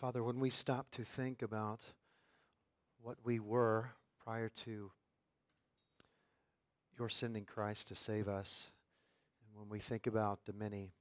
Father, 0.00 0.22
when 0.22 0.38
we 0.38 0.48
stop 0.48 0.88
to 0.92 1.02
think 1.02 1.42
about 1.42 1.80
what 3.02 3.16
we 3.24 3.40
were 3.40 3.90
prior 4.22 4.48
to 4.48 4.92
your 6.96 7.08
sending 7.08 7.44
Christ 7.44 7.88
to 7.88 7.96
save 7.96 8.28
us, 8.28 8.70
and 9.42 9.58
when 9.58 9.68
we 9.68 9.80
think 9.80 10.06
about 10.06 10.46
the 10.46 10.52
many 10.52 10.92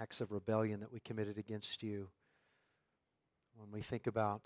acts 0.00 0.20
of 0.20 0.30
rebellion 0.30 0.78
that 0.78 0.92
we 0.92 1.00
committed 1.00 1.38
against 1.38 1.82
you, 1.82 2.06
when 3.56 3.72
we 3.72 3.82
think 3.82 4.06
about 4.06 4.42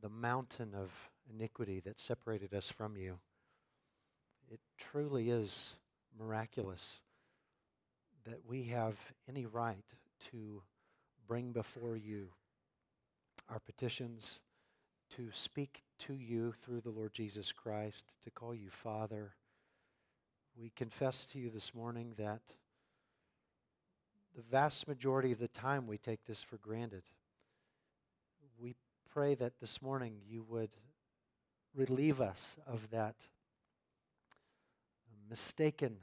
the 0.00 0.08
mountain 0.08 0.74
of 0.74 0.90
iniquity 1.28 1.78
that 1.80 2.00
separated 2.00 2.54
us 2.54 2.70
from 2.70 2.96
you, 2.96 3.18
it 4.50 4.60
truly 4.78 5.28
is 5.28 5.76
miraculous 6.18 7.02
that 8.24 8.46
we 8.48 8.62
have 8.64 8.96
any 9.28 9.44
right 9.44 9.84
to 10.30 10.62
bring 11.30 11.52
before 11.52 11.94
you 11.96 12.26
our 13.48 13.60
petitions, 13.60 14.40
to 15.14 15.28
speak 15.30 15.84
to 15.96 16.16
you 16.16 16.50
through 16.50 16.80
the 16.80 16.90
Lord 16.90 17.12
Jesus 17.12 17.52
Christ, 17.52 18.16
to 18.24 18.32
call 18.32 18.52
you 18.52 18.68
Father. 18.68 19.36
We 20.60 20.72
confess 20.74 21.24
to 21.26 21.38
you 21.38 21.48
this 21.48 21.72
morning 21.72 22.14
that 22.18 22.40
the 24.34 24.42
vast 24.42 24.88
majority 24.88 25.30
of 25.30 25.38
the 25.38 25.46
time 25.46 25.86
we 25.86 25.98
take 25.98 26.24
this 26.24 26.42
for 26.42 26.56
granted. 26.56 27.04
We 28.60 28.74
pray 29.08 29.36
that 29.36 29.60
this 29.60 29.80
morning 29.80 30.14
you 30.28 30.44
would 30.48 30.70
relieve 31.76 32.20
us 32.20 32.56
of 32.66 32.90
that 32.90 33.28
mistaken 35.28 35.98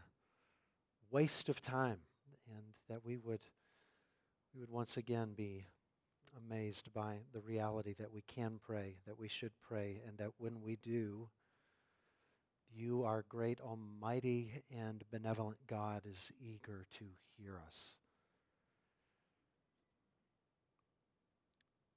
waste 1.12 1.50
of 1.50 1.60
time 1.60 1.98
and 2.56 2.64
that 2.88 3.06
we 3.06 3.18
would 3.18 3.42
we 4.58 4.62
would 4.62 4.72
once 4.72 4.98
again 4.98 5.34
be 5.38 5.68
amazed 6.50 6.92
by 6.92 7.18
the 7.32 7.40
reality 7.42 7.94
that 8.00 8.12
we 8.12 8.24
can 8.28 8.60
pray, 8.66 8.96
that 9.06 9.20
we 9.20 9.28
should 9.28 9.52
pray, 9.62 10.02
and 10.08 10.18
that 10.18 10.32
when 10.40 10.64
we 10.64 10.78
do, 10.78 11.30
you, 12.76 13.04
our 13.04 13.24
great, 13.30 13.62
almighty, 13.62 14.64
and 14.76 15.04
benevolent 15.12 15.58
God, 15.68 16.02
is 16.10 16.32
eager 16.42 16.88
to 16.98 17.06
hear 17.38 17.60
us. 17.68 17.90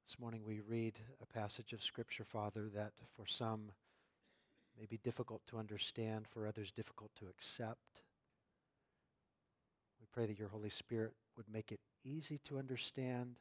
This 0.06 0.18
morning 0.18 0.42
we 0.44 0.60
read 0.60 1.00
a 1.22 1.26
passage 1.26 1.72
of 1.72 1.82
Scripture, 1.82 2.24
Father, 2.24 2.68
that 2.74 2.92
for 3.16 3.26
some 3.26 3.72
may 4.78 4.84
be 4.84 4.98
difficult 4.98 5.40
to 5.46 5.56
understand, 5.56 6.26
for 6.28 6.46
others 6.46 6.70
difficult 6.70 7.10
to 7.20 7.26
accept. 7.26 8.02
We 9.98 10.06
pray 10.12 10.26
that 10.26 10.38
your 10.38 10.48
Holy 10.48 10.68
Spirit 10.68 11.12
would 11.38 11.46
make 11.50 11.72
it 11.72 11.80
easy 12.04 12.38
to 12.44 12.58
understand, 12.58 13.36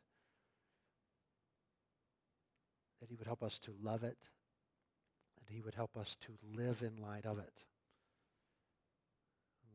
that 2.99 3.09
He 3.09 3.15
would 3.15 3.27
help 3.27 3.43
us 3.43 3.59
to 3.59 3.73
love 3.81 4.03
it, 4.03 4.29
that 5.37 5.53
He 5.53 5.61
would 5.61 5.75
help 5.75 5.97
us 5.97 6.15
to 6.21 6.33
live 6.55 6.81
in 6.81 7.01
light 7.01 7.25
of 7.25 7.39
it. 7.39 7.65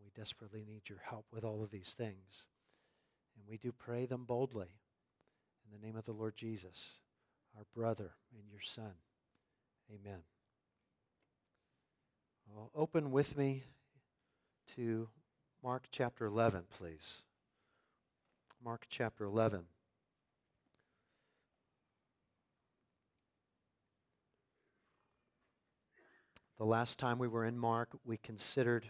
We 0.05 0.11
desperately 0.15 0.65
need 0.67 0.89
your 0.91 1.01
help 1.03 1.25
with 1.33 1.45
all 1.45 1.63
of 1.63 1.71
these 1.71 1.95
things. 1.97 2.47
And 3.37 3.49
we 3.49 3.57
do 3.57 3.73
pray 3.73 4.05
them 4.05 4.25
boldly 4.27 4.69
in 5.65 5.73
the 5.73 5.85
name 5.85 5.97
of 5.97 6.05
the 6.05 6.13
Lord 6.13 6.37
Jesus, 6.37 6.99
our 7.57 7.65
brother 7.75 8.13
and 8.39 8.49
your 8.51 8.61
Son. 8.61 8.93
Amen. 9.91 10.21
Well, 12.47 12.71
open 12.75 13.11
with 13.11 13.37
me 13.37 13.65
to 14.77 15.09
Mark 15.63 15.87
chapter 15.91 16.27
11, 16.27 16.65
please. 16.79 17.24
Mark 18.65 18.87
chapter 18.89 19.25
11. 19.25 19.61
The 26.57 26.65
last 26.65 26.99
time 26.99 27.19
we 27.19 27.29
were 27.29 27.45
in 27.45 27.59
Mark, 27.59 27.91
we 28.07 28.17
considered 28.17 28.87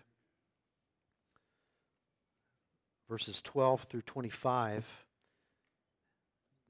verses 3.09 3.43
12 3.43 3.83
through 3.83 4.03
25. 4.03 5.07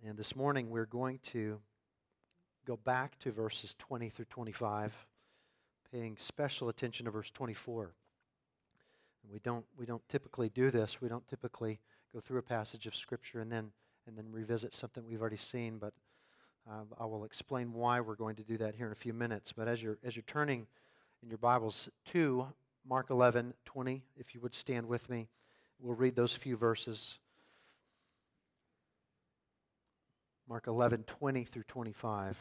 And 0.07 0.17
this 0.17 0.35
morning 0.35 0.71
we're 0.71 0.87
going 0.87 1.19
to 1.25 1.61
go 2.65 2.79
back 2.79 3.19
to 3.19 3.33
verses 3.33 3.75
20 3.75 4.09
through 4.09 4.25
25, 4.31 5.07
paying 5.93 6.17
special 6.17 6.71
attention 6.71 7.05
to 7.05 7.11
verse 7.11 7.31
24. 7.31 7.93
And 9.23 9.31
we 9.31 9.41
don't, 9.41 9.67
we 9.77 9.85
don't 9.85 10.09
typically 10.09 10.49
do 10.49 10.71
this. 10.71 11.03
We 11.03 11.11
don't 11.11 11.29
typically 11.29 11.81
go 12.15 12.21
through 12.21 12.39
a 12.39 12.43
passage 12.43 12.87
of 12.87 12.95
Scripture 12.95 13.41
and 13.41 13.51
then, 13.51 13.73
and 14.07 14.17
then 14.17 14.27
revisit 14.31 14.73
something 14.73 15.05
we've 15.05 15.21
already 15.21 15.37
seen, 15.37 15.79
but 15.79 15.93
uh, 16.71 16.85
I 16.99 17.07
will 17.07 17.25
explain 17.25 17.73
why 17.73 18.01
we're 18.01 18.15
going 18.15 18.37
to 18.37 18.45
do 18.45 18.57
that 18.59 18.77
here 18.77 18.87
in 18.87 18.93
a 18.93 18.97
few 18.97 19.13
minutes. 19.13 19.53
But 19.53 19.67
as 19.67 19.83
you're, 19.83 19.99
as 20.05 20.15
you're 20.15 20.23
turning 20.27 20.69
in 21.23 21.29
your 21.29 21.39
Bibles 21.39 21.89
to 22.07 22.47
Mark 22.89 23.11
11, 23.11 23.53
20, 23.65 24.05
if 24.17 24.33
you 24.33 24.41
would 24.41 24.55
stand 24.55 24.87
with 24.87 25.11
me, 25.11 25.29
we'll 25.81 25.97
read 25.97 26.15
those 26.15 26.35
few 26.37 26.57
verses. 26.57 27.19
Mark 30.49 30.69
11, 30.69 31.03
20 31.03 31.45
through 31.45 31.65
25. 31.65 32.39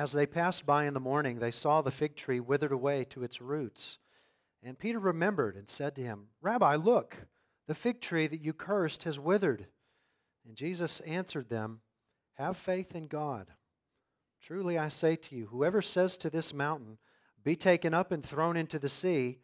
As 0.00 0.12
they 0.12 0.24
passed 0.24 0.64
by 0.64 0.86
in 0.86 0.94
the 0.94 0.98
morning, 0.98 1.40
they 1.40 1.50
saw 1.50 1.82
the 1.82 1.90
fig 1.90 2.16
tree 2.16 2.40
withered 2.40 2.72
away 2.72 3.04
to 3.10 3.22
its 3.22 3.42
roots. 3.42 3.98
And 4.62 4.78
Peter 4.78 4.98
remembered 4.98 5.56
and 5.56 5.68
said 5.68 5.94
to 5.96 6.02
him, 6.02 6.28
Rabbi, 6.40 6.76
look, 6.76 7.26
the 7.66 7.74
fig 7.74 8.00
tree 8.00 8.26
that 8.26 8.40
you 8.40 8.54
cursed 8.54 9.02
has 9.02 9.20
withered. 9.20 9.66
And 10.46 10.56
Jesus 10.56 11.00
answered 11.00 11.50
them, 11.50 11.82
Have 12.38 12.56
faith 12.56 12.94
in 12.94 13.08
God. 13.08 13.48
Truly 14.40 14.78
I 14.78 14.88
say 14.88 15.16
to 15.16 15.36
you, 15.36 15.48
whoever 15.48 15.82
says 15.82 16.16
to 16.16 16.30
this 16.30 16.54
mountain, 16.54 16.96
Be 17.44 17.54
taken 17.54 17.92
up 17.92 18.10
and 18.10 18.24
thrown 18.24 18.56
into 18.56 18.78
the 18.78 18.88
sea, 18.88 19.40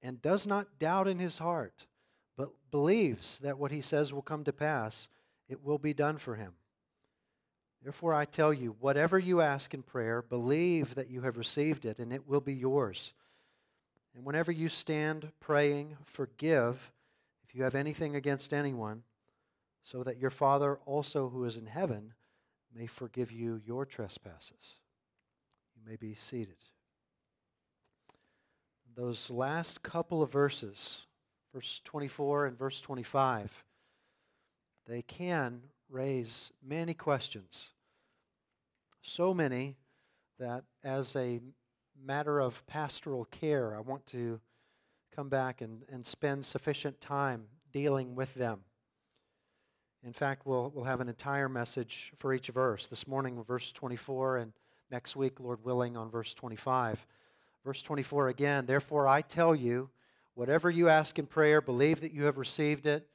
and 0.00 0.22
does 0.22 0.46
not 0.46 0.78
doubt 0.78 1.08
in 1.08 1.18
his 1.18 1.36
heart, 1.36 1.86
but 2.38 2.48
believes 2.70 3.38
that 3.40 3.58
what 3.58 3.70
he 3.70 3.82
says 3.82 4.14
will 4.14 4.22
come 4.22 4.44
to 4.44 4.52
pass, 4.54 5.10
it 5.46 5.62
will 5.62 5.76
be 5.76 5.92
done 5.92 6.16
for 6.16 6.36
him. 6.36 6.54
Therefore, 7.82 8.14
I 8.14 8.26
tell 8.26 8.52
you, 8.52 8.76
whatever 8.80 9.18
you 9.18 9.40
ask 9.40 9.72
in 9.72 9.82
prayer, 9.82 10.22
believe 10.22 10.94
that 10.94 11.10
you 11.10 11.22
have 11.22 11.38
received 11.38 11.84
it, 11.86 11.98
and 11.98 12.12
it 12.12 12.28
will 12.28 12.40
be 12.40 12.54
yours. 12.54 13.14
And 14.14 14.24
whenever 14.24 14.52
you 14.52 14.68
stand 14.68 15.32
praying, 15.40 15.96
forgive 16.04 16.92
if 17.48 17.54
you 17.54 17.62
have 17.62 17.74
anything 17.74 18.14
against 18.14 18.52
anyone, 18.52 19.02
so 19.82 20.02
that 20.02 20.18
your 20.18 20.30
Father 20.30 20.78
also 20.84 21.30
who 21.30 21.44
is 21.44 21.56
in 21.56 21.66
heaven 21.66 22.12
may 22.74 22.86
forgive 22.86 23.32
you 23.32 23.60
your 23.64 23.86
trespasses. 23.86 24.78
You 25.74 25.82
may 25.88 25.96
be 25.96 26.14
seated. 26.14 26.56
Those 28.94 29.30
last 29.30 29.82
couple 29.82 30.22
of 30.22 30.30
verses, 30.30 31.06
verse 31.54 31.80
24 31.84 32.46
and 32.46 32.58
verse 32.58 32.80
25, 32.80 33.64
they 34.86 35.02
can 35.02 35.62
raise 35.90 36.52
many 36.66 36.94
questions. 36.94 37.70
So 39.02 39.34
many 39.34 39.76
that, 40.38 40.64
as 40.84 41.16
a 41.16 41.40
matter 42.02 42.40
of 42.40 42.66
pastoral 42.66 43.24
care, 43.26 43.76
I 43.76 43.80
want 43.80 44.06
to 44.06 44.40
come 45.14 45.28
back 45.28 45.60
and, 45.60 45.82
and 45.90 46.06
spend 46.06 46.44
sufficient 46.44 47.00
time 47.00 47.44
dealing 47.72 48.14
with 48.14 48.34
them. 48.34 48.60
In 50.02 50.12
fact, 50.12 50.46
we'll, 50.46 50.72
we'll 50.74 50.84
have 50.84 51.00
an 51.00 51.08
entire 51.08 51.48
message 51.48 52.12
for 52.16 52.32
each 52.32 52.48
verse. 52.48 52.86
This 52.86 53.06
morning, 53.06 53.42
verse 53.46 53.70
24, 53.72 54.38
and 54.38 54.52
next 54.90 55.14
week, 55.14 55.40
Lord 55.40 55.62
willing, 55.64 55.96
on 55.96 56.10
verse 56.10 56.32
25. 56.32 57.06
Verse 57.64 57.82
24 57.82 58.28
again, 58.28 58.64
therefore 58.64 59.06
I 59.06 59.20
tell 59.20 59.54
you, 59.54 59.90
whatever 60.34 60.70
you 60.70 60.88
ask 60.88 61.18
in 61.18 61.26
prayer, 61.26 61.60
believe 61.60 62.00
that 62.00 62.14
you 62.14 62.24
have 62.24 62.38
received 62.38 62.86
it 62.86 63.06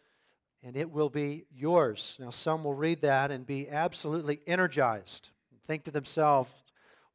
and 0.66 0.76
it 0.76 0.92
will 0.92 1.12
be 1.12 1.46
yours. 1.56 2.18
Now, 2.20 2.32
some 2.32 2.64
will 2.64 2.74
read 2.74 3.02
that 3.02 3.30
and 3.30 3.46
be 3.46 3.70
absolutely 3.70 4.42
energized 4.48 5.30
and 5.52 5.62
think 5.62 5.84
to 5.84 5.92
themselves, 5.92 6.52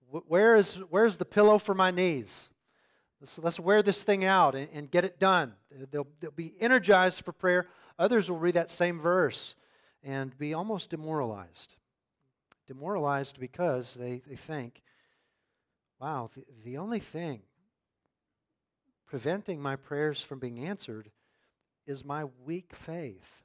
where 0.09 0.55
is, 0.55 0.77
where's 0.89 1.17
the 1.17 1.25
pillow 1.25 1.59
for 1.59 1.75
my 1.75 1.91
knees? 1.91 2.51
Let's, 3.21 3.39
let's 3.41 3.61
wear 3.61 3.83
this 3.83 4.05
thing 4.05 4.25
out 4.25 4.55
and, 4.55 4.69
and 4.73 4.89
get 4.89 5.05
it 5.05 5.19
done. 5.19 5.55
They'll, 5.91 6.07
they'll 6.21 6.31
be 6.31 6.55
energized 6.61 7.25
for 7.25 7.33
prayer. 7.33 7.67
Others 7.99 8.31
will 8.31 8.39
read 8.39 8.55
that 8.55 8.71
same 8.71 9.01
verse 9.01 9.57
and 10.05 10.37
be 10.39 10.55
almost 10.55 10.91
demoralized. 10.91 11.75
Demoralized 12.69 13.41
because 13.41 13.95
they, 13.95 14.23
they 14.29 14.37
think, 14.37 14.81
wow, 16.01 16.31
the, 16.37 16.45
the 16.65 16.79
only 16.79 17.01
thing 17.01 17.43
preventing 19.07 19.61
my 19.61 19.75
prayers 19.75 20.21
from 20.23 20.39
being 20.39 20.65
answered 20.65 21.11
is 21.91 22.05
my 22.05 22.25
weak 22.45 22.75
faith. 22.75 23.43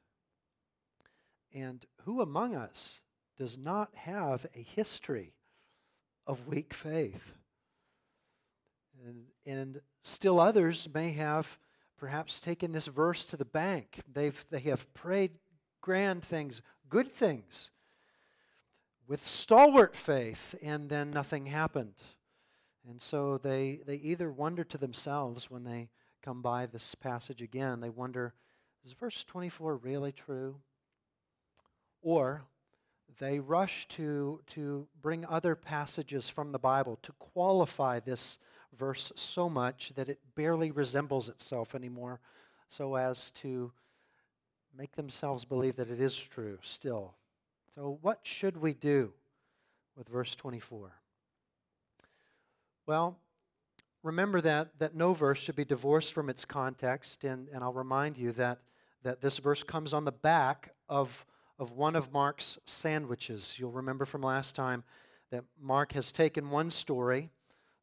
And 1.53 1.85
who 2.03 2.21
among 2.21 2.55
us 2.55 3.01
does 3.37 3.57
not 3.57 3.89
have 3.95 4.45
a 4.55 4.61
history 4.61 5.33
of 6.27 6.47
weak 6.47 6.73
faith? 6.73 7.33
And, 9.05 9.25
and 9.45 9.81
still 10.03 10.39
others 10.39 10.87
may 10.93 11.11
have 11.13 11.57
perhaps 11.97 12.39
taken 12.39 12.71
this 12.71 12.87
verse 12.87 13.25
to 13.25 13.37
the 13.37 13.45
bank. 13.45 14.01
They've, 14.11 14.45
they 14.49 14.59
have 14.59 14.93
prayed 14.93 15.31
grand 15.81 16.23
things, 16.23 16.61
good 16.89 17.11
things, 17.11 17.71
with 19.07 19.27
stalwart 19.27 19.95
faith, 19.95 20.55
and 20.61 20.89
then 20.89 21.11
nothing 21.11 21.45
happened. 21.45 21.95
And 22.87 23.01
so 23.01 23.37
they, 23.37 23.81
they 23.85 23.95
either 23.95 24.31
wonder 24.31 24.63
to 24.63 24.77
themselves 24.77 25.49
when 25.49 25.63
they 25.63 25.89
come 26.25 26.41
by 26.41 26.65
this 26.65 26.95
passage 26.95 27.43
again, 27.43 27.79
they 27.79 27.89
wonder, 27.89 28.33
is 28.83 28.93
verse 28.93 29.23
24 29.23 29.77
really 29.77 30.11
true? 30.11 30.55
Or 32.01 32.41
they 33.19 33.39
rush 33.39 33.87
to, 33.89 34.41
to 34.47 34.87
bring 35.01 35.23
other 35.25 35.55
passages 35.55 36.27
from 36.27 36.51
the 36.51 36.59
Bible 36.59 36.97
to 37.03 37.11
qualify 37.13 37.99
this 37.99 38.39
verse 38.75 39.11
so 39.15 39.47
much 39.47 39.93
that 39.95 40.09
it 40.09 40.19
barely 40.33 40.71
resembles 40.71 41.29
itself 41.29 41.75
anymore, 41.75 42.19
so 42.67 42.95
as 42.95 43.29
to 43.31 43.71
make 44.75 44.95
themselves 44.95 45.45
believe 45.45 45.75
that 45.75 45.91
it 45.91 46.01
is 46.01 46.17
true 46.17 46.57
still. 46.61 47.13
So, 47.73 47.99
what 48.01 48.19
should 48.23 48.57
we 48.57 48.73
do 48.73 49.13
with 49.95 50.09
verse 50.09 50.35
24? 50.35 50.91
Well, 52.85 53.17
remember 54.05 54.39
that, 54.41 54.77
that 54.77 54.95
no 54.95 55.13
verse 55.13 55.39
should 55.39 55.55
be 55.55 55.65
divorced 55.65 56.13
from 56.13 56.29
its 56.29 56.45
context, 56.45 57.23
and, 57.23 57.49
and 57.49 57.63
I'll 57.63 57.73
remind 57.73 58.17
you 58.17 58.31
that, 58.33 58.59
that 59.01 59.19
this 59.19 59.39
verse 59.39 59.63
comes 59.63 59.93
on 59.93 60.05
the 60.05 60.11
back 60.11 60.73
of, 60.87 61.25
of 61.57 61.71
one 61.71 61.95
of 61.95 62.13
Mark's 62.13 62.59
sandwiches. 62.65 63.55
You'll 63.57 63.71
remember 63.71 64.05
from 64.05 64.21
last 64.21 64.53
time 64.53 64.83
that 65.31 65.43
Mark 65.59 65.93
has 65.93 66.11
taken 66.11 66.51
one 66.51 66.69
story 66.69 67.31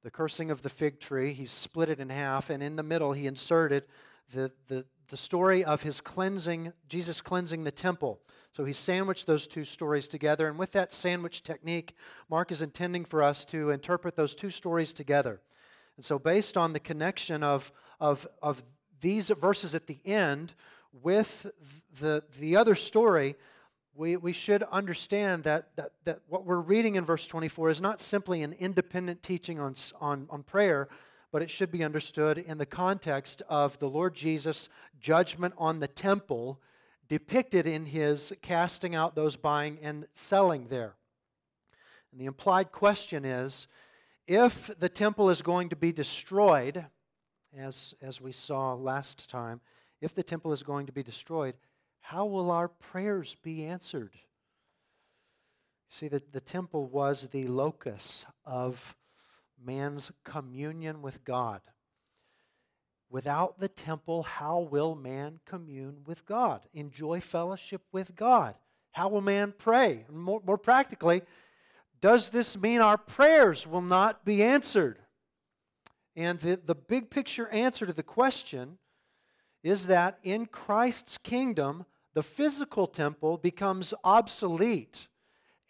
the 0.05 0.11
cursing 0.11 0.51
of 0.51 0.63
the 0.63 0.69
fig 0.69 0.99
tree. 0.99 1.33
he's 1.33 1.53
split 1.53 1.89
it 1.89 2.01
in 2.01 2.09
half, 2.09 2.51
and 2.51 2.61
in 2.61 2.75
the 2.75 2.83
middle, 2.83 3.13
he 3.13 3.29
inserted 3.29 3.85
the, 4.33 4.51
the, 4.67 4.85
the 5.09 5.17
story 5.17 5.65
of 5.65 5.83
his 5.83 6.01
cleansing, 6.01 6.73
Jesus 6.89 7.21
cleansing 7.21 7.63
the 7.63 7.71
temple. 7.71 8.21
So 8.51 8.65
he 8.65 8.73
sandwiched 8.73 9.29
those 9.29 9.47
two 9.47 9.65
stories 9.65 10.09
together, 10.09 10.49
and 10.49 10.59
with 10.59 10.73
that 10.73 10.93
sandwich 10.93 11.45
technique, 11.45 11.95
Mark 12.29 12.51
is 12.51 12.63
intending 12.63 13.05
for 13.05 13.23
us 13.23 13.45
to 13.47 13.71
interpret 13.71 14.17
those 14.17 14.35
two 14.35 14.51
stories 14.51 14.93
together. 14.93 15.41
And 15.97 16.05
so, 16.05 16.19
based 16.19 16.57
on 16.57 16.73
the 16.73 16.81
connection 16.81 17.43
of, 17.43 17.73
of, 18.01 18.27
of 18.43 18.63
these 19.01 19.31
verses 19.31 19.75
at 19.75 19.87
the 19.87 19.99
end 20.05 20.55
with 20.93 21.47
the, 22.01 22.23
the 22.41 22.57
other 22.57 22.75
story, 22.75 23.37
we, 23.95 24.17
we 24.17 24.33
should 24.33 24.63
understand 24.65 25.45
that, 25.45 25.69
that, 25.77 25.93
that 26.05 26.21
what 26.29 26.47
we're 26.47 26.61
reading 26.61 26.97
in 26.97 27.05
verse 27.05 27.27
24 27.27 27.71
is 27.71 27.81
not 27.81 28.01
simply 28.01 28.43
an 28.43 28.55
independent 28.55 29.23
teaching 29.23 29.61
on, 29.61 29.75
on, 30.01 30.27
on 30.31 30.43
prayer, 30.43 30.89
but 31.31 31.43
it 31.43 31.51
should 31.51 31.71
be 31.71 31.85
understood 31.85 32.39
in 32.39 32.59
the 32.59 32.67
context 32.67 33.43
of 33.49 33.79
the 33.79 33.89
Lord 33.89 34.15
Jesus' 34.15 34.69
judgment 35.01 35.55
on 35.59 35.81
the 35.81 35.89
temple 35.89 36.61
depicted 37.09 37.67
in 37.67 37.85
his 37.87 38.33
casting 38.41 38.95
out 38.95 39.15
those 39.15 39.37
buying 39.37 39.79
and 39.83 40.07
selling 40.15 40.69
there. 40.69 40.95
And 42.11 42.21
the 42.21 42.27
implied 42.27 42.73
question 42.73 43.25
is 43.25 43.67
if 44.27 44.71
the 44.79 44.89
temple 44.89 45.31
is 45.31 45.43
going 45.43 45.69
to 45.71 45.77
be 45.77 45.93
destroyed, 45.93 46.87
as, 47.57 47.95
as 48.01 48.21
we 48.21 48.33
saw 48.33 48.75
last 48.75 49.29
time, 49.29 49.61
if 50.01 50.15
the 50.15 50.23
temple 50.23 50.53
is 50.53 50.63
going 50.63 50.87
to 50.87 50.93
be 50.93 51.03
destroyed, 51.03 51.55
how 52.01 52.27
will 52.27 52.51
our 52.51 52.69
prayers 52.69 53.37
be 53.43 53.65
answered? 53.65 54.17
See, 55.89 56.09
the, 56.09 56.23
the 56.33 56.41
temple 56.41 56.87
was 56.87 57.29
the 57.29 57.47
locus 57.47 58.25
of 58.45 58.97
man's 59.63 60.11
communion 60.25 61.03
with 61.03 61.25
God. 61.25 61.61
Without 63.11 63.61
the 63.61 63.69
temple, 63.69 64.23
how 64.23 64.61
will 64.61 64.95
man 64.95 65.41
commune 65.45 65.99
with 66.07 66.25
God, 66.25 66.63
enjoy 66.73 67.21
fellowship 67.21 67.83
with 67.93 68.17
God? 68.17 68.55
How 68.93 69.09
will 69.09 69.21
man 69.21 69.53
pray? 69.57 70.07
More, 70.11 70.41
more 70.45 70.57
practically, 70.57 71.23
does 72.03 72.31
this 72.31 72.61
mean 72.61 72.83
our 72.83 72.99
prayers 72.99 73.67
will 73.67 73.81
not 73.81 74.25
be 74.25 74.43
answered? 74.43 74.99
And 76.15 76.39
the, 76.41 76.57
the 76.63 76.75
big 76.75 77.09
picture 77.09 77.49
answer 77.49 77.87
to 77.87 77.93
the 77.93 78.03
question 78.03 78.79
is 79.63 79.87
that 79.87 80.19
in 80.23 80.47
Christ's 80.47 81.17
kingdom, 81.17 81.87
the 82.13 82.23
physical 82.23 82.87
temple 82.87 83.39
becomes 83.39 83.95
obsolete, 84.05 85.09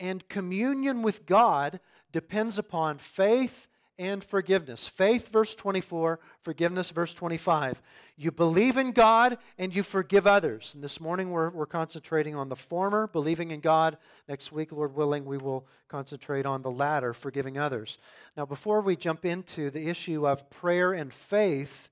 and 0.01 0.27
communion 0.29 1.03
with 1.03 1.27
God 1.27 1.79
depends 2.11 2.59
upon 2.59 2.99
faith 2.99 3.69
and 4.03 4.23
forgiveness. 4.25 4.89
Faith, 4.89 5.29
verse 5.29 5.55
24, 5.55 6.19
forgiveness, 6.41 6.91
verse 6.91 7.15
25. 7.15 7.81
You 8.17 8.33
believe 8.33 8.77
in 8.77 8.91
God 8.91 9.39
and 9.59 9.75
you 9.75 9.85
forgive 9.85 10.27
others. 10.27 10.75
And 10.75 10.83
this 10.83 11.01
morning 11.01 11.31
we're, 11.31 11.51
we're 11.51 11.67
concentrating 11.67 12.35
on 12.35 12.49
the 12.49 12.57
former, 12.57 13.07
believing 13.07 13.53
in 13.53 13.61
God. 13.61 13.97
Next 14.29 14.51
week, 14.51 14.73
Lord 14.73 14.97
willing, 14.97 15.25
we 15.25 15.39
will 15.39 15.67
concentrate 15.87 16.47
on 16.47 16.63
the 16.63 16.71
latter, 16.71 17.13
forgiving 17.15 17.59
others. 17.59 17.99
Now, 18.37 18.45
before 18.45 18.81
we 18.81 18.97
jump 18.97 19.25
into 19.25 19.71
the 19.71 19.89
issue 19.89 20.27
of 20.27 20.51
prayer 20.51 20.93
and 20.93 21.13
faith, 21.13 21.89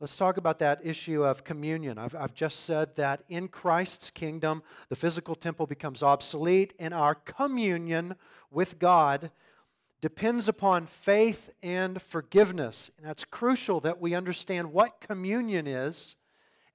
Let's 0.00 0.16
talk 0.16 0.36
about 0.36 0.60
that 0.60 0.78
issue 0.84 1.24
of 1.24 1.42
communion. 1.42 1.98
I've, 1.98 2.14
I've 2.14 2.32
just 2.32 2.60
said 2.60 2.94
that 2.94 3.24
in 3.28 3.48
Christ's 3.48 4.12
kingdom, 4.12 4.62
the 4.90 4.94
physical 4.94 5.34
temple 5.34 5.66
becomes 5.66 6.04
obsolete, 6.04 6.72
and 6.78 6.94
our 6.94 7.16
communion 7.16 8.14
with 8.48 8.78
God 8.78 9.32
depends 10.00 10.48
upon 10.48 10.86
faith 10.86 11.50
and 11.62 12.00
forgiveness. 12.00 12.90
And 12.96 13.06
that's 13.06 13.24
crucial 13.24 13.80
that 13.80 14.00
we 14.00 14.14
understand 14.14 14.72
what 14.72 15.00
communion 15.00 15.66
is 15.66 16.16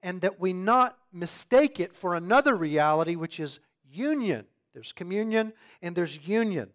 and 0.02 0.22
that 0.22 0.40
we 0.40 0.52
not 0.52 0.98
mistake 1.12 1.80
it 1.80 1.94
for 1.94 2.16
another 2.16 2.56
reality, 2.56 3.16
which 3.16 3.40
is 3.40 3.60
union. 3.90 4.46
There's 4.74 4.92
communion 4.92 5.54
and 5.82 5.96
there's 5.96 6.28
union. 6.28 6.70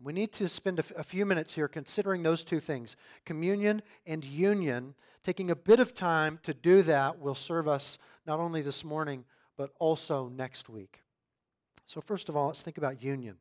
We 0.00 0.12
need 0.12 0.32
to 0.34 0.48
spend 0.48 0.78
a, 0.78 1.02
few 1.02 1.26
minutes 1.26 1.54
here 1.54 1.66
considering 1.66 2.22
those 2.22 2.44
two 2.44 2.60
things 2.60 2.96
communion 3.24 3.82
and 4.06 4.24
union. 4.24 4.94
Taking 5.24 5.50
a 5.50 5.56
bit 5.56 5.80
of 5.80 5.92
time 5.92 6.38
to 6.44 6.54
do 6.54 6.82
that 6.82 7.18
will 7.18 7.34
serve 7.34 7.66
us 7.66 7.98
not 8.24 8.38
only 8.38 8.62
this 8.62 8.84
morning, 8.84 9.24
but 9.56 9.70
also 9.80 10.28
next 10.28 10.68
week. 10.68 11.02
So, 11.84 12.00
first 12.00 12.28
of 12.28 12.36
all, 12.36 12.46
let's 12.46 12.62
think 12.62 12.78
about 12.78 13.02
union. 13.02 13.38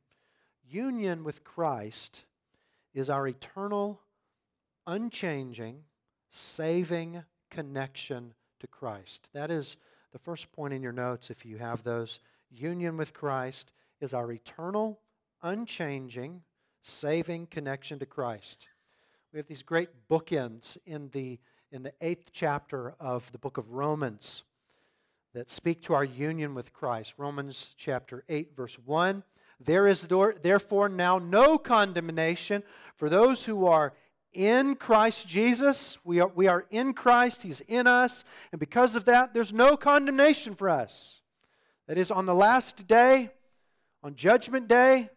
Union 0.70 1.24
with 1.24 1.44
Christ 1.44 2.26
is 2.94 3.10
our 3.10 3.28
eternal, 3.28 4.02
unchanging, 4.86 5.84
saving 6.30 7.24
connection 7.50 8.34
to 8.60 8.68
Christ. 8.68 9.30
That 9.34 9.52
is 9.52 9.78
the 10.12 10.20
first 10.20 10.52
point 10.52 10.74
in 10.74 10.82
your 10.82 10.92
notes 10.92 11.30
if 11.30 11.46
you 11.46 11.58
have 11.58 11.84
those. 11.84 12.20
Union 12.50 12.98
with 12.98 13.14
Christ 13.14 13.72
is 14.02 14.14
our 14.14 14.32
eternal, 14.32 15.00
unchanging, 15.42 16.42
saving 16.82 17.48
connection 17.48 18.00
to 18.00 18.06
Christ. 18.06 18.68
We 19.32 19.38
have 19.38 19.48
these 19.48 19.64
great 19.64 19.90
bookends 20.10 20.78
in 20.86 21.10
the, 21.10 21.40
in 21.72 21.84
the 21.84 21.94
eighth 22.02 22.32
chapter 22.32 22.96
of 23.00 23.32
the 23.32 23.38
book 23.38 23.58
of 23.58 23.72
Romans 23.72 24.44
that 25.34 25.52
speak 25.52 25.82
to 25.84 25.94
our 25.94 26.04
union 26.04 26.56
with 26.56 26.74
Christ. 26.74 27.14
Romans 27.18 27.74
chapter 27.78 28.24
8, 28.28 28.56
verse 28.56 28.78
1. 28.86 29.24
There 29.60 29.88
is 29.88 30.08
therefore 30.08 30.90
now 30.90 31.18
no 31.18 31.58
condemnation 31.58 32.64
for 32.96 33.10
those 33.10 33.46
who 33.46 33.66
are 33.66 33.94
in 34.34 34.76
Christ 34.76 35.28
Jesus. 35.28 35.98
We 36.04 36.20
are, 36.20 36.32
we 36.34 36.48
are 36.48 36.66
in 36.70 36.94
Christ, 36.94 37.42
He's 37.42 37.62
in 37.62 37.88
us, 37.88 38.24
and 38.52 38.60
because 38.60 38.96
of 38.96 39.06
that, 39.06 39.34
there's 39.34 39.54
no 39.54 39.76
condemnation 39.76 40.54
for 40.56 40.70
us. 40.70 41.22
That 41.88 41.98
is, 41.98 42.12
on 42.12 42.26
the 42.26 42.36
last 42.36 42.88
day, 42.88 43.32
on 44.04 44.16
Judgment 44.16 44.68
Day, 44.68 45.10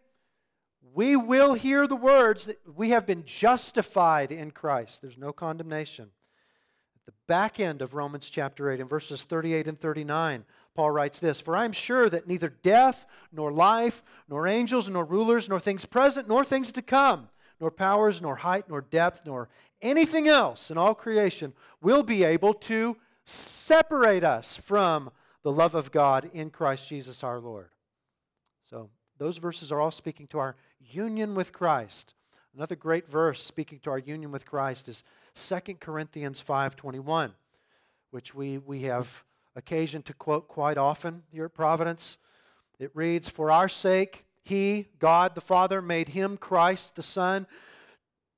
we 0.94 1.16
will 1.16 1.54
hear 1.54 1.87
the 1.87 1.97
words 1.97 2.47
that 2.47 2.59
we 2.75 2.90
have 2.90 3.06
been 3.06 3.25
justified 3.25 4.32
in 4.32 4.50
Christ. 4.50 5.02
There's 5.02 5.18
no 5.18 5.32
condemnation. 5.32 6.11
At 6.97 7.06
the 7.06 7.12
back 7.26 7.61
end 7.61 7.82
of 7.82 7.94
Romans 7.94 8.30
chapter 8.30 8.70
8, 8.70 8.80
in 8.80 8.88
verses 8.88 9.25
38 9.25 9.68
and 9.68 9.78
39, 9.78 10.44
Paul 10.80 10.92
writes 10.92 11.20
this 11.20 11.42
For 11.42 11.54
I 11.54 11.66
am 11.66 11.72
sure 11.72 12.08
that 12.08 12.26
neither 12.26 12.49
death, 12.49 13.04
nor 13.30 13.52
life, 13.52 14.02
nor 14.30 14.49
angels, 14.49 14.88
nor 14.88 15.04
rulers, 15.04 15.46
nor 15.46 15.60
things 15.60 15.84
present, 15.84 16.26
nor 16.26 16.42
things 16.42 16.72
to 16.72 16.80
come, 16.80 17.28
nor 17.60 17.70
powers, 17.70 18.22
nor 18.22 18.37
height, 18.37 18.64
nor 18.66 18.80
depth, 18.80 19.20
nor 19.26 19.50
anything 19.82 20.26
else 20.26 20.70
in 20.70 20.78
all 20.78 20.94
creation 20.94 21.52
will 21.82 22.02
be 22.02 22.25
able 22.25 22.54
to 22.54 22.96
separate 23.26 24.25
us 24.25 24.56
from 24.56 25.10
the 25.42 25.52
love 25.52 25.75
of 25.75 25.92
God 25.92 26.30
in 26.32 26.49
Christ 26.49 26.88
Jesus 26.88 27.22
our 27.22 27.40
Lord. 27.40 27.68
So, 28.64 28.88
those 29.18 29.37
verses 29.37 29.70
are 29.70 29.82
all 29.82 29.90
speaking 29.90 30.28
to 30.28 30.38
our 30.38 30.56
union 30.78 31.34
with 31.34 31.52
Christ. 31.52 32.14
Another 32.56 32.75
great 32.75 33.06
verse 33.06 33.42
speaking 33.42 33.80
to 33.80 33.90
our 33.90 33.99
union 33.99 34.32
with 34.32 34.46
Christ 34.46 34.88
is 34.88 35.04
2 35.34 35.78
Corinthians 35.78 36.42
5:21, 36.42 37.34
which 38.12 38.34
we, 38.34 38.56
we 38.56 38.80
have 38.84 39.25
occasion 39.57 40.02
to 40.02 40.14
quote 40.14 40.49
quite 40.49 40.78
often 40.78 41.23
here 41.30 41.45
at 41.45 41.54
Providence. 41.54 42.19
It 42.78 42.90
reads, 42.95 43.28
For 43.28 43.50
our 43.50 43.69
sake, 43.69 44.25
He, 44.42 44.88
God 44.99 45.35
the 45.35 45.40
Father, 45.40 45.83
made 45.83 46.09
Him, 46.11 46.37
Christ 46.37 46.97
the 46.97 47.02
Son, 47.02 47.47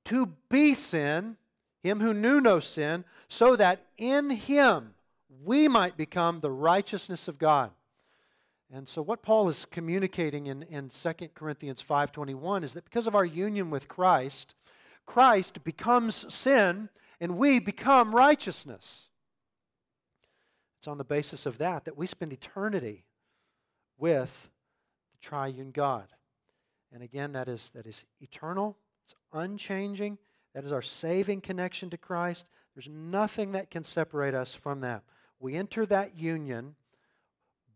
to 0.05 0.33
be 0.49 0.73
sin. 0.73 1.37
him 1.81 1.99
who 1.99 2.13
knew 2.13 2.39
no 2.39 2.59
sin, 2.59 3.03
so 3.27 3.55
that 3.55 3.85
in 3.97 4.29
him 4.29 4.93
we 5.43 5.67
might 5.67 5.97
become 5.97 6.39
the 6.39 6.51
righteousness 6.51 7.27
of 7.27 7.37
God. 7.37 7.71
And 8.71 8.87
so 8.87 9.01
what 9.01 9.21
Paul 9.21 9.49
is 9.49 9.65
communicating 9.65 10.47
in, 10.47 10.63
in 10.63 10.89
2 10.89 11.13
Corinthians 11.35 11.83
5.21 11.83 12.63
is 12.63 12.73
that 12.73 12.85
because 12.85 13.05
of 13.05 13.15
our 13.15 13.25
union 13.25 13.69
with 13.69 13.87
Christ, 13.87 14.55
Christ 15.05 15.63
becomes 15.63 16.33
sin 16.33 16.89
and 17.19 17.37
we 17.37 17.59
become 17.59 18.15
righteousness. 18.15 19.09
It's 20.83 20.87
on 20.89 20.97
the 20.97 21.05
basis 21.05 21.45
of 21.45 21.59
that 21.59 21.85
that 21.85 21.97
we 21.97 22.05
spend 22.05 22.33
eternity 22.33 23.05
with 23.97 24.49
the 25.13 25.25
triune 25.25 25.71
God. 25.71 26.09
And 26.91 27.01
again, 27.01 27.31
that 27.31 27.47
is, 27.47 27.69
that 27.69 27.87
is 27.87 28.03
eternal, 28.19 28.75
it's 29.05 29.15
unchanging, 29.31 30.17
that 30.53 30.65
is 30.65 30.73
our 30.73 30.81
saving 30.81 31.39
connection 31.39 31.89
to 31.91 31.97
Christ. 31.97 32.45
There's 32.75 32.89
nothing 32.89 33.53
that 33.53 33.71
can 33.71 33.85
separate 33.85 34.33
us 34.33 34.53
from 34.53 34.81
that. 34.81 35.03
We 35.39 35.55
enter 35.55 35.85
that 35.85 36.17
union 36.17 36.75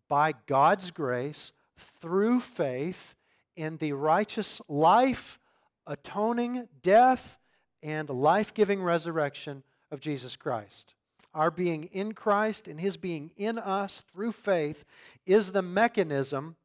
by 0.09 0.33
God's 0.45 0.91
grace 0.91 1.53
through 1.77 2.41
faith 2.41 3.15
in 3.55 3.77
the 3.77 3.93
righteous 3.93 4.59
life, 4.67 5.39
atoning 5.85 6.67
death, 6.81 7.37
and 7.81 8.09
life 8.09 8.53
giving 8.53 8.83
resurrection 8.83 9.63
of 9.91 10.01
Jesus 10.01 10.35
Christ. 10.35 10.93
Our 11.33 11.51
being 11.51 11.85
in 11.85 12.13
Christ 12.13 12.67
and 12.67 12.79
His 12.79 12.97
being 12.97 13.31
in 13.37 13.57
us 13.57 14.03
through 14.11 14.31
faith 14.31 14.85
is 15.25 15.51
the 15.51 15.61
mechanism 15.61 16.55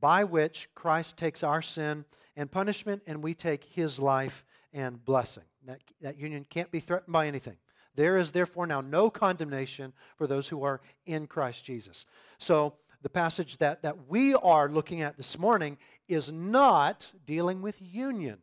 by 0.00 0.24
which 0.24 0.68
Christ 0.74 1.16
takes 1.16 1.42
our 1.42 1.62
sin 1.62 2.04
and 2.36 2.50
punishment 2.50 3.02
and 3.06 3.22
we 3.22 3.34
take 3.34 3.64
His 3.64 3.98
life 3.98 4.44
and 4.72 5.04
blessing. 5.04 5.44
That, 5.66 5.80
that 6.00 6.18
union 6.18 6.44
can't 6.48 6.70
be 6.70 6.80
threatened 6.80 7.12
by 7.12 7.28
anything. 7.28 7.56
There 7.94 8.16
is 8.16 8.30
therefore 8.30 8.66
now 8.66 8.80
no 8.80 9.10
condemnation 9.10 9.92
for 10.16 10.26
those 10.26 10.48
who 10.48 10.64
are 10.64 10.80
in 11.06 11.26
Christ 11.26 11.64
Jesus. 11.64 12.06
So, 12.38 12.74
the 13.02 13.08
passage 13.08 13.58
that, 13.58 13.82
that 13.82 14.08
we 14.08 14.34
are 14.34 14.68
looking 14.68 15.02
at 15.02 15.16
this 15.16 15.36
morning 15.36 15.76
is 16.08 16.30
not 16.30 17.12
dealing 17.26 17.60
with 17.60 17.82
union. 17.82 18.38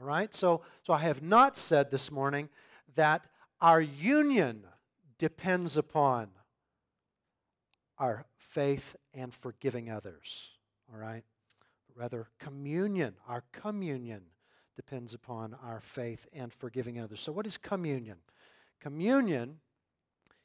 All 0.00 0.06
right? 0.06 0.34
So, 0.34 0.62
so 0.82 0.94
I 0.94 1.00
have 1.00 1.22
not 1.22 1.58
said 1.58 1.90
this 1.90 2.10
morning 2.10 2.48
that 2.94 3.26
our 3.60 3.80
union 3.80 4.64
depends 5.18 5.76
upon 5.76 6.28
our 7.98 8.24
faith 8.36 8.96
and 9.12 9.34
forgiving 9.34 9.90
others. 9.90 10.50
All 10.92 10.98
right? 10.98 11.24
Rather, 11.94 12.28
communion, 12.38 13.14
our 13.28 13.44
communion 13.52 14.22
depends 14.74 15.12
upon 15.12 15.54
our 15.62 15.80
faith 15.80 16.26
and 16.32 16.52
forgiving 16.54 16.98
others. 16.98 17.20
So, 17.20 17.32
what 17.32 17.46
is 17.46 17.58
communion? 17.58 18.16
Communion 18.80 19.58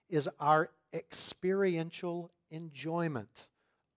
is 0.09 0.27
our 0.39 0.69
experiential 0.93 2.31
enjoyment 2.51 3.47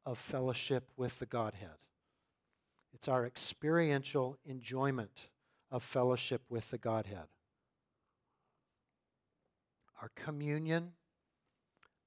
of 0.06 0.18
fellowship 0.18 0.88
with 0.96 1.18
the 1.18 1.26
Godhead. 1.26 1.78
It's 2.94 3.08
our 3.08 3.26
experiential 3.26 4.38
enjoyment 4.44 5.28
of 5.70 5.82
fellowship 5.82 6.42
with 6.48 6.70
the 6.70 6.78
Godhead. 6.78 7.26
Our 10.00 10.10
communion, 10.14 10.92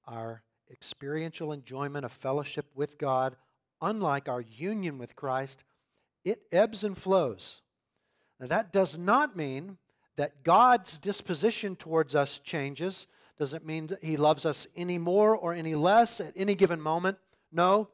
our 0.06 0.42
experiential 0.70 1.52
enjoyment 1.52 2.04
of 2.04 2.12
fellowship 2.12 2.66
with 2.74 2.98
God, 2.98 3.36
unlike 3.80 4.28
our 4.28 4.40
union 4.40 4.98
with 4.98 5.14
Christ, 5.14 5.64
it 6.24 6.42
ebbs 6.50 6.84
and 6.84 6.96
flows. 6.96 7.60
Now, 8.40 8.46
that 8.46 8.72
does 8.72 8.96
not 8.96 9.36
mean 9.36 9.76
that 10.16 10.42
God's 10.42 10.98
disposition 10.98 11.76
towards 11.76 12.14
us 12.14 12.38
changes. 12.38 13.06
Doesn't 13.38 13.66
mean 13.66 13.88
that 13.88 14.02
He 14.02 14.16
loves 14.16 14.46
us 14.46 14.66
any 14.76 14.98
more 14.98 15.36
or 15.36 15.54
any 15.54 15.74
less 15.74 16.20
at 16.20 16.32
any 16.36 16.54
given 16.54 16.80
moment. 16.80 17.18
No, 17.50 17.88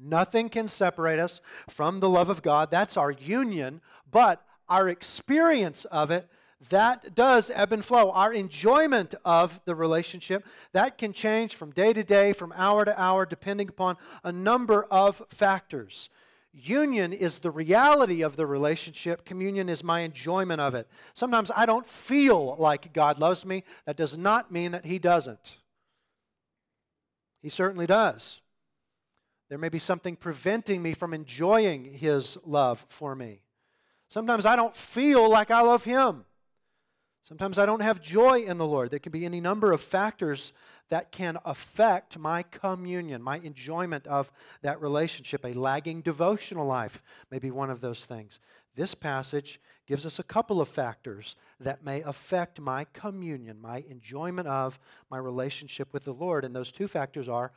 nothing 0.00 0.48
can 0.48 0.68
separate 0.68 1.18
us 1.18 1.40
from 1.68 2.00
the 2.00 2.08
love 2.08 2.30
of 2.30 2.42
God. 2.42 2.70
That's 2.70 2.96
our 2.96 3.10
union, 3.10 3.80
but 4.10 4.42
our 4.68 4.88
experience 4.88 5.84
of 5.86 6.10
it 6.10 6.28
that 6.70 7.14
does 7.14 7.50
ebb 7.54 7.72
and 7.72 7.84
flow. 7.84 8.10
Our 8.10 8.32
enjoyment 8.32 9.14
of 9.24 9.60
the 9.66 9.74
relationship, 9.74 10.44
that 10.72 10.98
can 10.98 11.12
change 11.12 11.54
from 11.54 11.70
day 11.70 11.92
to 11.92 12.02
day, 12.02 12.32
from 12.32 12.52
hour 12.56 12.84
to 12.84 13.00
hour, 13.00 13.26
depending 13.26 13.68
upon 13.68 13.96
a 14.24 14.32
number 14.32 14.84
of 14.90 15.22
factors. 15.28 16.08
Union 16.52 17.12
is 17.12 17.40
the 17.40 17.50
reality 17.50 18.22
of 18.22 18.36
the 18.36 18.46
relationship. 18.46 19.26
Communion 19.26 19.68
is 19.68 19.84
my 19.84 20.00
enjoyment 20.00 20.60
of 20.60 20.74
it. 20.74 20.88
Sometimes 21.12 21.50
I 21.54 21.66
don't 21.66 21.86
feel 21.86 22.56
like 22.58 22.94
God 22.94 23.18
loves 23.18 23.44
me. 23.44 23.62
That 23.84 23.96
does 23.96 24.16
not 24.16 24.50
mean 24.50 24.72
that 24.72 24.86
He 24.86 24.98
doesn't. 24.98 25.58
He 27.42 27.50
certainly 27.50 27.86
does. 27.86 28.40
There 29.50 29.58
may 29.58 29.68
be 29.68 29.78
something 29.78 30.16
preventing 30.16 30.82
me 30.82 30.94
from 30.94 31.12
enjoying 31.12 31.84
His 31.84 32.38
love 32.44 32.84
for 32.88 33.14
me. 33.14 33.42
Sometimes 34.08 34.46
I 34.46 34.56
don't 34.56 34.74
feel 34.74 35.28
like 35.30 35.50
I 35.50 35.60
love 35.60 35.84
Him. 35.84 36.24
Sometimes 37.26 37.58
I 37.58 37.66
don't 37.66 37.82
have 37.82 38.00
joy 38.00 38.42
in 38.42 38.56
the 38.56 38.64
Lord. 38.64 38.92
There 38.92 39.00
can 39.00 39.10
be 39.10 39.24
any 39.24 39.40
number 39.40 39.72
of 39.72 39.80
factors 39.80 40.52
that 40.90 41.10
can 41.10 41.38
affect 41.44 42.16
my 42.16 42.44
communion, 42.44 43.20
my 43.20 43.38
enjoyment 43.38 44.06
of 44.06 44.30
that 44.62 44.80
relationship. 44.80 45.44
A 45.44 45.52
lagging 45.52 46.02
devotional 46.02 46.64
life 46.64 47.02
may 47.28 47.40
be 47.40 47.50
one 47.50 47.68
of 47.68 47.80
those 47.80 48.06
things. 48.06 48.38
This 48.76 48.94
passage 48.94 49.60
gives 49.88 50.06
us 50.06 50.20
a 50.20 50.22
couple 50.22 50.60
of 50.60 50.68
factors 50.68 51.34
that 51.58 51.84
may 51.84 52.00
affect 52.02 52.60
my 52.60 52.86
communion, 52.92 53.60
my 53.60 53.82
enjoyment 53.90 54.46
of 54.46 54.78
my 55.10 55.18
relationship 55.18 55.92
with 55.92 56.04
the 56.04 56.14
Lord. 56.14 56.44
And 56.44 56.54
those 56.54 56.70
two 56.70 56.86
factors 56.86 57.28
are 57.28 57.50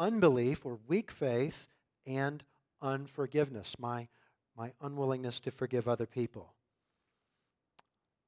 unbelief 0.00 0.66
or 0.66 0.80
weak 0.88 1.12
faith 1.12 1.68
and 2.04 2.42
unforgiveness, 2.82 3.76
my, 3.78 4.08
my 4.56 4.72
unwillingness 4.80 5.38
to 5.38 5.52
forgive 5.52 5.86
other 5.86 6.06
people. 6.06 6.52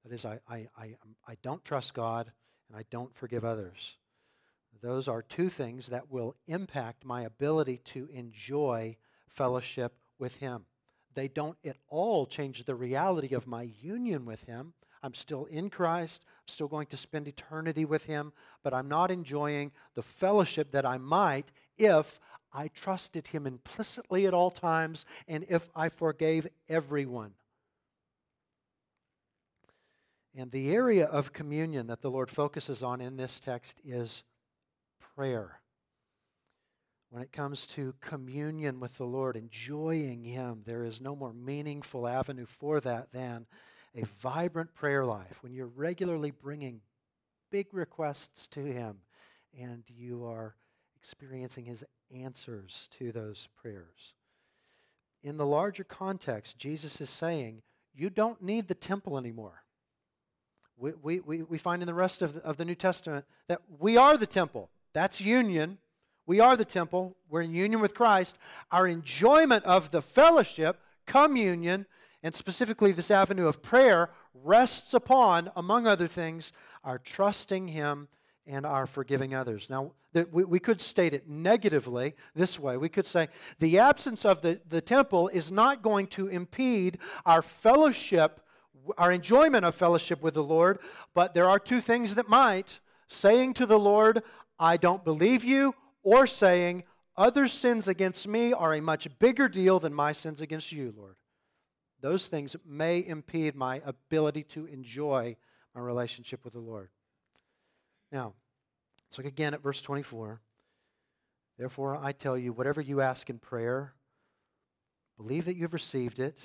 That 0.04 0.12
is, 0.12 0.25
I, 0.25 0.40
I, 0.49 0.69
I, 0.76 0.85
um, 1.02 1.16
I 1.26 1.37
don't 1.42 1.64
trust 1.64 1.95
God 1.95 2.30
and 2.69 2.76
I 2.78 2.85
don't 2.90 3.14
forgive 3.14 3.45
others. 3.45 3.97
Those 4.83 5.09
are 5.09 5.23
two 5.23 5.49
things 5.50 5.88
that 5.88 6.11
will 6.11 6.37
impact 6.47 7.04
my 7.04 7.23
ability 7.23 7.78
to 7.87 8.09
enjoy 8.12 8.97
fellowship 9.28 9.92
with 10.19 10.37
Him. 10.37 10.64
They 11.14 11.28
don't 11.28 11.59
at 11.64 11.76
all 11.88 12.25
change 12.25 12.64
the 12.64 12.75
reality 12.75 13.35
of 13.35 13.47
my 13.47 13.69
union 13.80 14.25
with 14.25 14.45
Him. 14.45 14.73
I'm 15.02 15.14
still 15.14 15.47
in 15.47 15.71
Christ. 15.71 16.25
I'm 16.26 16.49
still 16.49 16.69
going 16.69 16.87
to 16.88 16.97
spend 16.97 17.28
eternity 17.28 17.85
with 17.85 18.04
Him, 18.04 18.33
but 18.62 18.73
I'm 18.73 18.88
not 18.88 19.11
enjoying 19.11 19.73
the 19.95 20.02
fellowship 20.02 20.71
that 20.73 20.87
I 20.87 20.99
might 20.99 21.50
if 21.76 22.21
I 22.52 22.69
trusted 22.69 23.28
Him 23.28 23.47
implicitly 23.47 24.26
at 24.26 24.35
all 24.35 24.50
times 24.50 25.04
and 25.28 25.45
if 25.49 25.69
I 25.75 25.88
forgave 25.88 26.47
everyone. 26.69 27.35
And 30.34 30.50
the 30.52 30.72
area 30.72 31.06
of 31.06 31.32
communion 31.32 31.88
that 31.88 32.02
the 32.02 32.10
Lord 32.10 32.30
focuses 32.30 32.82
on 32.82 33.00
in 33.00 33.16
this 33.16 33.40
text 33.40 33.80
is 33.84 34.22
prayer. 35.16 35.60
When 37.10 37.22
it 37.22 37.32
comes 37.32 37.66
to 37.68 37.94
communion 38.00 38.78
with 38.78 38.96
the 38.96 39.04
Lord, 39.04 39.37
enjoying 39.37 40.25
Him, 40.25 40.62
there 40.64 40.84
is 40.84 41.00
no 41.00 41.16
more 41.16 41.32
meaningful 41.32 42.06
avenue 42.06 42.46
for 42.46 42.78
that 42.80 43.10
than 43.12 43.46
a 43.96 44.04
vibrant 44.04 44.75
prayer 44.75 45.04
life. 45.04 45.42
When 45.42 45.52
you're 45.52 45.66
regularly 45.66 46.30
bringing 46.30 46.80
big 47.50 47.66
requests 47.72 48.46
to 48.49 48.64
Him 48.64 48.99
and 49.58 49.82
you 49.88 50.25
are 50.25 50.54
experiencing 50.96 51.64
His 51.64 51.84
answers 52.14 52.88
to 52.99 53.10
those 53.10 53.49
prayers. 53.60 54.14
In 55.22 55.37
the 55.37 55.46
larger 55.46 55.84
context, 55.84 56.58
Jesus 56.58 57.00
is 57.00 57.10
saying, 57.10 57.62
You 57.92 58.08
don't 58.08 58.40
need 58.40 58.68
the 58.68 58.75
temple 58.75 59.18
anymore. 59.18 59.64
We, 60.80 61.20
we, 61.20 61.42
we 61.42 61.58
find 61.58 61.82
in 61.82 61.87
the 61.87 61.94
rest 61.94 62.22
of 62.22 62.34
the, 62.34 62.44
of 62.44 62.56
the 62.56 62.64
New 62.64 62.75
Testament 62.75 63.26
that 63.49 63.60
we 63.78 63.96
are 63.96 64.16
the 64.16 64.26
temple. 64.26 64.70
That's 64.94 65.20
union. 65.20 65.78
We 66.26 66.40
are 66.40 66.56
the 66.56 66.64
temple. 66.64 67.16
We're 67.28 67.42
in 67.42 67.54
union 67.54 67.80
with 67.80 67.94
Christ. 67.94 68.38
Our 68.70 68.87
enjoyment 68.87 69.64
of 69.64 69.90
the 69.90 70.00
fellowship, 70.00 70.80
communion, 71.06 71.87
and 72.22 72.34
specifically 72.34 72.92
this 72.92 73.10
avenue 73.10 73.46
of 73.46 73.62
prayer 73.62 74.10
rests 74.34 74.94
upon, 74.94 75.50
among 75.54 75.87
other 75.87 76.06
things, 76.06 76.52
our 76.82 76.99
trusting 76.99 77.68
Him 77.68 78.08
and 78.46 78.64
our 78.64 78.87
forgiving 78.87 79.34
others. 79.34 79.68
Now, 79.68 79.92
we, 80.32 80.44
we 80.44 80.58
could 80.58 80.80
state 80.80 81.14
it 81.14 81.28
negatively 81.28 82.14
this 82.34 82.58
way. 82.58 82.76
We 82.76 82.88
could 82.88 83.06
say 83.06 83.28
the 83.58 83.78
absence 83.78 84.25
of 84.25 84.40
the, 84.40 84.60
the 84.68 84.80
temple 84.80 85.28
is 85.28 85.52
not 85.52 85.82
going 85.82 86.06
to 86.08 86.26
impede 86.28 86.99
our 87.26 87.42
fellowship 87.42 88.40
our 88.99 89.12
enjoyment 89.12 89.64
of 89.64 89.75
fellowship 89.75 90.23
with 90.23 90.35
the 90.35 90.42
Lord, 90.42 90.78
but 91.14 91.35
there 91.35 91.49
are 91.49 91.59
two 91.59 91.80
things 91.80 92.14
that 92.14 92.28
might 92.28 92.80
saying 93.06 93.54
to 93.54 93.66
the 93.66 93.78
Lord, 93.78 94.23
I 94.59 94.76
don't 94.76 95.04
believe 95.04 95.44
you, 95.44 95.75
or 96.02 96.26
saying, 96.26 96.85
Other 97.16 97.49
sins 97.49 97.88
against 97.88 98.28
me 98.28 98.52
are 98.52 98.75
a 98.75 98.80
much 98.80 99.09
bigger 99.18 99.49
deal 99.49 99.80
than 99.80 99.92
my 99.92 100.12
sins 100.12 100.40
against 100.40 100.73
you, 100.73 100.94
Lord. 100.97 101.16
Those 102.00 102.28
things 102.28 102.56
may 102.64 103.04
impede 103.04 103.54
my 103.54 103.82
ability 103.85 104.44
to 104.44 104.66
enjoy 104.66 105.37
my 105.75 105.80
relationship 105.80 106.44
with 106.44 106.54
the 106.54 106.61
Lord. 106.61 106.88
Now, 108.11 108.35
let's 109.06 109.18
look 109.18 109.26
again 109.26 109.54
at 109.54 109.62
verse 109.62 109.82
24. 109.82 110.40
Therefore, 111.59 111.99
I 112.02 112.12
tell 112.12 112.38
you, 112.38 112.52
whatever 112.52 112.80
you 112.80 113.02
ask 113.02 113.28
in 113.28 113.38
prayer, 113.38 113.92
believe 115.18 115.44
that 115.44 115.56
you've 115.56 115.75
received 115.75 116.18
it, 116.18 116.40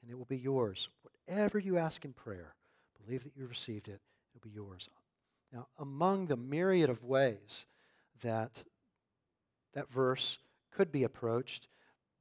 and 0.00 0.10
it 0.10 0.16
will 0.16 0.24
be 0.24 0.38
yours. 0.38 0.88
Whatever 1.30 1.60
you 1.60 1.78
ask 1.78 2.04
in 2.04 2.12
prayer, 2.12 2.56
believe 3.04 3.22
that 3.22 3.36
you've 3.36 3.50
received 3.50 3.86
it, 3.86 4.00
it'll 4.34 4.42
be 4.42 4.50
yours. 4.52 4.88
Now, 5.52 5.68
among 5.78 6.26
the 6.26 6.36
myriad 6.36 6.90
of 6.90 7.04
ways 7.04 7.66
that 8.20 8.64
that 9.72 9.88
verse 9.92 10.38
could 10.72 10.90
be 10.90 11.04
approached, 11.04 11.68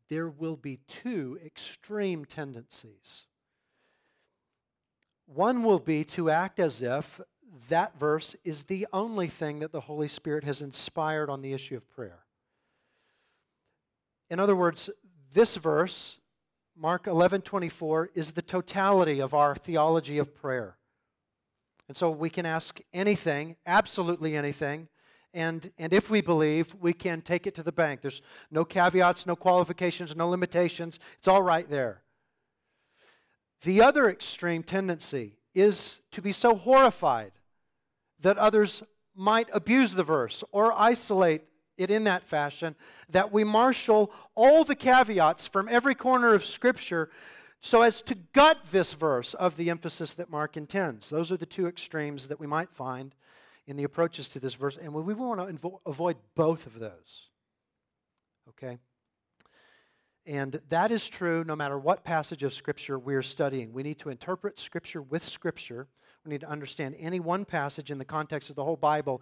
there 0.10 0.30
will 0.30 0.56
be 0.56 0.78
two 0.88 1.40
extreme 1.44 2.24
tendencies. 2.24 3.26
One 5.26 5.64
will 5.64 5.80
be 5.80 6.04
to 6.04 6.30
act 6.30 6.60
as 6.60 6.84
if 6.84 7.20
that 7.68 7.98
verse 8.00 8.36
is 8.44 8.66
the 8.66 8.86
only 8.94 9.28
thing 9.28 9.58
that 9.60 9.72
the 9.72 9.82
Holy 9.82 10.08
Spirit 10.08 10.44
has 10.44 10.62
inspired 10.62 11.32
on 11.32 11.42
the 11.42 11.54
issue 11.54 11.76
of 11.76 11.90
prayer. 11.90 12.20
In 14.30 14.40
other 14.40 14.56
words, 14.56 14.88
this 15.34 15.56
verse, 15.56 16.20
Mark 16.82 17.08
11 17.08 17.42
24, 17.42 18.12
is 18.16 18.32
the 18.32 18.42
totality 18.42 19.20
of 19.20 19.34
our 19.34 19.54
theology 19.54 20.18
of 20.18 20.34
prayer. 20.34 20.78
And 21.90 21.98
so 21.98 22.10
we 22.10 22.30
can 22.30 22.46
ask 22.46 22.80
anything, 22.94 23.58
absolutely 23.66 24.38
anything, 24.38 24.88
and, 25.34 25.72
and 25.78 25.92
if 25.92 26.10
we 26.10 26.22
believe, 26.22 26.74
we 26.80 26.94
can 26.94 27.22
take 27.22 27.46
it 27.46 27.54
to 27.56 27.64
the 27.64 27.72
bank. 27.74 28.02
There's 28.02 28.22
no 28.50 28.64
caveats, 28.64 29.26
no 29.26 29.36
qualifications, 29.36 30.16
no 30.16 30.30
limitations. 30.30 31.00
It's 31.18 31.28
all 31.28 31.44
right 31.44 31.70
there. 31.70 32.02
The 33.64 33.82
other 33.82 34.10
extreme 34.10 34.64
tendency 34.64 35.34
is 35.54 36.00
to 36.12 36.22
be 36.22 36.32
so 36.32 36.56
horrified 36.56 37.34
that 38.22 38.38
others 38.38 38.84
might 39.14 39.50
abuse 39.52 39.94
the 39.94 40.04
verse 40.04 40.44
or 40.52 40.74
isolate 40.80 41.44
it 41.80 41.90
in 41.90 42.04
that 42.04 42.24
fashion 42.24 42.76
that 43.10 43.32
we 43.32 43.44
marshal 43.44 44.12
all 44.36 44.64
the 44.64 44.76
caveats 44.76 45.48
from 45.48 45.68
every 45.70 45.96
corner 45.96 46.34
of 46.34 46.46
Scripture 46.46 47.10
so 47.62 47.82
as 47.82 48.02
to 48.04 48.16
gut 48.34 48.58
this 48.72 48.94
verse 48.94 49.34
of 49.34 49.56
the 49.56 49.70
emphasis 49.70 50.14
that 50.14 50.30
Mark 50.30 50.58
intends. 50.58 51.10
Those 51.10 51.32
are 51.32 51.38
the 51.38 51.46
two 51.46 51.68
extremes 51.68 52.28
that 52.28 52.40
we 52.40 52.48
might 52.48 52.70
find 52.70 53.16
in 53.66 53.76
the 53.76 53.84
approaches 53.84 54.28
to 54.30 54.40
this 54.40 54.54
verse, 54.54 54.78
and 54.78 54.94
we 54.94 55.14
want 55.14 55.40
to 55.40 55.46
invo- 55.54 55.80
avoid 55.86 56.18
both 56.36 56.66
of 56.66 56.80
those. 56.80 57.30
Okay? 58.50 58.78
And 60.26 60.60
that 60.70 60.92
is 60.92 61.08
true 61.08 61.44
no 61.44 61.56
matter 61.56 61.78
what 61.78 62.04
passage 62.04 62.44
of 62.44 62.54
Scripture 62.54 63.00
we're 63.00 63.22
studying. 63.22 63.74
We 63.74 63.84
need 63.84 64.00
to 64.00 64.10
interpret 64.10 64.60
Scripture 64.60 65.02
with 65.02 65.24
Scripture. 65.24 65.88
We 66.26 66.32
need 66.32 66.42
to 66.42 66.50
understand 66.50 66.96
any 67.00 67.20
one 67.20 67.46
passage 67.46 67.92
in 67.92 67.98
the 67.98 68.06
context 68.06 68.50
of 68.50 68.56
the 68.56 68.64
whole 68.64 68.78
Bible, 68.78 69.22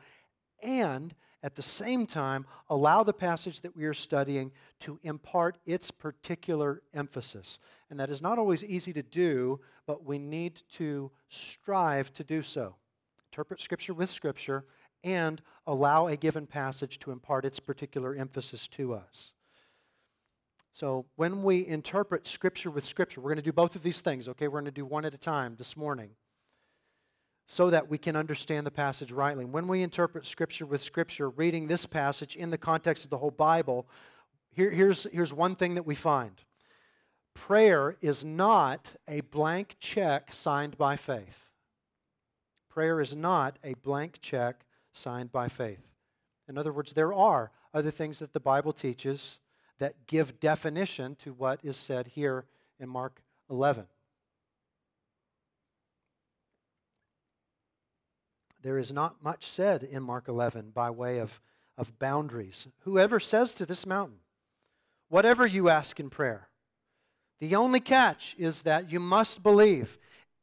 and 0.62 1.14
at 1.44 1.56
the 1.56 1.62
same 1.62 2.06
time, 2.06 2.46
allow 2.70 3.03
the 3.03 3.13
passage 3.13 3.62
that 3.62 3.75
we 3.75 3.86
are 3.86 3.94
studying 3.94 4.51
to 4.79 5.00
impart 5.03 5.58
its 5.65 5.91
particular 5.91 6.82
emphasis. 6.94 7.60
And 7.89 8.00
that 8.00 8.10
is 8.10 8.22
not 8.22 8.39
always 8.39 8.63
easy 8.63 8.91
to 8.94 9.03
do, 9.03 9.60
but 9.86 10.03
we 10.03 10.17
need 10.17 10.62
to 10.74 11.12
strive 11.29 12.12
to 12.13 12.24
do 12.24 12.41
so 12.41 12.75
interpret 13.32 13.62
Scripture 13.62 13.94
with 13.94 14.10
Scripture, 14.10 14.65
and 15.03 15.44
allow 15.67 16.08
a 16.08 16.17
given 16.17 16.48
passage 16.48 16.98
to 16.98 17.12
impart 17.12 17.46
its 17.46 17.60
particular 17.60 18.15
emphasis 18.15 18.67
to 18.70 18.94
us. 18.96 19.34
So, 20.72 21.06
when 21.17 21.44
we 21.44 21.65
interpret 21.67 22.25
Scripture 22.25 22.72
with 22.72 22.84
Scripture, 22.84 23.22
we're 23.22 23.29
going 23.29 23.38
to 23.38 23.44
do 23.44 23.51
both 23.51 23.75
of 23.75 23.84
these 23.84 24.01
things, 24.01 24.27
okay? 24.27 24.48
We're 24.48 24.60
going 24.62 24.65
to 24.65 24.72
do 24.72 24.86
one 24.86 25.06
at 25.06 25.13
a 25.13 25.20
time 25.20 25.56
this 25.58 25.77
morning 25.77 26.12
so 27.48 27.70
that 27.70 27.89
we 27.89 27.98
can 27.98 28.18
understand 28.18 28.68
the 28.68 28.72
passage 28.72 29.12
rightly. 29.12 29.45
When 29.45 29.69
we 29.69 29.82
interpret 29.82 30.26
Scripture 30.26 30.65
with 30.65 30.82
Scripture, 30.82 31.30
reading 31.30 31.67
this 31.67 31.86
passage 31.86 32.36
in 32.36 32.52
the 32.52 32.58
context 32.58 33.06
of 33.06 33.10
the 33.10 33.17
whole 33.17 33.32
Bible, 33.32 33.88
here, 34.52 34.69
here's, 34.69 35.08
here's 35.13 35.34
one 35.34 35.56
thing 35.56 35.76
that 35.76 35.86
we 35.86 35.95
find 35.95 36.41
prayer 37.34 37.95
is 38.02 38.26
not 38.26 38.95
a 39.08 39.21
blank 39.21 39.76
check 39.80 40.34
signed 40.34 40.78
by 40.78 40.95
faith. 40.95 41.45
Prayer 42.67 43.00
is 43.00 43.15
not 43.15 43.58
a 43.63 43.76
blank 43.76 44.17
check 44.19 44.65
signed 44.91 45.32
by 45.32 45.48
faith. 45.48 45.88
In 46.50 46.58
other 46.58 46.74
words, 46.74 46.93
there 46.93 47.13
are 47.13 47.52
other 47.74 47.91
things 47.91 48.19
that 48.19 48.34
the 48.34 48.39
Bible 48.39 48.74
teaches 48.74 49.39
that 49.78 50.08
give 50.08 50.39
definition 50.39 51.15
to 51.15 51.32
what 51.32 51.60
is 51.63 51.78
said 51.78 52.08
here 52.08 52.45
in 52.80 52.89
Mark 52.89 53.21
11. 53.50 53.86
There 58.62 58.78
is 58.78 58.91
not 58.91 59.24
much 59.24 59.46
said 59.46 59.84
in 59.84 60.04
Mark 60.04 60.28
11 60.28 60.72
by 60.74 60.89
way 60.89 61.20
of, 61.20 61.39
of 61.78 61.98
boundaries. 62.00 62.67
Whoever 62.80 63.20
says 63.20 63.54
to 63.56 63.65
this 63.65 63.86
mountain, 63.86 64.20
whatever 65.10 65.46
you 65.46 65.70
ask 65.70 66.00
in 66.00 66.10
prayer, 66.10 66.50
the 67.39 67.56
only 67.56 67.80
catch 67.80 68.36
is 68.38 68.63
that 68.63 68.91
you 68.91 69.00
must 69.00 69.43
believe. 69.43 69.98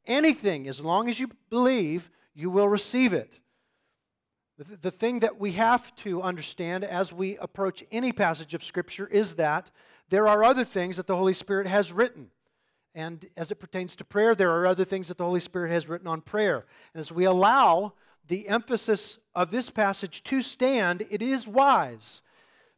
Anything, 0.07 0.69
as 0.69 0.81
long 0.81 1.09
as 1.09 1.19
you 1.19 1.29
believe, 1.51 2.11
you 2.35 2.51
will 2.51 2.69
receive 2.69 3.13
it. 3.13 3.41
The, 4.59 4.77
the 4.77 4.91
thing 4.91 5.19
that 5.21 5.41
we 5.41 5.53
have 5.53 5.95
to 5.97 6.23
understand 6.23 6.85
as 6.85 7.13
we 7.13 7.37
approach 7.39 7.83
any 7.91 8.13
passage 8.13 8.55
of 8.55 8.63
Scripture 8.63 9.09
is 9.09 9.35
that 9.35 9.71
there 10.11 10.29
are 10.29 10.45
other 10.45 10.65
things 10.65 10.97
that 10.97 11.07
the 11.09 11.17
Holy 11.17 11.33
Spirit 11.33 11.67
has 11.67 11.93
written. 11.93 12.31
And 12.95 13.27
as 13.37 13.51
it 13.51 13.57
pertains 13.57 13.97
to 13.97 14.05
prayer, 14.05 14.35
there 14.35 14.53
are 14.53 14.67
other 14.67 14.85
things 14.85 15.09
that 15.09 15.19
the 15.19 15.25
Holy 15.25 15.41
Spirit 15.41 15.71
has 15.71 15.89
written 15.89 16.07
on 16.07 16.21
prayer. 16.21 16.65
And 16.93 17.01
as 17.01 17.11
we 17.11 17.25
allow 17.25 17.95
the 18.29 18.49
emphasis 18.49 19.19
of 19.35 19.51
this 19.51 19.69
passage 19.69 20.23
to 20.25 20.43
stand, 20.43 21.05
it 21.11 21.21
is 21.21 21.49
wise 21.49 22.23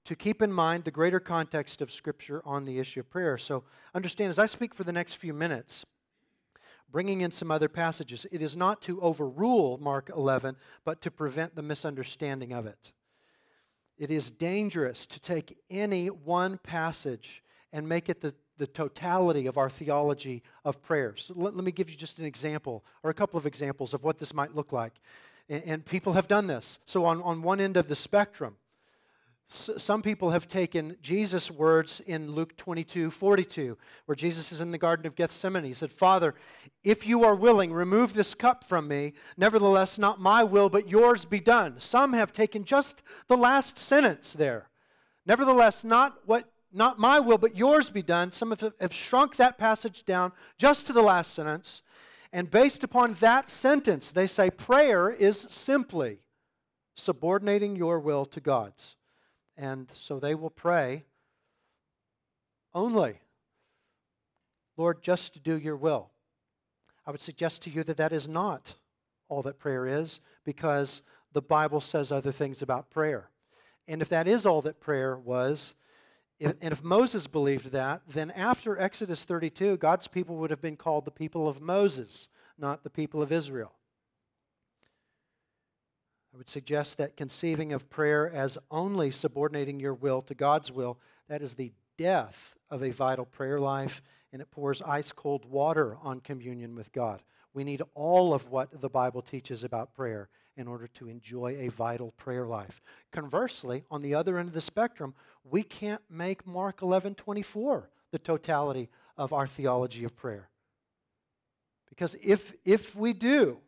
to 0.04 0.16
keep 0.16 0.40
in 0.40 0.52
mind 0.52 0.84
the 0.84 0.90
greater 0.90 1.20
context 1.20 1.82
of 1.82 1.92
Scripture 1.92 2.40
on 2.44 2.64
the 2.64 2.78
issue 2.78 3.00
of 3.00 3.10
prayer. 3.10 3.36
So 3.36 3.64
understand, 3.94 4.30
as 4.30 4.38
I 4.38 4.46
speak 4.46 4.74
for 4.74 4.84
the 4.84 4.92
next 4.92 5.14
few 5.14 5.34
minutes, 5.34 5.84
bringing 6.90 7.20
in 7.20 7.30
some 7.30 7.50
other 7.50 7.68
passages. 7.68 8.26
It 8.30 8.42
is 8.42 8.56
not 8.56 8.80
to 8.82 9.00
overrule 9.00 9.78
Mark 9.78 10.10
11, 10.14 10.56
but 10.84 11.00
to 11.02 11.10
prevent 11.10 11.54
the 11.54 11.62
misunderstanding 11.62 12.52
of 12.52 12.66
it. 12.66 12.92
It 13.98 14.10
is 14.10 14.30
dangerous 14.30 15.06
to 15.06 15.20
take 15.20 15.58
any 15.70 16.08
one 16.08 16.58
passage 16.58 17.42
and 17.72 17.88
make 17.88 18.08
it 18.08 18.20
the, 18.20 18.34
the 18.56 18.66
totality 18.66 19.46
of 19.46 19.58
our 19.58 19.70
theology 19.70 20.42
of 20.64 20.82
prayer. 20.82 21.14
So 21.16 21.34
let, 21.36 21.54
let 21.54 21.64
me 21.64 21.72
give 21.72 21.90
you 21.90 21.96
just 21.96 22.18
an 22.18 22.24
example 22.24 22.84
or 23.02 23.10
a 23.10 23.14
couple 23.14 23.38
of 23.38 23.46
examples 23.46 23.94
of 23.94 24.02
what 24.02 24.18
this 24.18 24.34
might 24.34 24.54
look 24.54 24.72
like. 24.72 24.94
And, 25.48 25.62
and 25.64 25.84
people 25.84 26.14
have 26.14 26.28
done 26.28 26.46
this. 26.46 26.78
So, 26.84 27.04
on, 27.04 27.22
on 27.22 27.42
one 27.42 27.60
end 27.60 27.76
of 27.76 27.88
the 27.88 27.96
spectrum, 27.96 28.56
some 29.48 30.02
people 30.02 30.30
have 30.30 30.48
taken 30.48 30.96
Jesus' 31.00 31.52
words 31.52 32.00
in 32.04 32.32
Luke 32.32 32.56
22 32.56 33.12
42, 33.12 33.78
where 34.06 34.16
Jesus 34.16 34.50
is 34.50 34.60
in 34.60 34.72
the 34.72 34.78
Garden 34.78 35.06
of 35.06 35.14
Gethsemane. 35.14 35.62
He 35.62 35.72
said, 35.72 35.92
Father, 35.92 36.34
if 36.82 37.06
you 37.06 37.22
are 37.22 37.34
willing, 37.36 37.72
remove 37.72 38.12
this 38.12 38.34
cup 38.34 38.64
from 38.64 38.88
me. 38.88 39.12
Nevertheless, 39.36 39.98
not 39.98 40.20
my 40.20 40.42
will, 40.42 40.68
but 40.68 40.90
yours 40.90 41.24
be 41.24 41.38
done. 41.38 41.76
Some 41.78 42.12
have 42.12 42.32
taken 42.32 42.64
just 42.64 43.04
the 43.28 43.36
last 43.36 43.78
sentence 43.78 44.32
there. 44.32 44.68
Nevertheless, 45.26 45.84
not 45.84 46.18
what 46.26 46.50
not 46.76 46.98
my 46.98 47.18
will, 47.18 47.38
but 47.38 47.56
yours 47.56 47.90
be 47.90 48.02
done. 48.02 48.30
Some 48.32 48.50
have, 48.50 48.74
have 48.80 48.92
shrunk 48.92 49.36
that 49.36 49.58
passage 49.58 50.04
down 50.04 50.32
just 50.58 50.86
to 50.86 50.92
the 50.92 51.02
last 51.02 51.34
sentence. 51.34 51.82
And 52.32 52.50
based 52.50 52.84
upon 52.84 53.14
that 53.14 53.48
sentence, 53.48 54.12
they 54.12 54.26
say 54.26 54.50
prayer 54.50 55.10
is 55.10 55.40
simply 55.48 56.18
subordinating 56.94 57.76
your 57.76 57.98
will 57.98 58.26
to 58.26 58.40
God's. 58.40 58.96
And 59.56 59.90
so 59.90 60.20
they 60.20 60.34
will 60.34 60.50
pray 60.50 61.04
only, 62.74 63.20
Lord, 64.76 65.02
just 65.02 65.32
to 65.32 65.40
do 65.40 65.56
your 65.56 65.76
will. 65.76 66.10
I 67.06 67.10
would 67.10 67.22
suggest 67.22 67.62
to 67.62 67.70
you 67.70 67.84
that 67.84 67.96
that 67.96 68.12
is 68.12 68.28
not 68.28 68.74
all 69.28 69.42
that 69.42 69.58
prayer 69.58 69.86
is 69.86 70.20
because 70.44 71.02
the 71.32 71.40
Bible 71.40 71.80
says 71.80 72.12
other 72.12 72.32
things 72.32 72.60
about 72.60 72.90
prayer. 72.90 73.30
And 73.88 74.02
if 74.02 74.08
that 74.10 74.28
is 74.28 74.44
all 74.44 74.62
that 74.62 74.80
prayer 74.80 75.16
was, 75.16 75.74
if, 76.38 76.54
and 76.60 76.72
if 76.72 76.84
Moses 76.84 77.26
believed 77.26 77.72
that, 77.72 78.02
then 78.08 78.30
after 78.30 78.78
Exodus 78.78 79.24
32, 79.24 79.78
God's 79.78 80.06
people 80.06 80.36
would 80.36 80.50
have 80.50 80.60
been 80.60 80.76
called 80.76 81.04
the 81.04 81.10
people 81.10 81.48
of 81.48 81.60
Moses, 81.60 82.28
not 82.58 82.84
the 82.84 82.90
people 82.90 83.22
of 83.22 83.32
Israel. 83.32 83.72
I 86.34 86.36
would 86.36 86.50
suggest 86.50 86.98
that 86.98 87.16
conceiving 87.16 87.72
of 87.72 87.88
prayer 87.88 88.30
as 88.30 88.58
only 88.70 89.10
subordinating 89.10 89.80
your 89.80 89.94
will 89.94 90.20
to 90.22 90.34
God's 90.34 90.70
will, 90.70 90.98
that 91.28 91.40
is 91.40 91.54
the 91.54 91.72
death 91.96 92.54
of 92.70 92.82
a 92.82 92.90
vital 92.90 93.24
prayer 93.24 93.58
life, 93.58 94.02
and 94.32 94.42
it 94.42 94.50
pours 94.50 94.82
ice 94.82 95.12
cold 95.12 95.46
water 95.46 95.96
on 96.02 96.20
communion 96.20 96.74
with 96.74 96.92
God. 96.92 97.22
We 97.54 97.64
need 97.64 97.80
all 97.94 98.34
of 98.34 98.50
what 98.50 98.82
the 98.82 98.90
Bible 98.90 99.22
teaches 99.22 99.64
about 99.64 99.94
prayer 99.94 100.28
in 100.56 100.66
order 100.66 100.86
to 100.86 101.08
enjoy 101.08 101.56
a 101.60 101.68
vital 101.68 102.12
prayer 102.12 102.46
life. 102.46 102.80
Conversely, 103.12 103.84
on 103.90 104.02
the 104.02 104.14
other 104.14 104.38
end 104.38 104.48
of 104.48 104.54
the 104.54 104.60
spectrum, 104.60 105.14
we 105.44 105.62
can't 105.62 106.02
make 106.10 106.46
Mark 106.46 106.82
11 106.82 107.14
24 107.14 107.90
the 108.10 108.18
totality 108.18 108.88
of 109.16 109.32
our 109.32 109.46
theology 109.46 110.04
of 110.04 110.16
prayer 110.16 110.48
Because 111.88 112.16
if, 112.22 112.54
if 112.64 112.96
we 112.96 113.12
do, 113.12 113.58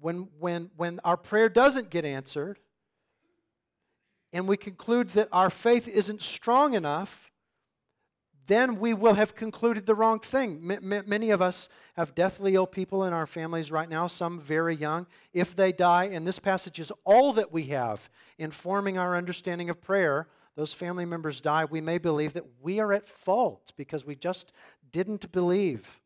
when, 0.00 0.28
when, 0.38 0.70
when 0.76 1.00
our 1.04 1.16
prayer 1.16 1.48
doesn't 1.48 1.90
get 1.90 2.04
answered, 2.04 2.58
and 4.32 4.46
we 4.46 4.56
conclude 4.56 5.10
that 5.10 5.28
our 5.32 5.50
faith 5.50 5.88
isn't 5.88 6.22
strong 6.22 6.74
enough, 6.74 7.27
then 8.48 8.80
we 8.80 8.94
will 8.94 9.14
have 9.14 9.34
concluded 9.34 9.86
the 9.86 9.94
wrong 9.94 10.20
thing. 10.20 10.70
M- 10.70 11.04
many 11.06 11.30
of 11.30 11.40
us 11.40 11.68
have 11.96 12.14
deathly 12.14 12.54
ill 12.54 12.66
people 12.66 13.04
in 13.04 13.12
our 13.12 13.26
families 13.26 13.70
right 13.70 13.88
now, 13.88 14.06
some 14.06 14.40
very 14.40 14.74
young. 14.74 15.06
If 15.32 15.54
they 15.54 15.70
die, 15.70 16.06
and 16.06 16.26
this 16.26 16.38
passage 16.38 16.80
is 16.80 16.90
all 17.04 17.32
that 17.34 17.52
we 17.52 17.64
have 17.64 18.08
informing 18.38 18.98
our 18.98 19.16
understanding 19.16 19.68
of 19.68 19.82
prayer, 19.82 20.28
those 20.56 20.72
family 20.72 21.04
members 21.04 21.40
die, 21.40 21.66
we 21.66 21.82
may 21.82 21.98
believe 21.98 22.32
that 22.32 22.46
we 22.62 22.80
are 22.80 22.92
at 22.92 23.04
fault 23.04 23.72
because 23.76 24.04
we 24.04 24.16
just 24.16 24.52
didn't 24.90 25.30
believe. 25.30 26.00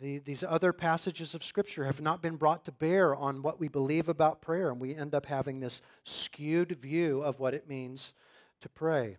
The, 0.00 0.18
these 0.18 0.42
other 0.42 0.72
passages 0.72 1.34
of 1.34 1.44
Scripture 1.44 1.84
have 1.84 2.00
not 2.00 2.22
been 2.22 2.36
brought 2.36 2.64
to 2.64 2.72
bear 2.72 3.14
on 3.14 3.42
what 3.42 3.60
we 3.60 3.68
believe 3.68 4.08
about 4.08 4.42
prayer, 4.42 4.70
and 4.70 4.80
we 4.80 4.96
end 4.96 5.14
up 5.14 5.26
having 5.26 5.60
this 5.60 5.80
skewed 6.02 6.72
view 6.72 7.22
of 7.22 7.38
what 7.38 7.54
it 7.54 7.68
means 7.68 8.14
to 8.62 8.68
pray. 8.68 9.18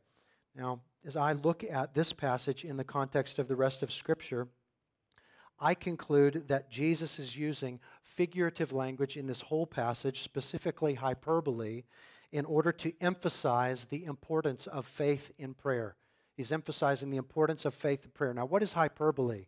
Now, 0.55 0.81
as 1.05 1.15
I 1.15 1.33
look 1.33 1.63
at 1.63 1.93
this 1.93 2.13
passage 2.13 2.63
in 2.63 2.77
the 2.77 2.83
context 2.83 3.39
of 3.39 3.47
the 3.47 3.55
rest 3.55 3.81
of 3.81 3.91
Scripture, 3.91 4.47
I 5.59 5.75
conclude 5.75 6.47
that 6.47 6.69
Jesus 6.69 7.19
is 7.19 7.37
using 7.37 7.79
figurative 8.01 8.73
language 8.73 9.15
in 9.15 9.27
this 9.27 9.41
whole 9.41 9.67
passage, 9.67 10.21
specifically 10.21 10.95
hyperbole, 10.95 11.83
in 12.31 12.45
order 12.45 12.71
to 12.71 12.93
emphasize 13.01 13.85
the 13.85 14.05
importance 14.05 14.65
of 14.65 14.85
faith 14.85 15.31
in 15.37 15.53
prayer. 15.53 15.95
He's 16.35 16.51
emphasizing 16.51 17.11
the 17.11 17.17
importance 17.17 17.65
of 17.65 17.73
faith 17.73 18.05
in 18.05 18.11
prayer. 18.11 18.33
Now, 18.33 18.45
what 18.45 18.63
is 18.63 18.73
hyperbole? 18.73 19.45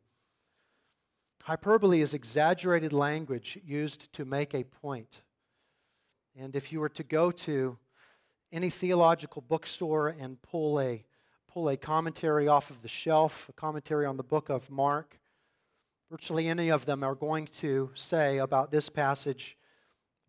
Hyperbole 1.43 2.01
is 2.01 2.13
exaggerated 2.13 2.93
language 2.93 3.57
used 3.65 4.11
to 4.13 4.25
make 4.25 4.53
a 4.53 4.63
point. 4.63 5.23
And 6.35 6.55
if 6.55 6.71
you 6.71 6.79
were 6.79 6.89
to 6.89 7.03
go 7.03 7.31
to 7.31 7.77
any 8.51 8.69
theological 8.69 9.41
bookstore 9.41 10.09
and 10.09 10.41
pull 10.41 10.79
a 10.79 11.03
pull 11.53 11.69
a 11.69 11.77
commentary 11.77 12.47
off 12.47 12.71
of 12.71 12.81
the 12.81 12.87
shelf, 12.87 13.47
a 13.47 13.53
commentary 13.53 14.07
on 14.07 14.17
the 14.17 14.23
book 14.23 14.49
of 14.49 14.71
Mark, 14.71 15.19
virtually 16.09 16.47
any 16.47 16.69
of 16.69 16.85
them 16.85 17.03
are 17.03 17.13
going 17.13 17.45
to 17.45 17.91
say 17.93 18.39
about 18.39 18.71
this 18.71 18.89
passage 18.89 19.57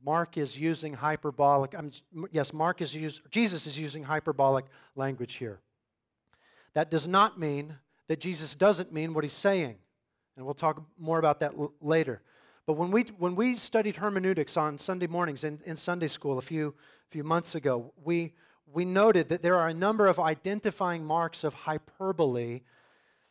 Mark 0.05 0.37
is 0.37 0.59
using 0.59 0.93
hyperbolic 0.93 1.75
I'm, 1.75 1.91
yes 2.31 2.53
Mark 2.53 2.83
is 2.83 2.95
use, 2.95 3.23
Jesus 3.31 3.67
is 3.67 3.79
using 3.79 4.03
hyperbolic 4.03 4.67
language 4.97 5.35
here. 5.35 5.61
That 6.75 6.91
does 6.91 7.09
not 7.09 7.39
mean 7.41 7.77
that 8.09 8.21
Jesus 8.21 8.55
doesn't 8.55 8.93
mean 8.93 9.15
what 9.15 9.25
he's 9.25 9.33
saying. 9.33 9.77
And 10.37 10.45
we'll 10.45 10.55
talk 10.55 10.83
more 10.99 11.19
about 11.19 11.41
that 11.41 11.55
l- 11.55 11.73
later. 11.81 12.21
But 12.67 12.75
when 12.75 12.91
we, 12.91 13.05
when 13.17 13.35
we 13.35 13.55
studied 13.55 13.97
hermeneutics 13.97 14.59
on 14.59 14.77
Sunday 14.77 15.07
mornings 15.07 15.43
in, 15.43 15.61
in 15.65 15.77
Sunday 15.79 16.09
school 16.09 16.37
a 16.37 16.43
few, 16.43 16.75
few 17.09 17.25
months 17.25 17.55
ago, 17.55 17.95
we, 18.05 18.35
we 18.73 18.85
noted 18.85 19.29
that 19.29 19.43
there 19.43 19.57
are 19.57 19.69
a 19.69 19.75
number 19.75 20.07
of 20.07 20.19
identifying 20.19 21.05
marks 21.05 21.45
of 21.45 21.55
hyperbole. 21.55 22.61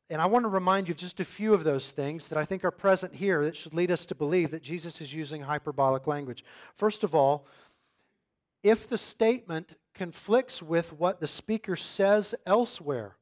And 0.09 0.21
I 0.21 0.25
want 0.25 0.43
to 0.43 0.49
remind 0.49 0.87
you 0.87 0.93
of 0.93 0.97
just 0.97 1.19
a 1.19 1.25
few 1.25 1.53
of 1.53 1.63
those 1.63 1.91
things 1.91 2.27
that 2.27 2.37
I 2.37 2.45
think 2.45 2.63
are 2.63 2.71
present 2.71 3.13
here 3.13 3.43
that 3.43 3.55
should 3.55 3.73
lead 3.73 3.91
us 3.91 4.05
to 4.07 4.15
believe 4.15 4.51
that 4.51 4.61
Jesus 4.61 5.01
is 5.01 5.13
using 5.13 5.41
hyperbolic 5.41 6.07
language. 6.07 6.43
First 6.75 7.03
of 7.03 7.15
all, 7.15 7.47
if 8.61 8.87
the 8.87 8.97
statement 8.97 9.75
conflicts 9.93 10.61
with 10.61 10.93
what 10.93 11.19
the 11.19 11.27
speaker 11.27 11.75
says 11.75 12.33
elsewhere, 12.45 13.17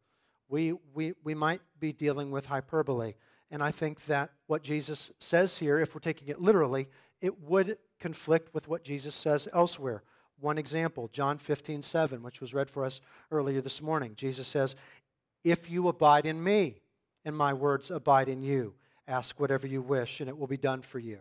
we, 0.49 0.73
we, 0.93 1.13
we 1.23 1.33
might 1.33 1.61
be 1.79 1.93
dealing 1.93 2.29
with 2.29 2.45
hyperbole. 2.45 3.13
And 3.49 3.63
I 3.63 3.71
think 3.71 4.05
that 4.05 4.31
what 4.47 4.63
Jesus 4.63 5.11
says 5.19 5.57
here, 5.57 5.79
if 5.79 5.95
we're 5.95 6.01
taking 6.01 6.27
it 6.27 6.41
literally, 6.41 6.87
it 7.21 7.41
would 7.41 7.77
conflict 7.99 8.53
with 8.53 8.67
what 8.67 8.83
Jesus 8.83 9.15
says 9.15 9.47
elsewhere. 9.53 10.03
One 10.41 10.57
example, 10.57 11.07
John 11.07 11.37
15, 11.37 11.81
7, 11.83 12.23
which 12.23 12.41
was 12.41 12.53
read 12.53 12.69
for 12.69 12.83
us 12.83 12.99
earlier 13.31 13.61
this 13.61 13.81
morning. 13.81 14.13
Jesus 14.15 14.47
says, 14.47 14.75
If 15.43 15.69
you 15.69 15.87
abide 15.87 16.25
in 16.25 16.43
me, 16.43 16.81
and 17.23 17.37
my 17.37 17.53
words 17.53 17.91
abide 17.91 18.27
in 18.27 18.41
you, 18.41 18.73
ask 19.07 19.39
whatever 19.39 19.67
you 19.67 19.81
wish, 19.81 20.19
and 20.19 20.27
it 20.27 20.37
will 20.37 20.47
be 20.47 20.57
done 20.57 20.81
for 20.81 20.97
you. 20.97 21.19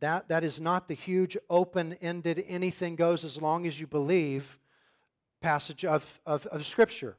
That, 0.00 0.28
that 0.28 0.42
is 0.42 0.60
not 0.60 0.88
the 0.88 0.94
huge, 0.94 1.36
open 1.50 1.96
ended, 2.00 2.44
anything 2.48 2.96
goes 2.96 3.24
as 3.24 3.40
long 3.40 3.66
as 3.66 3.78
you 3.78 3.86
believe 3.86 4.58
passage 5.40 5.84
of, 5.84 6.18
of, 6.26 6.46
of 6.46 6.64
Scripture. 6.64 7.16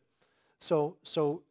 So, 0.60 0.98
so 1.04 1.44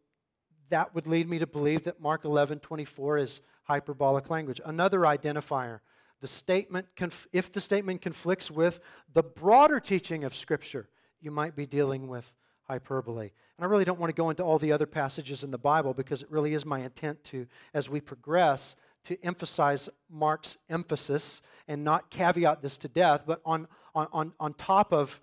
that 0.68 0.94
would 0.94 1.07
lead 1.07 1.29
me 1.29 1.38
to 1.38 1.46
believe 1.46 1.85
that 1.85 2.01
Mark 2.01 2.25
11, 2.25 2.59
24 2.59 3.18
is 3.18 3.40
hyperbolic 3.64 4.31
language. 4.31 4.61
Another 4.64 5.01
identifier 5.01 5.81
the 6.20 6.26
statement, 6.26 6.87
if 7.33 7.52
the 7.52 7.61
statement 7.61 8.02
conflicts 8.02 8.50
with 8.50 8.81
the 9.12 9.22
broader 9.22 9.81
teaching 9.81 10.24
of 10.24 10.35
Scripture, 10.35 10.88
you 11.20 11.31
might 11.31 11.55
be 11.55 11.66
dealing 11.66 12.09
with 12.09 12.33
hyperbole. 12.64 13.31
And 13.59 13.64
I 13.64 13.68
really 13.68 13.85
don't 13.85 13.98
want 13.98 14.11
to 14.11 14.16
go 14.16 14.31
into 14.31 14.42
all 14.42 14.59
the 14.59 14.72
other 14.72 14.87
passages 14.87 15.44
in 15.44 15.50
the 15.50 15.59
Bible 15.59 15.94
because 15.94 16.22
it 16.22 16.31
really 16.31 16.55
is 16.55 16.66
my 16.66 16.81
intent 16.81 17.22
to, 17.24 17.46
as 17.72 17.88
we 17.88 18.00
progress, 18.00 18.76
to 19.05 19.22
emphasize 19.24 19.88
Mark's 20.11 20.59
emphasis 20.68 21.40
and 21.68 21.85
not 21.85 22.11
caveat 22.11 22.61
this 22.61 22.76
to 22.79 22.88
death, 22.88 23.22
but 23.26 23.40
on, 23.44 23.68
on, 23.94 24.09
on, 24.12 24.33
on 24.40 24.55
top 24.55 24.92
of 24.92 25.20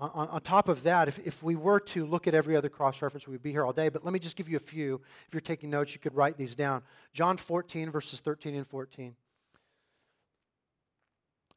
on, 0.00 0.28
on, 0.28 0.40
top 0.42 0.68
of 0.68 0.84
that, 0.84 1.08
if, 1.08 1.18
if 1.26 1.42
we 1.42 1.56
were 1.56 1.80
to 1.80 2.06
look 2.06 2.28
at 2.28 2.34
every 2.34 2.56
other 2.56 2.68
cross 2.68 3.02
reference, 3.02 3.26
we'd 3.26 3.42
be 3.42 3.50
here 3.50 3.64
all 3.64 3.72
day. 3.72 3.88
But 3.88 4.04
let 4.04 4.12
me 4.12 4.20
just 4.20 4.36
give 4.36 4.48
you 4.48 4.56
a 4.56 4.60
few. 4.60 5.00
If 5.26 5.34
you're 5.34 5.40
taking 5.40 5.70
notes, 5.70 5.92
you 5.92 5.98
could 5.98 6.14
write 6.14 6.36
these 6.36 6.54
down. 6.54 6.82
John 7.12 7.36
14, 7.36 7.90
verses 7.90 8.20
13 8.20 8.54
and 8.54 8.64
14. 8.64 9.16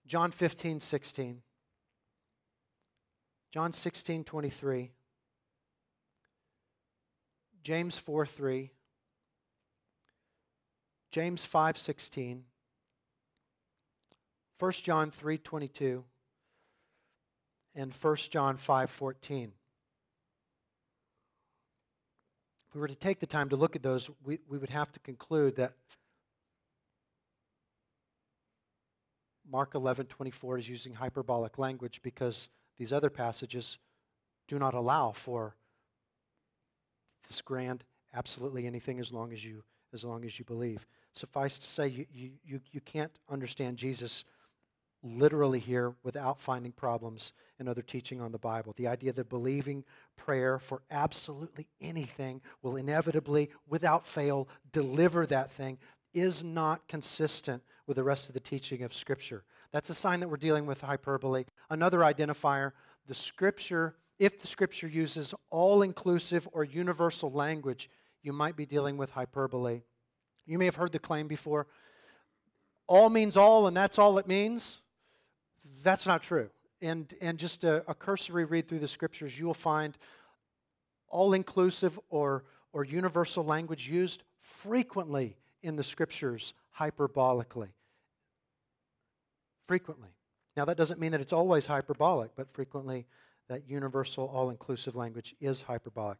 John 0.07 0.31
15, 0.31 0.79
16. 0.79 1.41
John 3.51 3.73
16, 3.73 4.23
23. 4.23 4.91
James 7.63 7.97
4, 7.97 8.25
3. 8.25 8.71
James 11.11 11.45
5, 11.45 11.77
16. 11.77 12.43
1 14.59 14.71
John 14.73 15.11
3, 15.11 15.37
22. 15.37 16.03
And 17.75 17.93
1 17.93 18.15
John 18.29 18.57
5, 18.57 18.89
14. 18.89 19.51
If 22.67 22.75
we 22.75 22.81
were 22.81 22.87
to 22.87 22.95
take 22.95 23.19
the 23.19 23.27
time 23.27 23.49
to 23.49 23.57
look 23.57 23.75
at 23.75 23.83
those, 23.83 24.09
we, 24.23 24.39
we 24.47 24.57
would 24.57 24.69
have 24.69 24.91
to 24.93 24.99
conclude 25.01 25.57
that 25.57 25.73
Mark 29.51 29.75
11, 29.75 30.05
24 30.05 30.59
is 30.59 30.69
using 30.69 30.93
hyperbolic 30.93 31.57
language 31.57 32.01
because 32.01 32.49
these 32.77 32.93
other 32.93 33.09
passages 33.09 33.77
do 34.47 34.57
not 34.57 34.73
allow 34.73 35.11
for 35.11 35.55
this 37.27 37.41
grand 37.41 37.83
absolutely 38.13 38.65
anything 38.65 38.99
as 38.99 39.11
long 39.11 39.31
as 39.33 39.43
you 39.43 39.63
as 39.93 40.05
long 40.05 40.23
as 40.23 40.39
you 40.39 40.45
believe. 40.45 40.87
Suffice 41.13 41.57
to 41.57 41.67
say, 41.67 41.87
you, 41.87 42.05
you, 42.45 42.61
you 42.71 42.79
can't 42.79 43.11
understand 43.29 43.75
Jesus 43.75 44.23
literally 45.03 45.59
here 45.59 45.95
without 46.03 46.39
finding 46.39 46.71
problems 46.71 47.33
in 47.59 47.67
other 47.67 47.81
teaching 47.81 48.21
on 48.21 48.31
the 48.31 48.37
Bible. 48.37 48.73
The 48.77 48.87
idea 48.87 49.11
that 49.11 49.27
believing 49.27 49.83
prayer 50.15 50.59
for 50.59 50.81
absolutely 50.91 51.67
anything 51.81 52.39
will 52.61 52.77
inevitably, 52.77 53.49
without 53.67 54.05
fail, 54.05 54.47
deliver 54.71 55.25
that 55.25 55.51
thing 55.51 55.77
is 56.13 56.43
not 56.43 56.87
consistent 56.87 57.63
with 57.87 57.97
the 57.97 58.03
rest 58.03 58.27
of 58.27 58.33
the 58.33 58.39
teaching 58.39 58.83
of 58.83 58.93
Scripture. 58.93 59.43
That's 59.71 59.89
a 59.89 59.93
sign 59.93 60.19
that 60.19 60.29
we're 60.29 60.37
dealing 60.37 60.65
with 60.65 60.81
hyperbole. 60.81 61.45
Another 61.69 61.99
identifier 61.99 62.71
the 63.07 63.13
Scripture, 63.13 63.95
if 64.19 64.39
the 64.39 64.47
Scripture 64.47 64.87
uses 64.87 65.33
all 65.49 65.81
inclusive 65.81 66.47
or 66.51 66.63
universal 66.63 67.31
language, 67.31 67.89
you 68.21 68.33
might 68.33 68.55
be 68.55 68.65
dealing 68.65 68.97
with 68.97 69.11
hyperbole. 69.11 69.81
You 70.45 70.57
may 70.57 70.65
have 70.65 70.75
heard 70.75 70.91
the 70.91 70.99
claim 70.99 71.27
before 71.27 71.67
all 72.87 73.09
means 73.09 73.37
all, 73.37 73.67
and 73.67 73.77
that's 73.77 73.97
all 73.97 74.17
it 74.17 74.27
means. 74.27 74.81
That's 75.81 76.05
not 76.05 76.21
true. 76.21 76.49
And, 76.81 77.13
and 77.21 77.37
just 77.37 77.63
a, 77.63 77.83
a 77.89 77.93
cursory 77.93 78.43
read 78.43 78.67
through 78.67 78.79
the 78.79 78.87
Scriptures, 78.87 79.39
you 79.39 79.45
will 79.45 79.53
find 79.53 79.97
all 81.07 81.33
inclusive 81.33 81.99
or, 82.09 82.43
or 82.73 82.83
universal 82.83 83.45
language 83.45 83.87
used 83.87 84.23
frequently 84.39 85.37
in 85.61 85.75
the 85.75 85.83
scriptures 85.83 86.53
hyperbolically. 86.79 87.69
Frequently. 89.67 90.09
Now, 90.57 90.65
that 90.65 90.77
doesn't 90.77 90.99
mean 90.99 91.11
that 91.11 91.21
it's 91.21 91.33
always 91.33 91.65
hyperbolic, 91.65 92.31
but 92.35 92.51
frequently 92.53 93.05
that 93.47 93.69
universal, 93.69 94.25
all 94.33 94.49
inclusive 94.49 94.95
language 94.95 95.35
is 95.39 95.61
hyperbolic. 95.61 96.17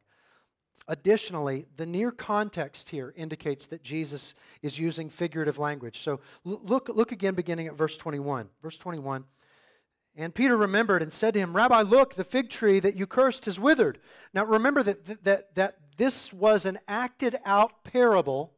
Additionally, 0.88 1.66
the 1.76 1.86
near 1.86 2.12
context 2.12 2.90
here 2.90 3.14
indicates 3.16 3.68
that 3.68 3.84
Jesus 3.84 4.36
is 4.62 4.80
using 4.80 5.10
figurative 5.10 5.60
language. 5.60 6.00
So 6.00 6.22
look, 6.44 6.90
look 6.90 7.12
again, 7.12 7.36
beginning 7.36 7.68
at 7.68 7.76
verse 7.76 7.98
21. 7.98 8.50
Verse 8.62 8.78
21. 8.78 9.26
And 10.16 10.34
Peter 10.34 10.58
remembered 10.58 11.02
and 11.02 11.14
said 11.14 11.34
to 11.36 11.40
him, 11.40 11.56
Rabbi, 11.56 11.82
look, 11.84 12.16
the 12.16 12.24
fig 12.24 12.50
tree 12.50 12.80
that 12.80 12.98
you 12.98 13.06
cursed 13.06 13.46
has 13.46 13.60
withered. 13.60 14.00
Now 14.34 14.46
remember 14.46 14.84
that, 14.84 15.24
that, 15.24 15.56
that 15.56 15.78
this 15.98 16.34
was 16.34 16.66
an 16.66 16.80
acted 16.88 17.38
out 17.46 17.84
parable 17.84 18.54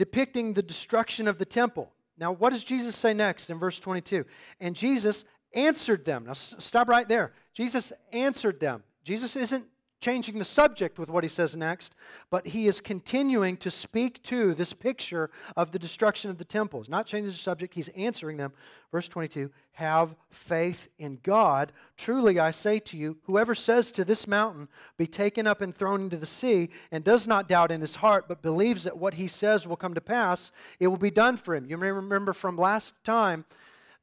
depicting 0.00 0.54
the 0.54 0.62
destruction 0.62 1.28
of 1.28 1.36
the 1.36 1.44
temple. 1.44 1.92
Now, 2.16 2.32
what 2.32 2.54
does 2.54 2.64
Jesus 2.64 2.96
say 2.96 3.12
next 3.12 3.50
in 3.50 3.58
verse 3.58 3.78
22? 3.78 4.24
And 4.58 4.74
Jesus 4.74 5.26
answered 5.52 6.06
them. 6.06 6.24
Now, 6.24 6.32
stop 6.32 6.88
right 6.88 7.06
there. 7.06 7.34
Jesus 7.52 7.92
answered 8.10 8.60
them. 8.60 8.82
Jesus 9.04 9.36
isn't 9.36 9.66
changing 10.00 10.38
the 10.38 10.44
subject 10.44 10.98
with 10.98 11.10
what 11.10 11.24
he 11.24 11.28
says 11.28 11.54
next, 11.54 11.94
but 12.30 12.48
he 12.48 12.66
is 12.66 12.80
continuing 12.80 13.56
to 13.58 13.70
speak 13.70 14.22
to 14.24 14.54
this 14.54 14.72
picture 14.72 15.30
of 15.56 15.72
the 15.72 15.78
destruction 15.78 16.30
of 16.30 16.38
the 16.38 16.44
temple. 16.44 16.80
He's 16.80 16.88
not 16.88 17.06
changing 17.06 17.32
the 17.32 17.36
subject, 17.36 17.74
he's 17.74 17.88
answering 17.88 18.38
them. 18.38 18.52
Verse 18.90 19.08
22 19.08 19.50
Have 19.72 20.16
faith 20.30 20.88
in 20.98 21.18
God. 21.22 21.72
Truly 21.96 22.38
I 22.38 22.50
say 22.50 22.78
to 22.80 22.96
you, 22.96 23.18
whoever 23.24 23.54
says 23.54 23.92
to 23.92 24.04
this 24.04 24.26
mountain, 24.26 24.68
Be 24.96 25.06
taken 25.06 25.46
up 25.46 25.60
and 25.60 25.74
thrown 25.74 26.02
into 26.02 26.16
the 26.16 26.26
sea, 26.26 26.70
and 26.90 27.04
does 27.04 27.26
not 27.26 27.48
doubt 27.48 27.70
in 27.70 27.80
his 27.80 27.96
heart, 27.96 28.26
but 28.26 28.42
believes 28.42 28.84
that 28.84 28.98
what 28.98 29.14
he 29.14 29.28
says 29.28 29.66
will 29.66 29.76
come 29.76 29.94
to 29.94 30.00
pass, 30.00 30.50
it 30.78 30.88
will 30.88 30.96
be 30.96 31.10
done 31.10 31.36
for 31.36 31.54
him. 31.54 31.66
You 31.66 31.76
may 31.76 31.92
remember 31.92 32.32
from 32.32 32.56
last 32.56 33.04
time 33.04 33.44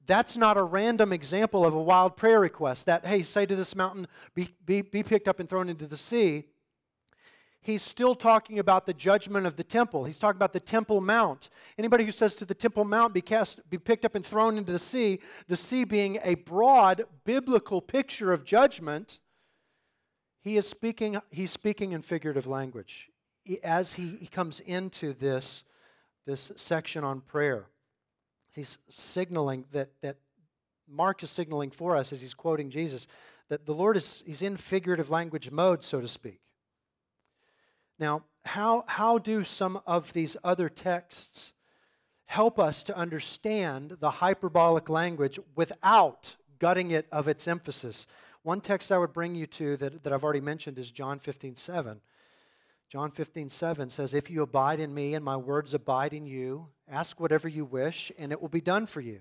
that's 0.07 0.37
not 0.37 0.57
a 0.57 0.63
random 0.63 1.13
example 1.13 1.65
of 1.65 1.73
a 1.73 1.81
wild 1.81 2.15
prayer 2.15 2.39
request 2.39 2.85
that, 2.85 3.05
hey, 3.05 3.21
say 3.21 3.45
to 3.45 3.55
this 3.55 3.75
mountain, 3.75 4.07
be, 4.33 4.49
be, 4.65 4.81
be 4.81 5.03
picked 5.03 5.27
up 5.27 5.39
and 5.39 5.49
thrown 5.49 5.69
into 5.69 5.85
the 5.85 5.97
sea. 5.97 6.45
He's 7.61 7.81
still 7.81 8.15
talking 8.15 8.59
about 8.59 8.85
the 8.85 8.93
judgment 8.93 9.45
of 9.45 9.57
the 9.57 9.63
temple. 9.63 10.05
He's 10.05 10.17
talking 10.17 10.37
about 10.37 10.53
the 10.53 10.59
Temple 10.61 11.01
Mount. 11.01 11.49
Anybody 11.77 12.05
who 12.05 12.11
says 12.11 12.33
to 12.35 12.45
the 12.45 12.53
Temple 12.53 12.85
Mount, 12.85 13.13
be, 13.13 13.21
cast, 13.21 13.69
be 13.69 13.77
picked 13.77 14.05
up 14.05 14.15
and 14.15 14.25
thrown 14.25 14.57
into 14.57 14.71
the 14.71 14.79
sea, 14.79 15.19
the 15.47 15.57
sea 15.57 15.83
being 15.83 16.19
a 16.23 16.35
broad 16.35 17.03
biblical 17.25 17.81
picture 17.81 18.31
of 18.31 18.45
judgment, 18.45 19.19
he 20.39 20.55
is 20.55 20.65
speaking, 20.65 21.19
he's 21.29 21.51
speaking 21.51 21.91
in 21.91 22.01
figurative 22.01 22.47
language 22.47 23.09
as 23.63 23.93
he, 23.93 24.15
he 24.15 24.27
comes 24.27 24.61
into 24.61 25.11
this, 25.13 25.65
this 26.25 26.53
section 26.55 27.03
on 27.03 27.19
prayer. 27.19 27.65
He's 28.57 28.77
signaling 28.89 29.65
that, 29.71 29.89
that 30.01 30.17
Mark 30.89 31.23
is 31.23 31.29
signaling 31.29 31.71
for 31.71 31.95
us 31.95 32.11
as 32.11 32.21
he's 32.21 32.33
quoting 32.33 32.69
Jesus 32.69 33.07
that 33.49 33.65
the 33.65 33.73
Lord 33.73 33.95
is 33.95 34.23
he's 34.25 34.41
in 34.41 34.57
figurative 34.57 35.09
language 35.09 35.51
mode, 35.51 35.83
so 35.83 36.01
to 36.01 36.07
speak. 36.07 36.41
Now, 37.99 38.23
how, 38.45 38.83
how 38.87 39.17
do 39.17 39.43
some 39.43 39.81
of 39.85 40.13
these 40.13 40.37
other 40.43 40.69
texts 40.69 41.53
help 42.25 42.59
us 42.59 42.83
to 42.83 42.95
understand 42.95 43.97
the 43.99 44.11
hyperbolic 44.11 44.89
language 44.89 45.39
without 45.55 46.35
gutting 46.59 46.91
it 46.91 47.07
of 47.11 47.27
its 47.27 47.47
emphasis? 47.47 48.07
One 48.43 48.61
text 48.61 48.91
I 48.91 48.97
would 48.97 49.13
bring 49.13 49.35
you 49.35 49.47
to 49.47 49.77
that, 49.77 50.03
that 50.03 50.13
I've 50.13 50.23
already 50.23 50.41
mentioned 50.41 50.77
is 50.77 50.91
John 50.91 51.19
15 51.19 51.55
7. 51.55 52.01
John 52.89 53.11
15, 53.11 53.49
7 53.49 53.89
says, 53.89 54.13
If 54.13 54.29
you 54.29 54.41
abide 54.41 54.79
in 54.79 54.93
me 54.93 55.13
and 55.13 55.23
my 55.23 55.35
words 55.35 55.73
abide 55.73 56.13
in 56.13 56.25
you, 56.25 56.67
ask 56.89 57.19
whatever 57.19 57.49
you 57.49 57.65
wish, 57.65 58.13
and 58.17 58.31
it 58.31 58.41
will 58.41 58.47
be 58.47 58.61
done 58.61 58.85
for 58.85 59.01
you. 59.01 59.19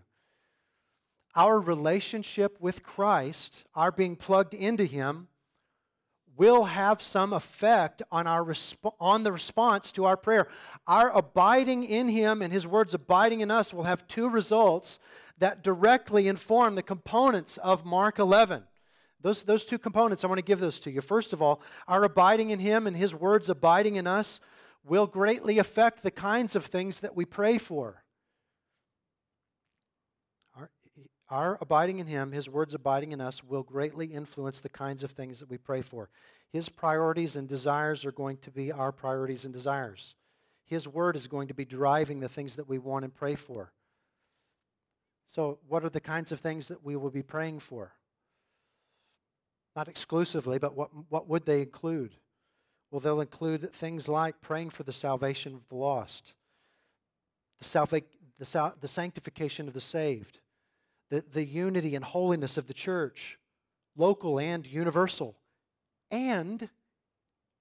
Our 1.35 1.61
relationship 1.61 2.61
with 2.61 2.85
Christ, 2.85 3.64
our 3.74 3.90
being 3.90 4.14
plugged 4.14 4.55
into 4.55 4.85
him, 4.85 5.29
will 6.37 6.64
have 6.64 7.02
some 7.02 7.33
effect 7.33 8.02
on, 8.12 8.26
our 8.26 8.44
resp- 8.44 8.94
on 9.00 9.24
the 9.24 9.33
response 9.33 9.90
to 9.92 10.05
our 10.05 10.16
prayer. 10.16 10.46
Our 10.87 11.11
abiding 11.11 11.85
in 11.85 12.09
him 12.09 12.42
and 12.42 12.52
his 12.52 12.66
words 12.66 12.94
abiding 12.94 13.40
in 13.40 13.50
us 13.50 13.74
will 13.74 13.85
have 13.85 14.07
two 14.07 14.31
results 14.31 15.00
that 15.38 15.64
directly 15.64 16.29
inform 16.29 16.76
the 16.76 16.83
components 16.83 17.57
of 17.59 17.85
Mark 17.85 18.18
11. 18.18 18.62
Those, 19.26 19.42
those 19.42 19.64
two 19.64 19.80
components, 19.80 20.22
I 20.22 20.28
want 20.28 20.38
to 20.38 20.44
give 20.44 20.60
those 20.60 20.78
to 20.78 20.90
you. 20.92 21.00
First 21.00 21.32
of 21.32 21.42
all, 21.42 21.60
our 21.88 22.04
abiding 22.04 22.50
in 22.50 22.60
Him 22.60 22.86
and 22.86 22.96
His 22.96 23.12
words 23.12 23.50
abiding 23.50 23.96
in 23.96 24.06
us 24.06 24.40
will 24.84 25.08
greatly 25.08 25.58
affect 25.58 26.04
the 26.04 26.12
kinds 26.12 26.54
of 26.54 26.64
things 26.64 27.00
that 27.00 27.16
we 27.16 27.24
pray 27.24 27.58
for. 27.58 28.04
Our, 30.56 30.70
our 31.28 31.58
abiding 31.60 31.98
in 31.98 32.06
Him, 32.06 32.30
His 32.30 32.48
words 32.48 32.72
abiding 32.72 33.10
in 33.10 33.20
us, 33.20 33.42
will 33.42 33.64
greatly 33.64 34.06
influence 34.06 34.60
the 34.60 34.68
kinds 34.68 35.02
of 35.02 35.10
things 35.10 35.40
that 35.40 35.50
we 35.50 35.58
pray 35.58 35.82
for. 35.82 36.08
His 36.52 36.68
priorities 36.68 37.34
and 37.34 37.48
desires 37.48 38.04
are 38.04 38.12
going 38.12 38.36
to 38.36 38.52
be 38.52 38.70
our 38.70 38.92
priorities 38.92 39.44
and 39.44 39.52
desires. 39.52 40.14
His 40.66 40.86
word 40.86 41.16
is 41.16 41.26
going 41.26 41.48
to 41.48 41.54
be 41.54 41.64
driving 41.64 42.20
the 42.20 42.28
things 42.28 42.54
that 42.54 42.68
we 42.68 42.78
want 42.78 43.04
and 43.04 43.12
pray 43.12 43.34
for. 43.34 43.72
So, 45.26 45.58
what 45.66 45.82
are 45.82 45.90
the 45.90 46.00
kinds 46.00 46.30
of 46.30 46.38
things 46.38 46.68
that 46.68 46.84
we 46.84 46.94
will 46.94 47.10
be 47.10 47.24
praying 47.24 47.58
for? 47.58 47.90
Not 49.76 49.88
exclusively, 49.88 50.58
but 50.58 50.74
what, 50.74 50.90
what 51.10 51.28
would 51.28 51.44
they 51.44 51.60
include? 51.60 52.16
Well, 52.90 53.00
they'll 53.00 53.20
include 53.20 53.70
things 53.74 54.08
like 54.08 54.40
praying 54.40 54.70
for 54.70 54.84
the 54.84 54.92
salvation 54.92 55.54
of 55.54 55.68
the 55.68 55.74
lost, 55.74 56.34
the, 57.60 58.02
the, 58.38 58.72
the 58.80 58.88
sanctification 58.88 59.68
of 59.68 59.74
the 59.74 59.80
saved, 59.80 60.40
the, 61.10 61.22
the 61.30 61.44
unity 61.44 61.94
and 61.94 62.04
holiness 62.04 62.56
of 62.56 62.68
the 62.68 62.74
church, 62.74 63.38
local 63.96 64.40
and 64.40 64.66
universal, 64.66 65.36
and 66.10 66.70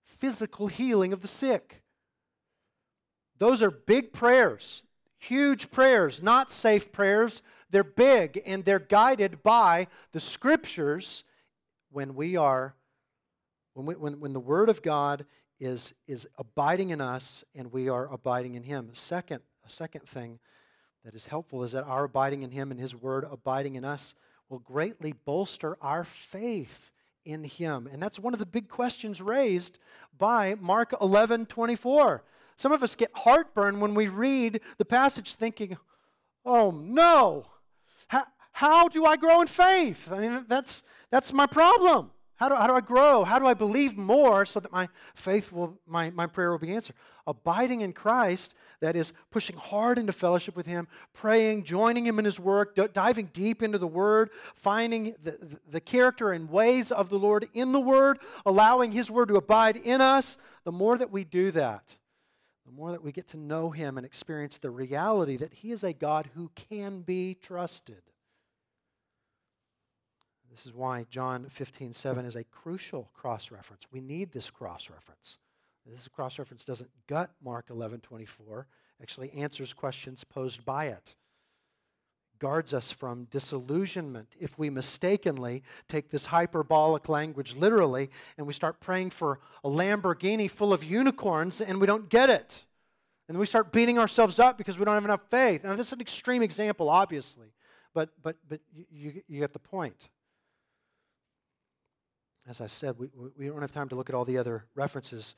physical 0.06 0.68
healing 0.68 1.12
of 1.12 1.22
the 1.22 1.28
sick. 1.28 1.82
Those 3.40 3.62
are 3.62 3.72
big 3.72 4.14
prayers, 4.14 4.84
huge 5.18 5.70
prayers, 5.70 6.24
not 6.24 6.50
safe 6.50 6.94
prayers. 6.94 7.42
They're 7.70 7.84
big 7.84 8.42
and 8.46 8.64
they're 8.64 8.80
guided 8.80 9.44
by 9.44 9.88
the 10.14 10.22
scriptures 10.22 11.26
when 11.96 12.14
we 12.14 12.36
are, 12.36 12.76
when, 13.74 13.86
we, 13.86 13.96
when, 13.96 14.20
when 14.20 14.34
the 14.34 14.40
Word 14.40 14.68
of 14.68 14.82
God 14.82 15.26
is, 15.62 15.94
is 16.08 16.28
abiding 16.38 16.90
in 16.90 17.00
us 17.00 17.46
and 17.56 17.72
we 17.72 17.88
are 17.88 18.12
abiding 18.12 18.56
in 18.56 18.64
Him. 18.64 18.90
Second, 18.92 19.40
a 19.66 19.70
second 19.70 20.02
thing 20.06 20.40
that 21.06 21.16
is 21.16 21.28
helpful 21.28 21.64
is 21.64 21.72
that 21.72 21.86
our 21.86 22.04
abiding 22.04 22.42
in 22.42 22.52
Him 22.52 22.70
and 22.70 22.82
His 22.82 22.94
Word 22.94 23.26
abiding 23.32 23.76
in 23.76 23.86
us 23.86 24.14
will 24.50 24.60
greatly 24.60 25.14
bolster 25.24 25.78
our 25.82 26.04
faith 26.04 26.92
in 27.24 27.46
Him. 27.46 27.88
And 27.90 28.04
that's 28.04 28.20
one 28.20 28.34
of 28.34 28.40
the 28.40 28.46
big 28.46 28.68
questions 28.68 29.22
raised 29.22 29.80
by 30.18 30.56
Mark 30.60 30.94
11 31.00 31.46
24. 31.46 32.26
Some 32.58 32.74
of 32.74 32.84
us 32.84 32.94
get 32.94 33.12
heartburn 33.14 33.80
when 33.80 33.96
we 33.96 34.10
read 34.10 34.60
the 34.78 34.86
passage 34.86 35.36
thinking, 35.36 35.78
oh 36.44 36.72
no, 36.72 37.46
how, 38.08 38.26
how 38.56 38.88
do 38.88 39.06
I 39.06 39.18
grow 39.18 39.42
in 39.42 39.48
faith? 39.48 40.10
I 40.10 40.18
mean, 40.18 40.46
that's, 40.48 40.82
that's 41.12 41.34
my 41.34 41.46
problem. 41.46 42.12
How 42.36 42.48
do, 42.48 42.56
how 42.56 42.68
do 42.68 42.74
I 42.74 42.80
grow? 42.80 43.26
How 43.26 43.38
do 43.38 43.46
I 43.46 43.54
believe 43.54 43.98
more 43.98 44.46
so 44.46 44.62
that 44.62 44.72
my 44.72 44.88
faith 45.14 45.52
will, 45.52 45.78
my, 45.86 46.10
my 46.12 46.26
prayer 46.26 46.52
will 46.52 46.58
be 46.58 46.74
answered? 46.74 46.96
Abiding 47.28 47.82
in 47.82 47.92
Christ, 47.92 48.56
that 48.80 48.96
is 48.96 49.12
pushing 49.30 49.58
hard 49.58 50.00
into 50.00 50.14
fellowship 50.14 50.56
with 50.56 50.68
Him, 50.68 50.88
praying, 51.12 51.64
joining 51.64 52.08
Him 52.08 52.18
in 52.18 52.24
His 52.24 52.40
work, 52.40 52.76
d- 52.76 52.88
diving 52.94 53.26
deep 53.34 53.62
into 53.62 53.78
the 53.78 53.88
Word, 53.88 54.30
finding 54.54 55.16
the, 55.22 55.32
the, 55.32 55.60
the 55.72 55.82
character 55.82 56.32
and 56.32 56.50
ways 56.50 56.94
of 56.94 57.10
the 57.10 57.20
Lord 57.20 57.50
in 57.54 57.74
the 57.74 57.82
Word, 57.82 58.20
allowing 58.46 58.94
His 58.94 59.12
Word 59.12 59.28
to 59.28 59.36
abide 59.36 59.76
in 59.76 60.00
us. 60.00 60.38
The 60.64 60.72
more 60.72 60.98
that 60.98 61.12
we 61.12 61.26
do 61.26 61.52
that, 61.52 61.98
the 62.66 62.72
more 62.72 62.94
that 62.94 63.04
we 63.04 63.12
get 63.12 63.28
to 63.30 63.38
know 63.38 63.72
Him 63.72 63.98
and 63.98 64.06
experience 64.06 64.60
the 64.60 64.72
reality 64.72 65.36
that 65.36 65.56
He 65.56 65.74
is 65.74 65.84
a 65.84 65.92
God 65.92 66.30
who 66.36 66.52
can 66.56 67.02
be 67.02 67.34
trusted. 67.34 68.02
This 70.56 70.66
is 70.66 70.74
why 70.74 71.06
John 71.10 71.48
15, 71.50 71.92
7 71.92 72.26
is 72.26 72.38
a 72.38 72.46
crucial 72.46 73.10
cross 73.14 73.52
reference. 73.52 73.84
We 73.92 74.00
need 74.00 74.32
this 74.32 74.50
cross 74.50 74.90
reference. 74.90 75.38
This 75.86 76.08
cross 76.08 76.40
reference 76.40 76.64
doesn't 76.64 76.90
gut 77.08 77.30
Mark 77.44 77.66
11, 77.70 78.00
24, 78.00 78.66
actually 79.02 79.34
answers 79.34 79.74
questions 79.74 80.24
posed 80.24 80.64
by 80.64 80.86
it. 80.86 81.18
Guards 82.40 82.74
us 82.74 82.90
from 82.90 83.26
disillusionment 83.26 84.30
if 84.40 84.58
we 84.58 84.70
mistakenly 84.70 85.62
take 85.90 86.10
this 86.10 86.28
hyperbolic 86.28 87.10
language 87.10 87.58
literally 87.58 88.10
and 88.38 88.48
we 88.48 88.54
start 88.54 88.80
praying 88.80 89.10
for 89.10 89.42
a 89.66 89.70
Lamborghini 89.70 90.50
full 90.50 90.72
of 90.72 90.86
unicorns 90.86 91.60
and 91.60 91.82
we 91.82 91.86
don't 91.86 92.08
get 92.08 92.30
it. 92.30 92.64
And 93.28 93.38
we 93.38 93.46
start 93.46 93.74
beating 93.74 94.00
ourselves 94.00 94.40
up 94.40 94.58
because 94.58 94.80
we 94.80 94.86
don't 94.86 94.94
have 94.94 95.04
enough 95.04 95.30
faith. 95.30 95.66
Now, 95.66 95.76
this 95.76 95.88
is 95.88 95.94
an 95.94 96.00
extreme 96.00 96.42
example, 96.42 96.90
obviously, 96.90 97.48
but, 97.94 98.12
but, 98.24 98.38
but 98.48 98.62
you, 98.74 98.86
you, 98.90 99.22
you 99.28 99.40
get 99.42 99.52
the 99.52 99.60
point 99.60 100.08
as 102.48 102.62
I 102.62 102.68
said, 102.68 102.98
we, 102.98 103.10
we 103.38 103.48
don't 103.48 103.62
have 103.62 103.72
time 103.72 103.90
to 103.90 103.96
look 103.96 104.10
at 104.10 104.16
all 104.16 104.26
the 104.26 104.38
other 104.38 104.66
references, 104.76 105.36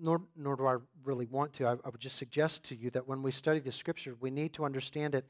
nor, 0.00 0.22
nor 0.36 0.56
do 0.56 0.66
I 0.66 0.76
really 1.04 1.26
want 1.26 1.52
to. 1.54 1.66
I, 1.66 1.72
I 1.72 1.88
would 1.90 2.00
just 2.00 2.16
suggest 2.16 2.64
to 2.64 2.74
you 2.74 2.90
that 2.90 3.06
when 3.06 3.22
we 3.22 3.30
study 3.30 3.60
the 3.60 3.70
Scripture, 3.70 4.16
we 4.20 4.30
need 4.30 4.52
to 4.54 4.64
understand 4.64 5.14
it 5.14 5.26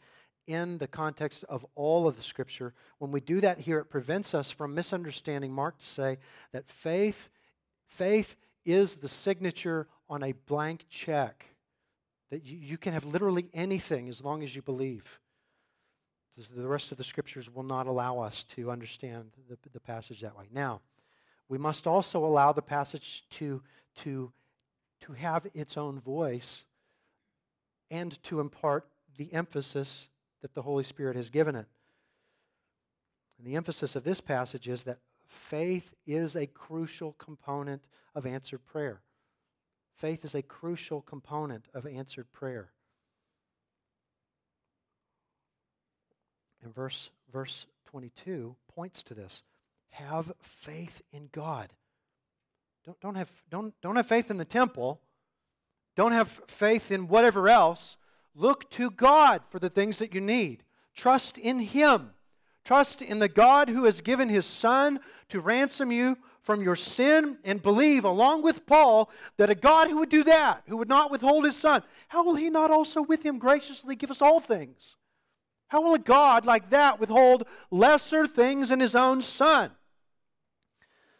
in 0.46 0.78
the 0.78 0.88
context 0.88 1.44
of 1.48 1.64
all 1.74 2.08
of 2.08 2.16
the 2.16 2.22
Scripture. 2.22 2.72
When 2.98 3.12
we 3.12 3.20
do 3.20 3.40
that 3.40 3.58
here, 3.58 3.78
it 3.78 3.90
prevents 3.90 4.34
us 4.34 4.50
from 4.50 4.74
misunderstanding 4.74 5.52
Mark 5.52 5.78
to 5.78 5.86
say 5.86 6.18
that 6.52 6.68
faith, 6.68 7.28
faith 7.86 8.36
is 8.64 8.96
the 8.96 9.08
signature 9.08 9.88
on 10.08 10.22
a 10.22 10.32
blank 10.32 10.86
check. 10.88 11.46
That 12.30 12.46
you, 12.46 12.56
you 12.56 12.78
can 12.78 12.94
have 12.94 13.04
literally 13.04 13.48
anything 13.52 14.08
as 14.08 14.24
long 14.24 14.42
as 14.42 14.56
you 14.56 14.62
believe. 14.62 15.20
The 16.56 16.66
rest 16.66 16.90
of 16.90 16.96
the 16.96 17.04
scriptures 17.04 17.54
will 17.54 17.62
not 17.62 17.86
allow 17.86 18.20
us 18.20 18.42
to 18.44 18.70
understand 18.70 19.32
the, 19.50 19.58
the 19.70 19.80
passage 19.80 20.22
that 20.22 20.36
way. 20.36 20.46
Now, 20.50 20.80
we 21.48 21.58
must 21.58 21.86
also 21.86 22.24
allow 22.24 22.52
the 22.52 22.62
passage 22.62 23.24
to, 23.30 23.62
to, 23.96 24.32
to 25.00 25.12
have 25.12 25.46
its 25.54 25.76
own 25.76 26.00
voice 26.00 26.64
and 27.90 28.22
to 28.22 28.40
impart 28.40 28.86
the 29.16 29.32
emphasis 29.32 30.08
that 30.40 30.54
the 30.54 30.62
Holy 30.62 30.82
Spirit 30.82 31.16
has 31.16 31.30
given 31.30 31.54
it. 31.54 31.66
And 33.38 33.46
the 33.46 33.56
emphasis 33.56 33.96
of 33.96 34.04
this 34.04 34.20
passage 34.20 34.68
is 34.68 34.84
that 34.84 34.98
faith 35.26 35.94
is 36.06 36.36
a 36.36 36.46
crucial 36.46 37.12
component 37.14 37.82
of 38.14 38.26
answered 38.26 38.64
prayer. 38.64 39.00
Faith 39.96 40.24
is 40.24 40.34
a 40.34 40.42
crucial 40.42 41.00
component 41.02 41.68
of 41.74 41.86
answered 41.86 42.32
prayer. 42.32 42.70
And 46.62 46.74
verse, 46.74 47.10
verse 47.32 47.66
22 47.86 48.56
points 48.74 49.02
to 49.04 49.14
this. 49.14 49.42
Have 49.92 50.32
faith 50.40 51.02
in 51.12 51.28
God. 51.32 51.68
Don't, 52.84 53.00
don't, 53.00 53.14
have, 53.14 53.30
don't, 53.48 53.74
don't 53.80 53.96
have 53.96 54.06
faith 54.06 54.30
in 54.30 54.38
the 54.38 54.44
temple. 54.44 55.00
Don't 55.94 56.12
have 56.12 56.28
faith 56.48 56.90
in 56.90 57.08
whatever 57.08 57.48
else. 57.48 57.96
Look 58.34 58.70
to 58.72 58.90
God 58.90 59.42
for 59.48 59.58
the 59.58 59.70
things 59.70 59.98
that 59.98 60.14
you 60.14 60.20
need. 60.20 60.64
Trust 60.94 61.38
in 61.38 61.58
Him. 61.60 62.10
Trust 62.64 63.02
in 63.02 63.18
the 63.18 63.28
God 63.28 63.68
who 63.68 63.84
has 63.84 64.00
given 64.00 64.28
His 64.28 64.46
Son 64.46 65.00
to 65.28 65.40
ransom 65.40 65.92
you 65.92 66.16
from 66.40 66.62
your 66.62 66.76
sin 66.76 67.38
and 67.44 67.62
believe, 67.62 68.04
along 68.04 68.42
with 68.42 68.66
Paul, 68.66 69.10
that 69.36 69.50
a 69.50 69.54
God 69.54 69.88
who 69.88 69.98
would 69.98 70.08
do 70.08 70.24
that, 70.24 70.62
who 70.66 70.76
would 70.76 70.88
not 70.88 71.10
withhold 71.10 71.44
His 71.44 71.56
Son, 71.56 71.82
how 72.08 72.24
will 72.24 72.34
He 72.34 72.50
not 72.50 72.70
also 72.70 73.02
with 73.02 73.24
Him 73.24 73.38
graciously 73.38 73.94
give 73.94 74.10
us 74.10 74.22
all 74.22 74.40
things? 74.40 74.96
How 75.68 75.82
will 75.82 75.94
a 75.94 75.98
God 75.98 76.44
like 76.44 76.70
that 76.70 77.00
withhold 77.00 77.44
lesser 77.70 78.26
things 78.26 78.70
in 78.70 78.80
His 78.80 78.94
own 78.94 79.22
Son? 79.22 79.70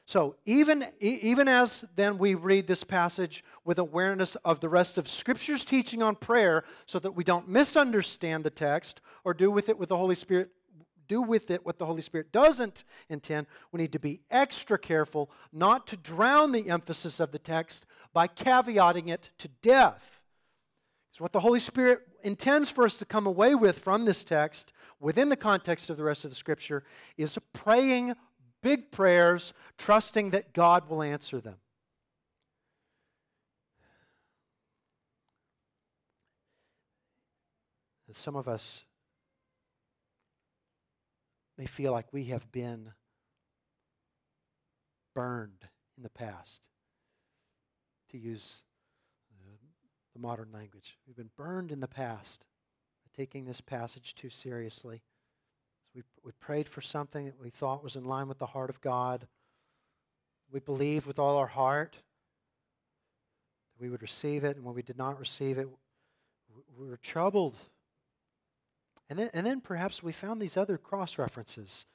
So, 0.05 0.37
even, 0.45 0.87
even 1.01 1.47
as 1.47 1.85
then 1.95 2.19
we 2.19 2.35
read 2.35 2.67
this 2.67 2.83
passage 2.83 3.45
with 3.65 3.79
awareness 3.79 4.35
of 4.37 4.61
the 4.61 4.69
rest 4.69 4.99
of 4.99 5.09
Scripture's 5.09 5.65
teaching 5.65 6.03
on 6.03 6.17
prayer 6.17 6.65
so 6.87 6.99
that 6.99 7.13
we 7.13 7.23
don't 7.23 7.49
misunderstand 7.49 8.45
the 8.45 8.51
text 8.51 9.01
or 9.25 9.33
do 9.33 9.51
with 9.51 9.69
it 9.69 9.79
with 9.79 9.89
the 9.89 9.97
Holy 9.97 10.17
Spirit 10.17 10.51
do 11.09 11.21
with 11.21 11.51
it 11.51 11.67
what 11.67 11.79
the 11.79 11.85
Holy 11.85 12.01
Spirit 12.01 12.33
doesn't 12.33 12.85
intend, 13.11 13.47
we 13.71 13.81
need 13.81 13.93
to 13.93 13.99
be 13.99 14.23
extra 14.31 14.79
careful 14.79 15.31
not 15.53 15.87
to 15.89 15.97
drown 15.97 16.53
the 16.53 16.71
emphasis 16.71 17.21
of 17.21 17.33
the 17.33 17.39
text 17.39 17.85
by 18.15 18.27
caveating 18.27 19.09
it 19.09 19.31
to 19.37 19.49
death. 19.61 20.23
So, 21.13 21.23
what 21.23 21.33
the 21.33 21.41
Holy 21.41 21.61
Spirit 21.61 22.01
intends 22.23 22.71
for 22.71 22.85
us 22.85 22.97
to 22.97 23.05
come 23.05 23.27
away 23.27 23.55
with 23.55 23.81
from 23.81 24.07
this 24.07 24.25
text, 24.25 24.73
within 25.01 25.29
the 25.29 25.37
context 25.37 25.91
of 25.91 25.99
the 25.99 26.05
rest 26.05 26.25
of 26.25 26.31
the 26.31 26.37
Scripture, 26.37 26.83
is 27.19 27.39
praying 27.53 28.15
big 28.63 28.91
prayers, 28.91 29.53
trusting 29.79 30.31
that 30.31 30.53
God 30.53 30.89
will 30.89 31.03
answer 31.03 31.41
them. 31.41 31.57
And 38.07 38.17
Some 38.17 38.37
of 38.37 38.47
us 38.47 38.85
may 41.59 41.67
feel 41.67 41.93
like 41.93 42.13
we 42.13 42.25
have 42.25 42.51
been 42.53 42.93
burned 45.15 45.69
in 45.97 46.03
the 46.03 46.11
past, 46.11 46.69
to 48.11 48.19
use 48.19 48.63
the 50.15 50.21
modern 50.21 50.51
language. 50.53 50.99
We've 51.07 51.17
been 51.17 51.31
burned 51.37 51.73
in 51.73 51.81
the 51.81 51.89
past 51.89 52.47
taking 53.15 53.45
this 53.45 53.61
passage 53.61 54.15
too 54.15 54.31
seriously. 54.31 55.03
We, 55.95 56.03
we 56.25 56.33
prayed 56.41 56.69
for 56.69 56.81
something 56.81 57.27
that 57.27 57.41
we 57.41 57.51
thought 57.51 57.85
was 57.85 57.97
in 57.97 58.05
line 58.05 58.29
with 58.29 58.39
the 58.39 58.47
heart 58.47 58.71
of 58.71 58.81
God. 58.81 59.27
We 60.51 60.61
believed 60.61 61.07
with 61.07 61.19
all 61.19 61.37
our 61.37 61.47
heart 61.47 61.93
that 61.93 63.83
we 63.83 63.91
would 63.91 64.03
receive 64.03 64.45
it, 64.45 64.57
and 64.57 64.65
when 64.65 64.75
we 64.75 64.83
did 64.83 64.99
not 64.99 65.19
receive 65.19 65.59
it, 65.59 65.69
we 66.79 66.89
were 66.89 66.97
troubled. 66.97 67.57
And 69.09 69.19
then, 69.19 69.31
and 69.35 69.45
then 69.45 69.61
perhaps 69.61 70.03
we 70.03 70.13
found 70.13 70.41
these 70.41 70.57
other 70.57 70.79
cross 70.79 71.19
references 71.19 71.87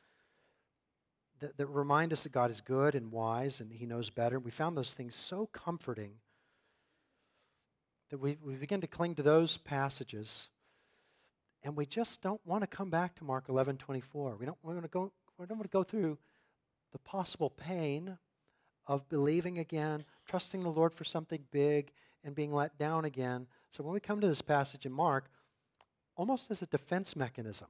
that, 1.40 1.58
that 1.58 1.68
remind 1.68 2.14
us 2.14 2.24
that 2.24 2.32
God 2.32 2.52
is 2.52 2.62
good 2.62 2.96
and 2.96 3.12
wise 3.12 3.60
and 3.60 3.72
He 3.72 3.86
knows 3.86 4.10
better. 4.10 4.40
We 4.40 4.52
found 4.52 4.78
those 4.78 4.94
things 4.94 5.16
so 5.16 5.48
comforting 5.48 6.14
that 8.10 8.20
we, 8.20 8.38
we 8.42 8.56
begin 8.56 8.82
to 8.82 8.88
cling 8.88 9.16
to 9.16 9.24
those 9.24 9.58
passages 9.58 10.50
and 11.64 11.76
we 11.76 11.86
just 11.86 12.22
don't 12.22 12.42
want 12.46 12.62
to 12.62 12.68
come 12.68 12.90
back 12.90 13.16
to 13.16 13.24
Mark 13.24 13.46
11 13.50 13.78
24. 13.78 14.38
We 14.40 14.46
don't 14.46 14.58
want 14.64 14.82
to 14.82 14.88
go, 14.88 15.12
we 15.38 15.46
don't 15.46 15.58
want 15.58 15.70
to 15.70 15.76
go 15.76 15.84
through 15.84 16.18
the 16.92 17.00
possible 17.00 17.50
pain 17.50 18.18
of 18.88 19.08
believing 19.10 19.60
again, 19.60 20.06
trusting 20.26 20.64
the 20.64 20.70
Lord 20.70 20.94
for 20.94 21.04
something 21.04 21.44
big, 21.52 21.92
and 22.24 22.36
being 22.36 22.54
let 22.54 22.78
down 22.78 23.06
again. 23.06 23.48
So 23.70 23.84
when 23.84 23.94
we 23.94 24.00
come 24.00 24.22
to 24.22 24.28
this 24.28 24.42
passage 24.42 24.86
in 24.86 24.92
Mark, 24.92 25.30
almost 26.16 26.50
as 26.52 26.62
a 26.62 26.68
defense 26.68 27.16
mechanism, 27.16 27.68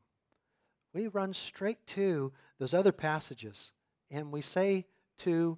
we 0.93 1.07
run 1.07 1.33
straight 1.33 1.85
to 1.87 2.31
those 2.59 2.73
other 2.73 2.91
passages 2.91 3.73
and 4.09 4.31
we 4.31 4.41
say 4.41 4.85
to 5.19 5.57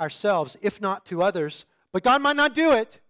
ourselves, 0.00 0.56
if 0.62 0.80
not 0.80 1.04
to 1.06 1.22
others, 1.22 1.66
but 1.92 2.02
God 2.02 2.22
might 2.22 2.36
not 2.36 2.54
do 2.54 2.72
it. 2.72 3.00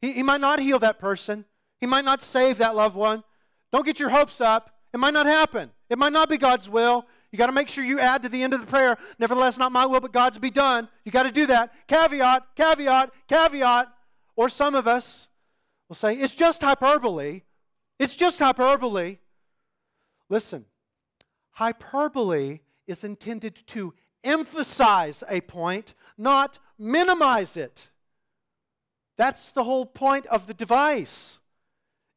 He, 0.00 0.12
he 0.12 0.22
might 0.22 0.40
not 0.40 0.60
heal 0.60 0.78
that 0.78 0.98
person. 0.98 1.44
He 1.80 1.86
might 1.86 2.04
not 2.04 2.22
save 2.22 2.58
that 2.58 2.76
loved 2.76 2.96
one. 2.96 3.24
Don't 3.72 3.84
get 3.84 4.00
your 4.00 4.08
hopes 4.08 4.40
up. 4.40 4.74
It 4.92 4.98
might 4.98 5.14
not 5.14 5.26
happen. 5.26 5.70
It 5.90 5.98
might 5.98 6.12
not 6.12 6.28
be 6.28 6.38
God's 6.38 6.68
will. 6.70 7.06
You 7.30 7.38
got 7.38 7.46
to 7.46 7.52
make 7.52 7.68
sure 7.68 7.84
you 7.84 8.00
add 8.00 8.22
to 8.22 8.28
the 8.28 8.42
end 8.42 8.54
of 8.54 8.60
the 8.60 8.66
prayer, 8.66 8.96
nevertheless, 9.18 9.58
not 9.58 9.70
my 9.70 9.84
will, 9.84 10.00
but 10.00 10.12
God's 10.12 10.38
be 10.38 10.50
done. 10.50 10.88
You 11.04 11.12
got 11.12 11.24
to 11.24 11.30
do 11.30 11.46
that. 11.46 11.72
Caveat, 11.86 12.46
caveat, 12.56 13.10
caveat. 13.28 13.92
Or 14.34 14.48
some 14.48 14.74
of 14.74 14.86
us 14.86 15.28
will 15.88 15.96
say, 15.96 16.14
it's 16.14 16.34
just 16.34 16.62
hyperbole. 16.62 17.42
It's 17.98 18.16
just 18.16 18.38
hyperbole. 18.38 19.18
Listen, 20.30 20.64
hyperbole 21.52 22.60
is 22.86 23.04
intended 23.04 23.66
to 23.66 23.92
emphasize 24.24 25.22
a 25.28 25.40
point, 25.42 25.94
not 26.16 26.58
minimize 26.78 27.56
it. 27.56 27.90
That's 29.16 29.50
the 29.50 29.64
whole 29.64 29.84
point 29.84 30.26
of 30.26 30.46
the 30.46 30.54
device. 30.54 31.40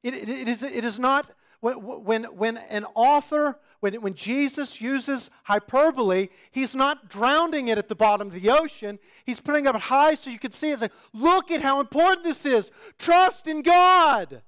It, 0.04 0.14
it, 0.14 0.30
it, 0.30 0.48
is, 0.48 0.64
it 0.64 0.84
is 0.84 1.00
not 1.00 1.32
when, 1.62 1.76
when, 1.78 2.24
when 2.26 2.58
an 2.58 2.86
author, 2.95 3.60
when, 3.80 3.93
when 4.02 4.13
Jesus 4.15 4.82
uses 4.82 5.30
hyperbole, 5.43 6.30
he's 6.52 6.76
not 6.76 7.08
drowning 7.08 7.67
it 7.67 7.78
at 7.78 7.88
the 7.88 7.95
bottom 7.95 8.28
of 8.28 8.34
the 8.34 8.50
ocean. 8.50 9.00
He's 9.26 9.39
putting 9.39 9.65
it 9.65 9.76
up 9.76 9.82
high 9.82 10.15
so 10.15 10.32
you 10.32 10.39
can 10.39 10.52
see 10.52 10.69
it. 10.69 10.74
It's 10.74 10.82
like, 10.82 10.91
look 11.13 11.52
at 11.52 11.62
how 11.62 11.80
important 11.80 12.24
this 12.24 12.45
is. 12.45 12.71
Trust 12.97 13.47
in 13.47 13.62
God. 13.62 14.41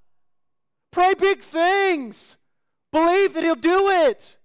Pray 0.92 1.14
big 1.14 1.40
things. 1.40 2.38
Believe 2.92 3.34
that 3.34 3.44
He'll 3.44 3.56
do 3.56 3.90
it. 3.90 4.38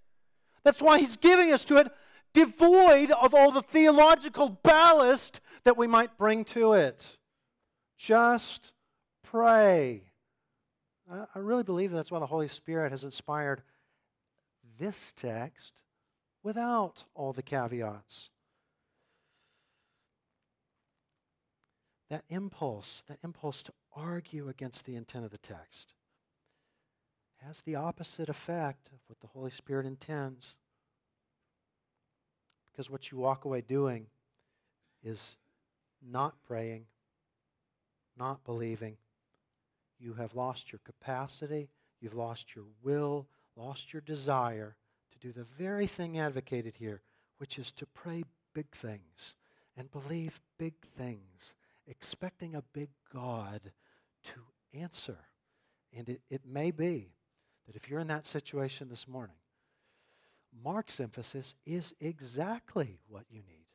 That's 0.63 0.83
why 0.83 0.99
He's 0.99 1.17
giving 1.17 1.53
us 1.53 1.65
to 1.67 1.79
it, 1.79 1.89
devoid 2.35 3.11
of 3.11 3.35
all 3.35 3.51
the 3.51 3.63
theological 3.63 4.59
ballast 4.63 5.41
that 5.65 5.77
we 5.77 5.87
might 5.87 6.17
bring 6.19 6.45
to 6.45 6.75
it. 6.75 7.17
Just 7.97 8.73
pray. 9.23 10.08
I 11.11 11.39
really 11.39 11.63
believe 11.63 11.91
that's 11.91 12.11
why 12.11 12.19
the 12.19 12.27
Holy 12.27 12.49
Spirit 12.49 12.91
has 12.91 13.03
inspired 13.03 13.63
this 14.79 15.13
text 15.13 15.83
without 16.43 17.05
all 17.15 17.33
the 17.33 17.43
caveats. 17.43 18.29
That 22.11 22.25
impulse, 22.29 23.03
that 23.09 23.19
impulse 23.25 23.63
to 23.65 23.73
argue 23.95 24.49
against 24.49 24.85
the 24.85 24.97
intent 24.97 25.25
of 25.25 25.31
the 25.31 25.39
text, 25.39 25.95
has 27.45 27.63
the 27.63 27.75
opposite 27.75 28.29
effect 28.29 28.89
of 28.89 28.99
what 29.07 29.21
the 29.21 29.29
Holy 29.29 29.51
Spirit 29.51 29.87
intends. 29.87 30.57
Because 32.71 32.91
what 32.91 33.11
you 33.11 33.19
walk 33.19 33.45
away 33.45 33.61
doing 33.61 34.07
is 35.03 35.37
not 36.07 36.35
praying, 36.47 36.85
not 38.17 38.45
believing, 38.45 38.97
you 39.99 40.15
have 40.15 40.35
lost 40.35 40.73
your 40.73 40.81
capacity, 40.85 41.69
you've 42.01 42.15
lost 42.15 42.55
your 42.55 42.65
will, 42.83 43.27
lost 43.57 43.93
your 43.93 44.03
desire 44.03 44.77
to 45.11 45.19
do 45.19 45.33
the 45.33 45.45
very 45.45 45.87
thing 45.87 46.19
advocated 46.19 46.77
here, 46.77 47.03
which 47.39 47.59
is 47.59 47.73
to 47.73 47.87
pray 47.87 48.25
big 48.55 48.71
things 48.71 49.37
and 49.77 49.91
believe 49.91 50.41
big 50.59 50.75
things, 50.97 51.55
expecting 51.87 52.55
a 52.55 52.63
big 52.73 52.91
God 53.13 53.73
to 54.25 54.41
answer. 54.75 55.19
And 55.97 56.09
it, 56.09 56.21
it 56.31 56.43
may 56.47 56.71
be 56.71 57.13
that 57.67 57.77
if 57.77 57.89
you're 57.89 58.01
in 58.01 58.09
that 58.09 58.27
situation 58.27 58.89
this 58.89 59.07
morning, 59.07 59.37
Mark's 60.65 61.01
emphasis 61.01 61.55
is 61.67 61.95
exactly 62.01 62.99
what 63.09 63.25
you 63.31 63.43
need. 63.47 63.67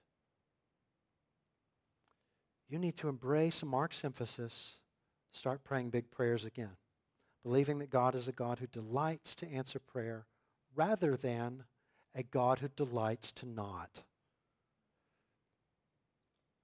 You 2.68 2.80
need 2.80 2.98
to 2.98 3.10
embrace 3.10 3.64
Mark's 3.64 4.04
emphasis 4.04 4.78
Start 5.34 5.64
praying 5.64 5.90
big 5.90 6.12
prayers 6.12 6.46
again, 6.46 6.78
believing 7.44 7.80
that 7.80 7.90
God 7.90 8.14
is 8.14 8.28
a 8.28 8.32
God 8.32 8.60
who 8.60 8.68
delights 8.68 9.34
to 9.36 9.52
answer 9.52 9.80
prayer 9.80 10.28
rather 10.76 11.18
than 11.18 11.64
a 12.16 12.22
God 12.22 12.60
who 12.60 12.68
delights 12.68 13.32
to 13.34 13.48
not. 13.48 14.04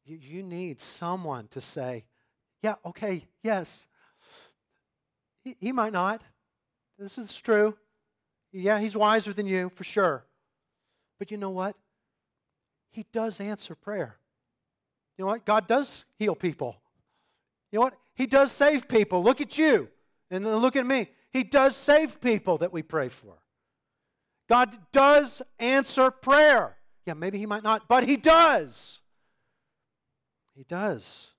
You, 0.06 0.20
you 0.22 0.44
need 0.44 0.80
someone 0.80 1.48
to 1.50 1.60
say, 1.60 2.06
Yeah, 2.62 2.76
okay, 2.86 3.26
yes. 3.44 3.88
He, 5.44 5.56
he 5.60 5.72
might 5.72 5.94
not. 5.94 6.22
This 7.00 7.18
is 7.18 7.42
true. 7.42 7.76
Yeah, 8.52 8.80
he's 8.80 8.96
wiser 8.96 9.34
than 9.34 9.48
you, 9.48 9.70
for 9.70 9.84
sure. 9.84 10.26
But 11.18 11.32
you 11.32 11.38
know 11.38 11.50
what? 11.50 11.76
He 12.92 13.06
does 13.12 13.40
answer 13.40 13.74
prayer. 13.74 14.18
You 15.18 15.24
know 15.24 15.32
what? 15.32 15.46
God 15.46 15.66
does 15.66 16.06
heal 16.18 16.36
people. 16.36 16.76
You 17.72 17.78
know 17.80 17.84
what? 17.84 17.98
He 18.20 18.28
does 18.28 18.52
save 18.52 18.90
people. 18.90 19.24
Look 19.24 19.40
at 19.40 19.58
you 19.58 19.88
and 20.30 20.44
look 20.44 20.76
at 20.76 20.86
me. 20.86 21.08
He 21.32 21.46
does 21.46 21.74
save 21.74 22.20
people 22.20 22.58
that 22.58 22.74
we 22.74 22.84
pray 22.84 23.08
for. 23.08 23.38
God 24.50 24.76
does 24.92 25.42
answer 25.58 26.12
prayer. 26.12 26.76
Yeah, 27.06 27.14
maybe 27.14 27.38
He 27.38 27.46
might 27.46 27.64
not, 27.64 27.88
but 27.88 28.04
He 28.04 28.18
does. 28.18 29.00
He 30.54 30.66
does. 30.66 31.32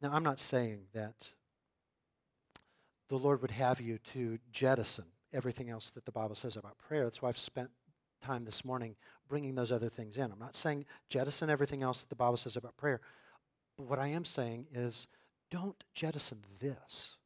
Now, 0.00 0.12
I'm 0.14 0.24
not 0.24 0.40
saying 0.40 0.84
that 0.94 1.34
the 3.10 3.18
Lord 3.18 3.42
would 3.42 3.50
have 3.50 3.82
you 3.82 3.98
to 4.14 4.38
jettison 4.50 5.04
everything 5.30 5.68
else 5.68 5.90
that 5.90 6.06
the 6.06 6.12
Bible 6.12 6.34
says 6.34 6.56
about 6.56 6.78
prayer. 6.78 7.04
That's 7.04 7.20
why 7.20 7.28
I've 7.28 7.36
spent 7.36 7.68
time 8.20 8.44
this 8.44 8.64
morning 8.64 8.96
bringing 9.28 9.54
those 9.54 9.72
other 9.72 9.88
things 9.88 10.16
in. 10.16 10.30
I'm 10.30 10.38
not 10.38 10.56
saying 10.56 10.84
jettison 11.08 11.50
everything 11.50 11.82
else 11.82 12.00
that 12.00 12.08
the 12.08 12.16
Bible 12.16 12.36
says 12.36 12.56
about 12.56 12.76
prayer. 12.76 13.00
But 13.76 13.88
what 13.88 13.98
I 13.98 14.08
am 14.08 14.24
saying 14.24 14.66
is 14.74 15.06
don't 15.50 15.82
jettison 15.94 16.44
this. 16.60 17.16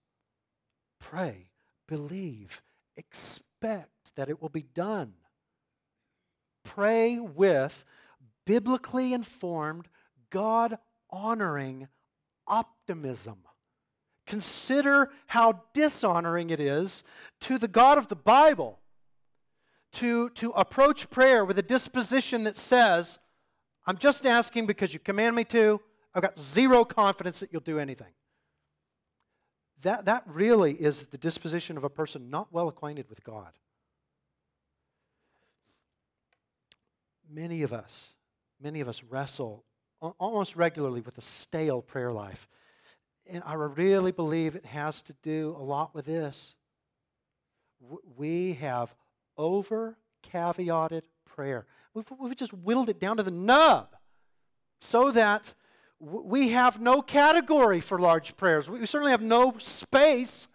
Pray, 1.01 1.51
believe, 1.86 2.62
expect 2.97 4.14
that 4.16 4.28
it 4.28 4.40
will 4.40 4.49
be 4.49 4.62
done. 4.74 5.14
Pray 6.64 7.18
with 7.18 7.84
biblically 8.47 9.12
informed, 9.12 9.88
God 10.30 10.78
honoring 11.11 11.88
optimism. 12.47 13.38
Consider 14.26 15.11
how 15.26 15.62
dishonoring 15.74 16.51
it 16.51 16.61
is 16.61 17.05
to 17.40 17.59
the 17.59 17.68
God 17.68 17.99
of 17.99 18.09
the 18.09 18.16
Bible 18.16 18.80
to, 19.95 20.30
to 20.30 20.51
approach 20.51 21.11
prayer 21.11 21.45
with 21.45 21.59
a 21.59 21.62
disposition 21.62 22.45
that 22.45 22.57
says, 22.57 23.18
I'm 23.86 23.99
just 23.99 24.26
asking 24.26 24.66
because 24.66 24.92
you 24.92 25.01
command 25.01 25.36
me 25.36 25.45
to. 25.45 25.80
I've 26.14 26.22
got 26.22 26.38
zero 26.38 26.84
confidence 26.84 27.40
that 27.40 27.53
you'll 27.53 27.61
do 27.62 27.78
anything. 27.78 28.12
That, 29.82 30.07
that 30.07 30.24
really 30.26 30.72
is 30.72 31.09
the 31.09 31.18
disposition 31.18 31.76
of 31.76 31.84
a 31.84 31.90
person 31.90 32.30
not 32.30 32.53
well 32.53 32.68
acquainted 32.68 33.07
with 33.09 33.22
God. 33.24 33.53
Many 37.30 37.62
of 37.62 37.72
us, 37.72 38.12
many 38.61 38.80
of 38.80 38.88
us 38.88 39.03
wrestle 39.03 39.64
almost 40.18 40.57
regularly 40.57 41.01
with 41.01 41.18
a 41.18 41.22
stale 41.22 41.82
prayer 41.82 42.12
life. 42.12 42.49
And 43.26 43.42
I 43.45 43.55
really 43.55 44.12
believe 44.12 44.55
it 44.55 44.66
has 44.66 45.03
to 45.03 45.14
do 45.22 45.57
a 45.59 45.62
lot 45.62 45.95
with 45.95 46.05
this. 46.05 46.55
We 48.16 48.55
have 48.55 48.95
over 49.37 49.99
caveated 50.22 51.03
prayer. 51.24 51.66
We've, 51.95 52.07
we've 52.18 52.37
just 52.37 52.53
whittled 52.53 52.89
it 52.89 52.99
down 53.01 53.16
to 53.18 53.22
the 53.22 53.30
nub 53.30 53.95
so 54.80 55.11
that 55.11 55.55
we 56.01 56.51
have 56.51 56.80
no 56.80 57.03
category 57.03 57.80
for 57.80 57.99
large 57.99 58.37
prayers. 58.37 58.68
We 58.68 58.85
certainly 58.87 59.12
have 59.12 59.22
no 59.22 59.55
space 59.59 60.49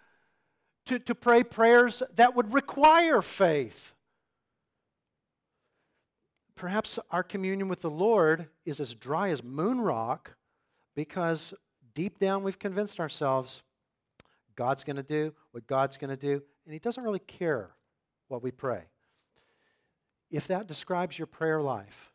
to, 0.86 0.99
to 0.99 1.15
pray 1.15 1.43
prayers 1.43 2.03
that 2.15 2.36
would 2.36 2.53
require 2.53 3.21
faith. 3.21 3.95
Perhaps 6.55 6.99
our 7.09 7.23
communion 7.23 7.69
with 7.69 7.82
the 7.82 7.89
Lord 7.89 8.49
is 8.65 8.80
as 8.80 8.93
dry 8.93 9.30
as 9.30 9.41
moon 9.41 9.80
rock 9.80 10.36
because 10.95 11.53
deep 11.93 12.19
down 12.19 12.43
we've 12.43 12.59
convinced 12.59 12.99
ourselves 12.99 13.63
God's 14.55 14.84
going 14.84 14.97
to 14.97 15.03
do 15.03 15.34
what 15.51 15.67
God's 15.67 15.95
going 15.95 16.09
to 16.09 16.17
do, 16.17 16.43
and 16.65 16.73
He 16.73 16.80
doesn't 16.80 17.03
really 17.03 17.19
care 17.19 17.69
what 18.30 18.41
we 18.41 18.51
pray. 18.51 18.84
If 20.32 20.47
that 20.47 20.67
describes 20.67 21.19
your 21.19 21.27
prayer 21.27 21.61
life 21.61 22.11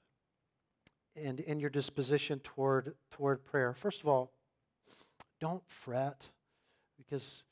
and, 1.14 1.40
in 1.40 1.60
your 1.60 1.70
disposition 1.70 2.38
toward, 2.40 2.94
toward 3.10 3.44
prayer, 3.44 3.74
first 3.74 4.00
of 4.00 4.08
all, 4.08 4.32
don't 5.40 5.62
fret 5.66 6.30
because 6.96 7.44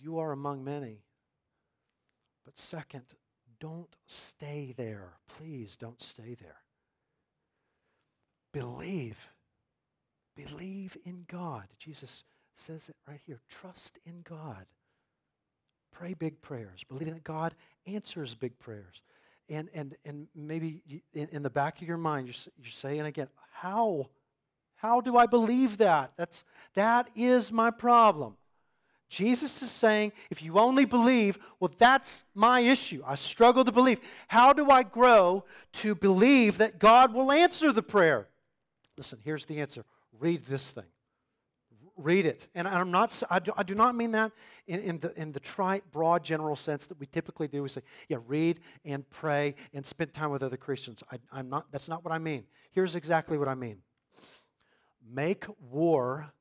you 0.00 0.18
are 0.18 0.32
among 0.32 0.64
many. 0.64 1.02
But 2.44 2.58
second, 2.58 3.04
don't 3.60 3.94
stay 4.06 4.72
there. 4.76 5.14
Please 5.26 5.76
don't 5.76 6.00
stay 6.00 6.34
there. 6.40 6.62
Believe. 8.52 9.28
Believe 10.36 10.96
in 11.04 11.24
God. 11.26 11.66
Jesus 11.78 12.24
says 12.54 12.88
it 12.88 12.96
right 13.06 13.20
here. 13.26 13.40
Trust 13.48 13.98
in 14.06 14.22
God. 14.22 14.66
Pray 15.92 16.14
big 16.14 16.40
prayers, 16.40 16.84
believing 16.88 17.14
that 17.14 17.24
God 17.24 17.54
answers 17.86 18.34
big 18.34 18.58
prayers. 18.58 19.02
And, 19.48 19.68
and, 19.72 19.96
and 20.04 20.28
maybe 20.34 20.82
in, 21.14 21.28
in 21.32 21.42
the 21.42 21.50
back 21.50 21.80
of 21.80 21.88
your 21.88 21.96
mind, 21.96 22.26
you're, 22.26 22.52
you're 22.62 22.70
saying 22.70 23.00
again, 23.00 23.28
how? 23.50 24.08
How 24.76 25.00
do 25.00 25.16
I 25.16 25.26
believe 25.26 25.78
that? 25.78 26.12
That's, 26.16 26.44
that 26.74 27.08
is 27.16 27.50
my 27.50 27.70
problem. 27.70 28.36
Jesus 29.08 29.62
is 29.62 29.70
saying, 29.70 30.12
if 30.30 30.42
you 30.42 30.58
only 30.58 30.84
believe, 30.84 31.38
well, 31.60 31.72
that's 31.78 32.24
my 32.34 32.60
issue. 32.60 33.02
I 33.06 33.14
struggle 33.14 33.64
to 33.64 33.72
believe. 33.72 34.00
How 34.28 34.52
do 34.52 34.70
I 34.70 34.82
grow 34.82 35.44
to 35.74 35.94
believe 35.94 36.58
that 36.58 36.78
God 36.78 37.14
will 37.14 37.32
answer 37.32 37.72
the 37.72 37.82
prayer? 37.82 38.28
Listen, 38.96 39.18
here's 39.24 39.46
the 39.46 39.60
answer 39.60 39.84
read 40.20 40.44
this 40.46 40.72
thing 40.72 40.84
read 41.98 42.24
it. 42.24 42.48
And 42.54 42.66
I'm 42.66 42.90
not, 42.90 43.22
I 43.28 43.40
do, 43.40 43.52
I 43.56 43.62
do 43.62 43.74
not 43.74 43.94
mean 43.94 44.12
that 44.12 44.32
in, 44.66 44.80
in, 44.80 44.98
the, 45.00 45.12
in 45.20 45.32
the 45.32 45.40
trite, 45.40 45.90
broad, 45.90 46.24
general 46.24 46.56
sense 46.56 46.86
that 46.86 46.98
we 46.98 47.06
typically 47.06 47.48
do. 47.48 47.62
We 47.62 47.68
say, 47.68 47.82
yeah, 48.08 48.18
read 48.26 48.60
and 48.84 49.08
pray 49.10 49.56
and 49.74 49.84
spend 49.84 50.14
time 50.14 50.30
with 50.30 50.42
other 50.42 50.56
Christians. 50.56 51.02
I, 51.12 51.18
I'm 51.32 51.50
not, 51.50 51.66
that's 51.72 51.88
not 51.88 52.04
what 52.04 52.12
I 52.12 52.18
mean. 52.18 52.44
Here's 52.70 52.94
exactly 52.94 53.36
what 53.36 53.48
I 53.48 53.54
mean 53.54 53.82
make 55.10 55.46
war 55.58 56.32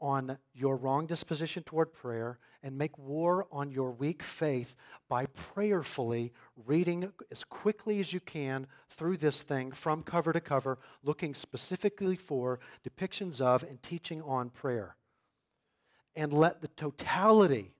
on 0.00 0.38
your 0.54 0.76
wrong 0.76 1.06
disposition 1.06 1.62
toward 1.62 1.92
prayer 1.92 2.38
and 2.62 2.76
make 2.76 2.96
war 2.98 3.46
on 3.50 3.70
your 3.70 3.90
weak 3.90 4.22
faith 4.22 4.74
by 5.08 5.26
prayerfully 5.26 6.32
reading 6.64 7.12
as 7.30 7.44
quickly 7.44 7.98
as 8.00 8.12
you 8.12 8.20
can 8.20 8.66
through 8.88 9.16
this 9.16 9.42
thing 9.42 9.72
from 9.72 10.02
cover 10.02 10.32
to 10.32 10.40
cover, 10.40 10.78
looking 11.02 11.34
specifically 11.34 12.16
for 12.16 12.60
depictions 12.88 13.40
of 13.40 13.62
and 13.64 13.82
teaching 13.82 14.22
on 14.22 14.48
prayer 14.48 14.96
and 16.14 16.32
let 16.32 16.60
the 16.60 16.68
totality 16.68 17.72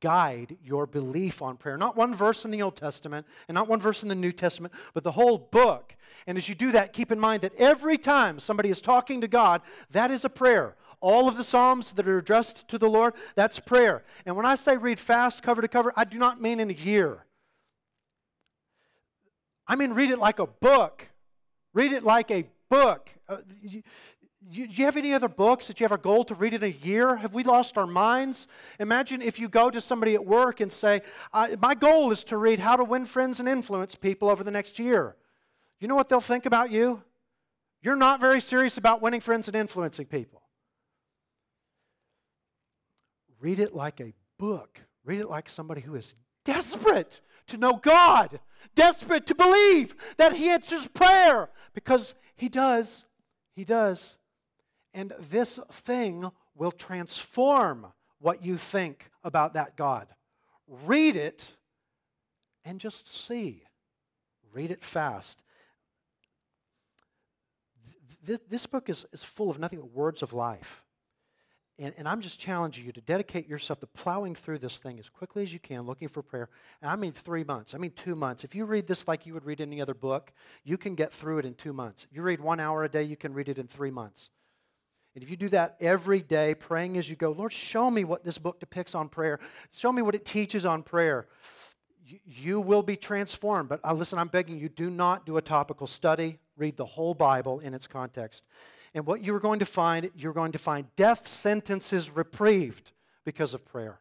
guide 0.00 0.58
your 0.62 0.86
belief 0.86 1.40
on 1.40 1.56
prayer. 1.56 1.78
Not 1.78 1.96
one 1.96 2.14
verse 2.14 2.44
in 2.44 2.50
the 2.50 2.60
Old 2.60 2.76
Testament 2.76 3.26
and 3.48 3.54
not 3.54 3.68
one 3.68 3.80
verse 3.80 4.02
in 4.02 4.08
the 4.08 4.14
New 4.14 4.32
Testament, 4.32 4.74
but 4.92 5.02
the 5.02 5.12
whole 5.12 5.38
book. 5.38 5.96
And 6.26 6.36
as 6.36 6.48
you 6.48 6.54
do 6.54 6.72
that, 6.72 6.92
keep 6.92 7.10
in 7.10 7.18
mind 7.18 7.40
that 7.40 7.54
every 7.56 7.96
time 7.96 8.38
somebody 8.38 8.68
is 8.68 8.82
talking 8.82 9.22
to 9.22 9.28
God, 9.28 9.62
that 9.92 10.10
is 10.10 10.24
a 10.24 10.28
prayer. 10.28 10.76
All 11.00 11.26
of 11.26 11.36
the 11.36 11.44
Psalms 11.44 11.92
that 11.92 12.06
are 12.06 12.18
addressed 12.18 12.68
to 12.68 12.78
the 12.78 12.88
Lord, 12.88 13.14
that's 13.34 13.58
prayer. 13.58 14.04
And 14.26 14.36
when 14.36 14.46
I 14.46 14.56
say 14.56 14.76
read 14.76 14.98
fast, 14.98 15.42
cover 15.42 15.62
to 15.62 15.68
cover, 15.68 15.92
I 15.96 16.04
do 16.04 16.18
not 16.18 16.40
mean 16.40 16.60
in 16.60 16.70
a 16.70 16.74
year. 16.74 17.24
I 19.66 19.76
mean 19.76 19.92
read 19.92 20.10
it 20.10 20.18
like 20.18 20.38
a 20.38 20.46
book. 20.46 21.08
Read 21.72 21.92
it 21.92 22.02
like 22.02 22.30
a 22.30 22.44
book. 22.68 23.10
Uh, 23.28 23.38
you, 23.62 23.82
you, 24.50 24.66
do 24.66 24.74
you 24.74 24.84
have 24.84 24.96
any 24.96 25.14
other 25.14 25.28
books 25.28 25.68
that 25.68 25.80
you 25.80 25.84
have 25.84 25.92
a 25.92 25.98
goal 25.98 26.24
to 26.24 26.34
read 26.34 26.54
in 26.54 26.62
a 26.62 26.76
year? 26.82 27.16
Have 27.16 27.34
we 27.34 27.42
lost 27.42 27.78
our 27.78 27.86
minds? 27.86 28.46
Imagine 28.78 29.22
if 29.22 29.38
you 29.38 29.48
go 29.48 29.70
to 29.70 29.80
somebody 29.80 30.14
at 30.14 30.24
work 30.24 30.60
and 30.60 30.72
say, 30.72 31.02
My 31.32 31.74
goal 31.74 32.10
is 32.10 32.24
to 32.24 32.36
read 32.36 32.60
How 32.60 32.76
to 32.76 32.84
Win 32.84 33.06
Friends 33.06 33.40
and 33.40 33.48
Influence 33.48 33.94
People 33.94 34.28
over 34.28 34.44
the 34.44 34.50
next 34.50 34.78
year. 34.78 35.16
You 35.80 35.88
know 35.88 35.96
what 35.96 36.08
they'll 36.08 36.20
think 36.20 36.46
about 36.46 36.70
you? 36.70 37.02
You're 37.82 37.96
not 37.96 38.20
very 38.20 38.40
serious 38.40 38.78
about 38.78 39.02
winning 39.02 39.20
friends 39.20 39.48
and 39.48 39.56
influencing 39.56 40.06
people. 40.06 40.42
Read 43.40 43.60
it 43.60 43.74
like 43.74 44.00
a 44.00 44.14
book. 44.38 44.80
Read 45.04 45.20
it 45.20 45.28
like 45.28 45.48
somebody 45.48 45.82
who 45.82 45.94
is 45.94 46.14
desperate 46.44 47.20
to 47.48 47.58
know 47.58 47.76
God, 47.76 48.40
desperate 48.74 49.26
to 49.26 49.34
believe 49.34 49.94
that 50.16 50.34
He 50.34 50.48
answers 50.48 50.86
prayer 50.86 51.50
because 51.74 52.14
He 52.36 52.48
does. 52.48 53.04
He 53.54 53.64
does. 53.64 54.18
And 54.94 55.12
this 55.28 55.58
thing 55.70 56.30
will 56.54 56.72
transform 56.72 57.88
what 58.20 58.44
you 58.44 58.56
think 58.56 59.10
about 59.24 59.54
that 59.54 59.76
God. 59.76 60.06
Read 60.66 61.16
it 61.16 61.52
and 62.64 62.80
just 62.80 63.06
see. 63.06 63.64
Read 64.52 64.70
it 64.70 64.82
fast. 64.82 65.42
This, 68.24 68.38
this 68.48 68.66
book 68.66 68.88
is, 68.88 69.04
is 69.12 69.24
full 69.24 69.50
of 69.50 69.58
nothing 69.58 69.80
but 69.80 69.90
words 69.90 70.22
of 70.22 70.32
life. 70.32 70.84
And, 71.76 71.92
and, 71.98 72.06
I'm 72.06 72.20
just 72.20 72.38
challenging 72.38 72.86
you 72.86 72.92
to 72.92 73.00
dedicate 73.00 73.48
yourself 73.48 73.80
to 73.80 73.88
plowing 73.88 74.36
through 74.36 74.60
this 74.60 74.78
thing 74.78 75.00
as 75.00 75.08
quickly 75.08 75.42
as 75.42 75.52
you 75.52 75.58
can, 75.58 75.82
looking 75.82 76.06
for 76.06 76.22
prayer. 76.22 76.48
And 76.80 76.88
I 76.88 76.94
mean 76.94 77.10
three 77.10 77.42
months. 77.42 77.74
I 77.74 77.78
mean 77.78 77.90
two 77.90 78.14
months. 78.14 78.44
If 78.44 78.54
you 78.54 78.64
read 78.64 78.86
this 78.86 79.08
like 79.08 79.26
you 79.26 79.34
would 79.34 79.44
read 79.44 79.60
any 79.60 79.82
other 79.82 79.92
book, 79.92 80.32
you 80.62 80.78
can 80.78 80.94
get 80.94 81.12
through 81.12 81.38
it 81.38 81.44
in 81.44 81.54
two 81.54 81.72
months. 81.72 82.06
You 82.12 82.22
read 82.22 82.40
one 82.40 82.60
hour 82.60 82.84
a 82.84 82.88
day, 82.88 83.02
you 83.02 83.16
can 83.16 83.34
read 83.34 83.48
it 83.48 83.58
in 83.58 83.66
three 83.66 83.90
months. 83.90 84.30
And 85.14 85.22
if 85.22 85.30
you 85.30 85.36
do 85.36 85.48
that 85.50 85.76
every 85.80 86.20
day, 86.20 86.54
praying 86.54 86.96
as 86.96 87.08
you 87.08 87.14
go, 87.14 87.30
Lord, 87.30 87.52
show 87.52 87.90
me 87.90 88.04
what 88.04 88.24
this 88.24 88.36
book 88.36 88.58
depicts 88.58 88.94
on 88.94 89.08
prayer. 89.08 89.38
Show 89.72 89.92
me 89.92 90.02
what 90.02 90.14
it 90.14 90.24
teaches 90.24 90.66
on 90.66 90.82
prayer. 90.82 91.28
You, 92.04 92.18
you 92.26 92.60
will 92.60 92.82
be 92.82 92.96
transformed. 92.96 93.68
But 93.68 93.80
uh, 93.84 93.94
listen, 93.94 94.18
I'm 94.18 94.28
begging 94.28 94.58
you, 94.58 94.68
do 94.68 94.90
not 94.90 95.24
do 95.24 95.36
a 95.36 95.42
topical 95.42 95.86
study. 95.86 96.38
Read 96.56 96.76
the 96.76 96.84
whole 96.84 97.14
Bible 97.14 97.60
in 97.60 97.74
its 97.74 97.86
context. 97.86 98.44
And 98.92 99.06
what 99.06 99.24
you're 99.24 99.40
going 99.40 99.60
to 99.60 99.66
find, 99.66 100.10
you're 100.16 100.32
going 100.32 100.52
to 100.52 100.58
find 100.58 100.86
death 100.96 101.26
sentences 101.26 102.10
reprieved 102.10 102.92
because 103.24 103.54
of 103.54 103.64
prayer. 103.64 104.00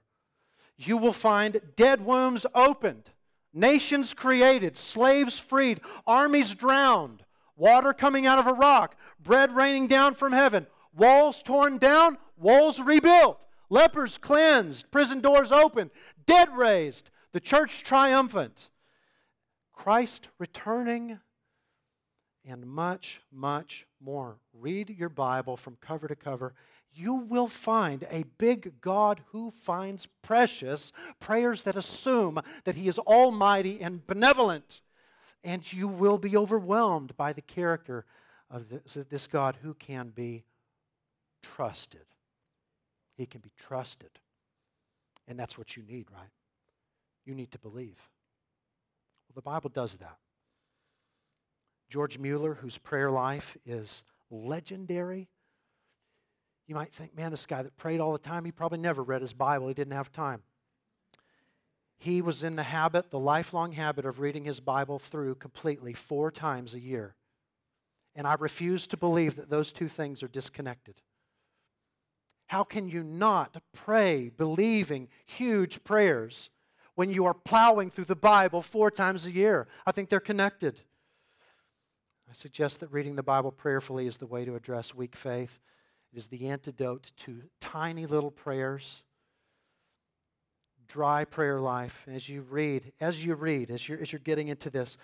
You 0.78 0.98
will 0.98 1.14
find 1.14 1.62
dead 1.76 2.02
wombs 2.02 2.46
opened, 2.56 3.12
nations 3.54 4.14
created, 4.14 4.78
slaves 4.78 5.40
freed, 5.40 5.82
armies 6.06 6.56
drowned, 6.56 7.24
water 7.56 7.94
coming 7.94 8.26
out 8.26 8.40
of 8.40 8.48
a 8.48 8.54
rock, 8.54 8.96
bread 9.22 9.56
raining 9.56 9.88
down 9.88 10.16
from 10.16 10.32
heaven, 10.32 10.68
walls 10.96 11.44
torn 11.44 11.78
down, 11.78 12.18
walls 12.38 12.80
rebuilt, 12.80 13.46
lepers 13.70 14.18
cleansed, 14.18 14.92
prison 14.92 15.20
doors 15.20 15.52
opened, 15.52 15.92
dead 16.26 16.56
raised, 16.56 17.10
the 17.32 17.40
church 17.40 17.84
triumphant, 17.84 18.70
Christ 19.74 20.30
returning 20.38 21.20
and 22.46 22.66
much, 22.66 23.22
much 23.32 23.88
more. 24.00 24.38
Read 24.54 24.90
your 24.90 25.10
Bible 25.10 25.58
from 25.58 25.78
cover 25.82 26.08
to 26.08 26.16
cover. 26.16 26.54
You 26.94 27.16
will 27.16 27.48
find 27.48 28.06
a 28.12 28.24
big 28.38 28.80
God 28.82 29.22
who 29.32 29.50
finds 29.50 30.08
precious 30.22 30.92
prayers 31.20 31.64
that 31.64 31.76
assume 31.76 32.40
that 32.66 32.76
He 32.76 32.88
is 32.88 33.00
almighty 33.00 33.82
and 33.82 34.06
benevolent. 34.06 34.82
And 35.44 35.72
you 35.74 35.88
will 35.88 36.18
be 36.18 36.38
overwhelmed 36.38 37.18
by 37.18 37.34
the 37.34 37.42
character 37.42 38.06
of 38.50 38.70
this, 38.70 38.98
this 39.10 39.28
God 39.28 39.58
who 39.62 39.74
can 39.74 40.10
be 40.10 40.44
trusted. 41.44 42.06
He 43.16 43.28
can 43.28 43.42
be 43.42 43.52
trusted. 43.60 44.10
And 45.28 45.40
that's 45.40 45.58
what 45.58 45.78
you 45.78 45.84
need, 45.84 46.08
right? 46.12 46.32
You 47.26 47.36
need 47.36 47.52
to 47.52 47.60
believe. 47.60 48.02
Well, 49.28 49.36
the 49.36 49.42
Bible 49.42 49.70
does 49.70 49.98
that. 49.98 50.18
George 51.90 52.18
Mueller, 52.18 52.56
whose 52.56 52.80
prayer 52.80 53.12
life 53.12 53.56
is 53.66 54.04
legendary. 54.32 55.30
You 56.68 56.76
might 56.76 56.92
think, 56.92 57.16
man, 57.16 57.30
this 57.30 57.46
guy 57.46 57.62
that 57.62 57.78
prayed 57.78 58.00
all 58.00 58.14
the 58.14 58.18
time, 58.18 58.46
he 58.46 58.52
probably 58.52 58.80
never 58.80 59.04
read 59.04 59.22
his 59.22 59.34
Bible. 59.34 59.68
He 59.68 59.74
didn't 59.74 59.94
have 59.94 60.12
time. 60.12 60.42
He 61.98 62.22
was 62.22 62.44
in 62.44 62.56
the 62.56 62.64
habit, 62.64 63.12
the 63.12 63.20
lifelong 63.20 63.74
habit 63.74 64.06
of 64.06 64.20
reading 64.20 64.44
his 64.44 64.60
Bible 64.60 65.00
through 65.00 65.36
completely 65.36 65.94
four 65.94 66.32
times 66.32 66.74
a 66.74 66.80
year. 66.80 67.16
And 68.16 68.28
I 68.28 68.34
refuse 68.34 68.88
to 68.88 68.98
believe 68.98 69.36
that 69.38 69.50
those 69.50 69.72
two 69.72 69.88
things 69.88 70.22
are 70.22 70.28
disconnected. 70.28 70.96
How 72.54 72.64
can 72.64 72.88
you 72.88 73.04
not 73.04 73.58
pray 73.74 74.30
believing 74.30 75.08
huge 75.26 75.84
prayers 75.84 76.52
when 76.94 77.10
you 77.10 77.26
are 77.26 77.34
plowing 77.34 77.90
through 77.90 78.06
the 78.06 78.16
Bible 78.16 78.62
four 78.62 78.92
times 78.92 79.26
a 79.26 79.32
year? 79.32 79.68
I 79.88 79.92
think 79.92 80.08
they're 80.08 80.20
connected. 80.20 80.80
I 82.30 82.34
suggest 82.34 82.80
that 82.82 82.92
reading 82.92 83.16
the 83.16 83.24
Bible 83.24 83.52
prayerfully 83.52 84.06
is 84.06 84.18
the 84.18 84.28
way 84.28 84.46
to 84.46 84.54
address 84.54 84.94
weak 84.94 85.16
faith. 85.16 85.60
It 86.14 86.18
is 86.20 86.28
the 86.28 86.48
antidote 86.48 87.12
to 87.22 87.42
tiny 87.60 88.06
little 88.06 88.30
prayers, 88.30 89.02
dry 90.88 91.26
prayer 91.26 91.60
life. 91.60 92.04
And 92.06 92.16
As 92.16 92.30
you 92.30 92.44
read, 92.44 92.92
as 93.02 93.26
you 93.26 93.34
read, 93.34 93.72
as 93.72 93.90
you're, 93.90 94.00
as 94.00 94.12
you're 94.12 94.20
getting 94.20 94.50
into 94.50 94.70
this, 94.70 95.00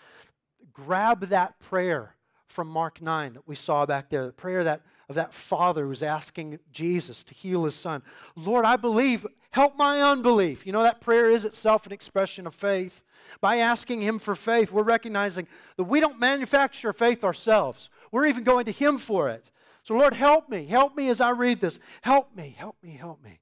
grab 0.72 1.22
that 1.22 1.60
prayer 1.60 2.14
from 2.50 2.68
Mark 2.68 3.02
9 3.02 3.34
that 3.34 3.48
we 3.48 3.56
saw 3.56 3.86
back 3.86 4.10
there, 4.10 4.26
the 4.26 4.34
prayer 4.34 4.64
that, 4.64 4.82
of 5.08 5.16
that 5.16 5.34
father 5.34 5.86
who's 5.86 6.04
asking 6.04 6.60
Jesus 6.72 7.24
to 7.24 7.34
heal 7.34 7.64
his 7.66 7.76
son. 7.76 8.02
Lord, 8.36 8.66
I 8.66 8.76
believe, 8.76 9.26
help 9.52 9.78
my 9.78 10.02
unbelief. 10.02 10.66
You 10.66 10.74
know, 10.74 10.84
that 10.84 11.00
prayer 11.00 11.30
is 11.30 11.46
itself 11.46 11.86
an 11.86 11.94
expression 11.94 12.46
of 12.48 12.54
faith. 12.54 13.04
By 13.42 13.58
asking 13.58 14.02
Him 14.02 14.20
for 14.20 14.36
faith, 14.36 14.72
we're 14.72 14.84
recognizing 14.84 15.48
that 15.78 15.84
we 15.84 16.00
don't 16.00 16.20
manufacture 16.20 16.92
faith 16.92 17.24
ourselves. 17.24 17.90
We're 18.12 18.26
even 18.26 18.44
going 18.44 18.66
to 18.66 18.72
Him 18.72 18.98
for 18.98 19.30
it. 19.30 19.52
So, 19.84 19.96
Lord, 19.96 20.14
help 20.14 20.50
me. 20.50 20.66
Help 20.66 20.96
me 20.96 21.10
as 21.10 21.22
I 21.22 21.32
read 21.32 21.60
this. 21.60 21.80
Help 22.02 22.36
me, 22.36 22.56
help 22.58 22.76
me, 22.82 22.92
help 22.92 23.24
me. 23.24 23.40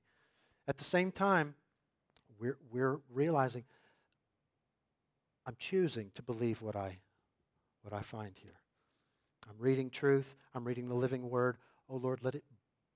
At 0.68 0.78
the 0.78 0.84
same 0.84 1.12
time, 1.12 1.56
we're, 2.40 2.58
we're 2.72 3.00
realizing 3.12 3.64
I'm 5.46 5.56
choosing 5.58 6.12
to 6.16 6.22
believe 6.22 6.62
what 6.62 6.76
I, 6.76 6.98
what 7.82 7.94
I 7.94 8.02
find 8.02 8.34
here. 8.36 8.60
I'm 9.50 9.56
reading 9.60 9.90
truth, 9.90 10.36
I'm 10.54 10.66
reading 10.66 10.88
the 10.88 10.96
living 10.96 11.30
word. 11.30 11.58
Oh, 11.90 11.98
Lord, 11.98 12.20
let 12.22 12.36
it 12.36 12.44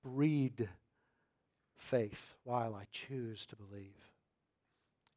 breed 0.04 0.68
faith 1.76 2.34
while 2.44 2.74
I 2.74 2.84
choose 2.90 3.46
to 3.46 3.56
believe. 3.56 3.96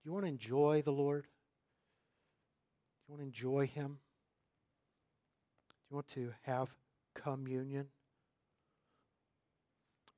Do 0.03 0.09
you 0.09 0.13
want 0.13 0.25
to 0.25 0.29
enjoy 0.29 0.81
the 0.81 0.91
Lord? 0.91 1.23
Do 1.23 1.29
you 3.07 3.11
want 3.13 3.21
to 3.21 3.25
enjoy 3.25 3.67
Him? 3.67 3.99
Do 5.67 5.91
you 5.91 5.95
want 5.95 6.07
to 6.09 6.31
have 6.43 6.69
communion? 7.13 7.88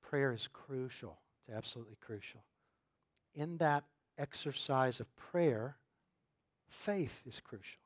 Prayer 0.01 0.31
is 0.31 0.47
crucial. 0.47 1.17
It's 1.47 1.55
absolutely 1.55 1.97
crucial. 1.99 2.43
In 3.33 3.57
that 3.57 3.83
exercise 4.17 4.99
of 4.99 5.13
prayer, 5.15 5.77
faith 6.69 7.21
is 7.25 7.39
crucial. 7.39 7.81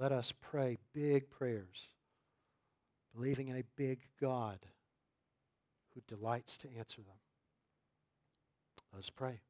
Let 0.00 0.12
us 0.12 0.32
pray 0.32 0.78
big 0.94 1.28
prayers, 1.28 1.88
believing 3.14 3.48
in 3.48 3.56
a 3.56 3.64
big 3.76 3.98
God 4.18 4.60
who 5.94 6.00
delights 6.06 6.56
to 6.56 6.68
answer 6.78 7.02
them. 7.02 7.18
Let 8.94 9.00
us 9.00 9.10
pray. 9.10 9.40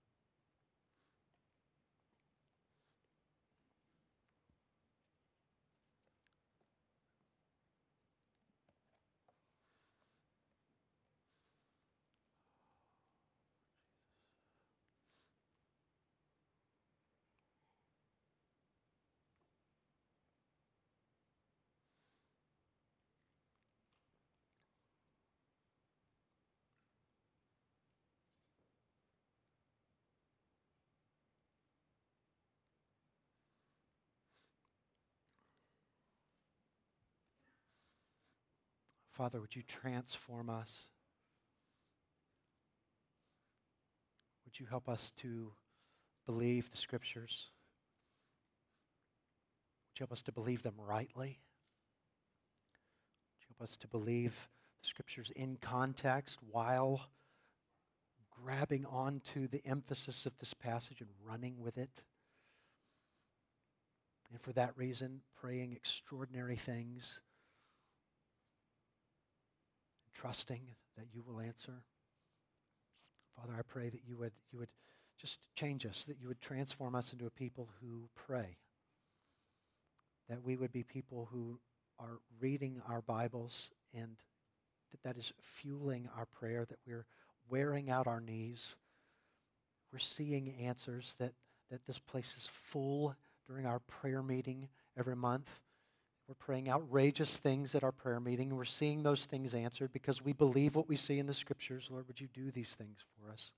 Father, 39.21 39.39
would 39.39 39.55
you 39.55 39.61
transform 39.61 40.49
us? 40.49 40.87
Would 44.47 44.59
you 44.59 44.65
help 44.65 44.89
us 44.89 45.11
to 45.17 45.53
believe 46.25 46.71
the 46.71 46.79
scriptures? 46.79 47.49
Would 49.85 50.01
you 50.01 50.05
help 50.05 50.13
us 50.13 50.23
to 50.23 50.33
believe 50.33 50.63
them 50.63 50.73
rightly? 50.79 51.39
Would 53.35 53.43
you 53.43 53.55
help 53.59 53.69
us 53.69 53.77
to 53.77 53.89
believe 53.89 54.49
the 54.81 54.89
scriptures 54.89 55.31
in 55.37 55.59
context 55.61 56.39
while 56.51 57.11
grabbing 58.43 58.87
onto 58.87 59.49
the 59.49 59.61
emphasis 59.67 60.25
of 60.25 60.39
this 60.39 60.55
passage 60.55 61.03
and 61.03 61.11
running 61.23 61.61
with 61.61 61.77
it? 61.77 62.05
And 64.31 64.41
for 64.41 64.55
that 64.55 64.79
reason, 64.79 65.21
praying 65.39 65.73
extraordinary 65.73 66.57
things 66.57 67.21
trusting 70.15 70.63
that 70.97 71.07
you 71.13 71.23
will 71.27 71.41
answer. 71.41 71.83
Father, 73.37 73.55
I 73.59 73.63
pray 73.63 73.89
that 73.89 74.03
you 74.07 74.17
would, 74.19 74.33
you 74.53 74.59
would 74.59 74.69
just 75.19 75.39
change 75.55 75.87
us, 75.87 76.05
that 76.09 76.19
you 76.21 76.29
would 76.29 76.41
transform 76.41 76.95
us 76.95 77.13
into 77.13 77.27
a 77.27 77.31
people 77.31 77.69
who 77.81 78.09
pray, 78.15 78.57
that 80.29 80.43
we 80.43 80.57
would 80.57 80.73
be 80.73 80.83
people 80.83 81.29
who 81.33 81.59
are 81.99 82.19
reading 82.41 82.81
our 82.89 83.03
Bibles 83.03 83.71
and 83.95 84.17
that 84.91 85.03
that 85.03 85.19
is 85.19 85.33
fueling 85.41 86.09
our 86.17 86.27
prayer, 86.27 86.65
that 86.65 86.79
we're 86.87 87.07
wearing 87.49 87.91
out 87.91 88.07
our 88.07 88.21
knees. 88.21 88.77
We're 89.93 89.99
seeing 89.99 90.55
answers, 90.61 91.15
that, 91.19 91.33
that 91.71 91.87
this 91.87 91.99
place 91.99 92.35
is 92.37 92.47
full 92.47 93.15
during 93.47 93.67
our 93.67 93.81
prayer 93.81 94.23
meeting 94.23 94.69
every 94.97 95.17
month 95.17 95.61
We're 96.31 96.35
praying 96.35 96.71
outrageous 96.71 97.39
things 97.39 97.75
at 97.75 97.83
our 97.83 97.91
prayer 97.91 98.21
meeting. 98.21 98.55
We're 98.55 98.65
seeing 98.65 99.03
those 99.03 99.25
things 99.25 99.53
answered 99.53 99.93
because 99.93 100.25
we 100.25 100.33
believe 100.33 100.77
what 100.77 100.89
we 100.89 100.95
see 100.95 101.19
in 101.19 101.27
the 101.27 101.33
scriptures. 101.33 101.89
Lord, 101.91 102.07
would 102.07 102.21
you 102.21 102.29
do 102.33 102.53
these 102.53 102.77
things 102.77 102.99
for 103.19 103.33
us? 103.33 103.51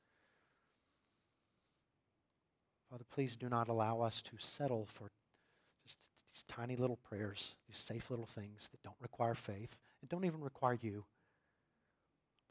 Father, 2.89 3.05
please 3.11 3.37
do 3.37 3.51
not 3.51 3.69
allow 3.69 4.01
us 4.01 4.23
to 4.23 4.37
settle 4.39 4.87
for 4.87 5.11
just 5.85 5.99
these 6.33 6.45
tiny 6.49 6.75
little 6.75 6.97
prayers, 6.97 7.57
these 7.69 7.77
safe 7.77 8.09
little 8.09 8.25
things 8.25 8.71
that 8.73 8.83
don't 8.83 8.97
require 9.03 9.35
faith 9.35 9.77
and 10.01 10.09
don't 10.09 10.25
even 10.25 10.41
require 10.41 10.79
you. 10.81 11.05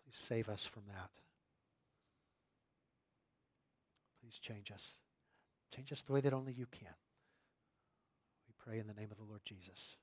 Please 0.03 0.17
save 0.17 0.49
us 0.49 0.65
from 0.65 0.84
that. 0.88 1.09
Please 4.22 4.38
change 4.38 4.72
us. 4.72 4.91
Change 5.76 5.91
us 5.91 6.03
the 6.03 6.13
way 6.13 6.22
that 6.22 6.32
only 6.32 6.53
you 6.53 6.67
can. 6.69 6.93
We 8.47 8.53
pray 8.63 8.78
in 8.78 8.86
the 8.86 8.93
name 8.93 9.09
of 9.09 9.17
the 9.17 9.24
Lord 9.28 9.41
Jesus. 9.43 9.97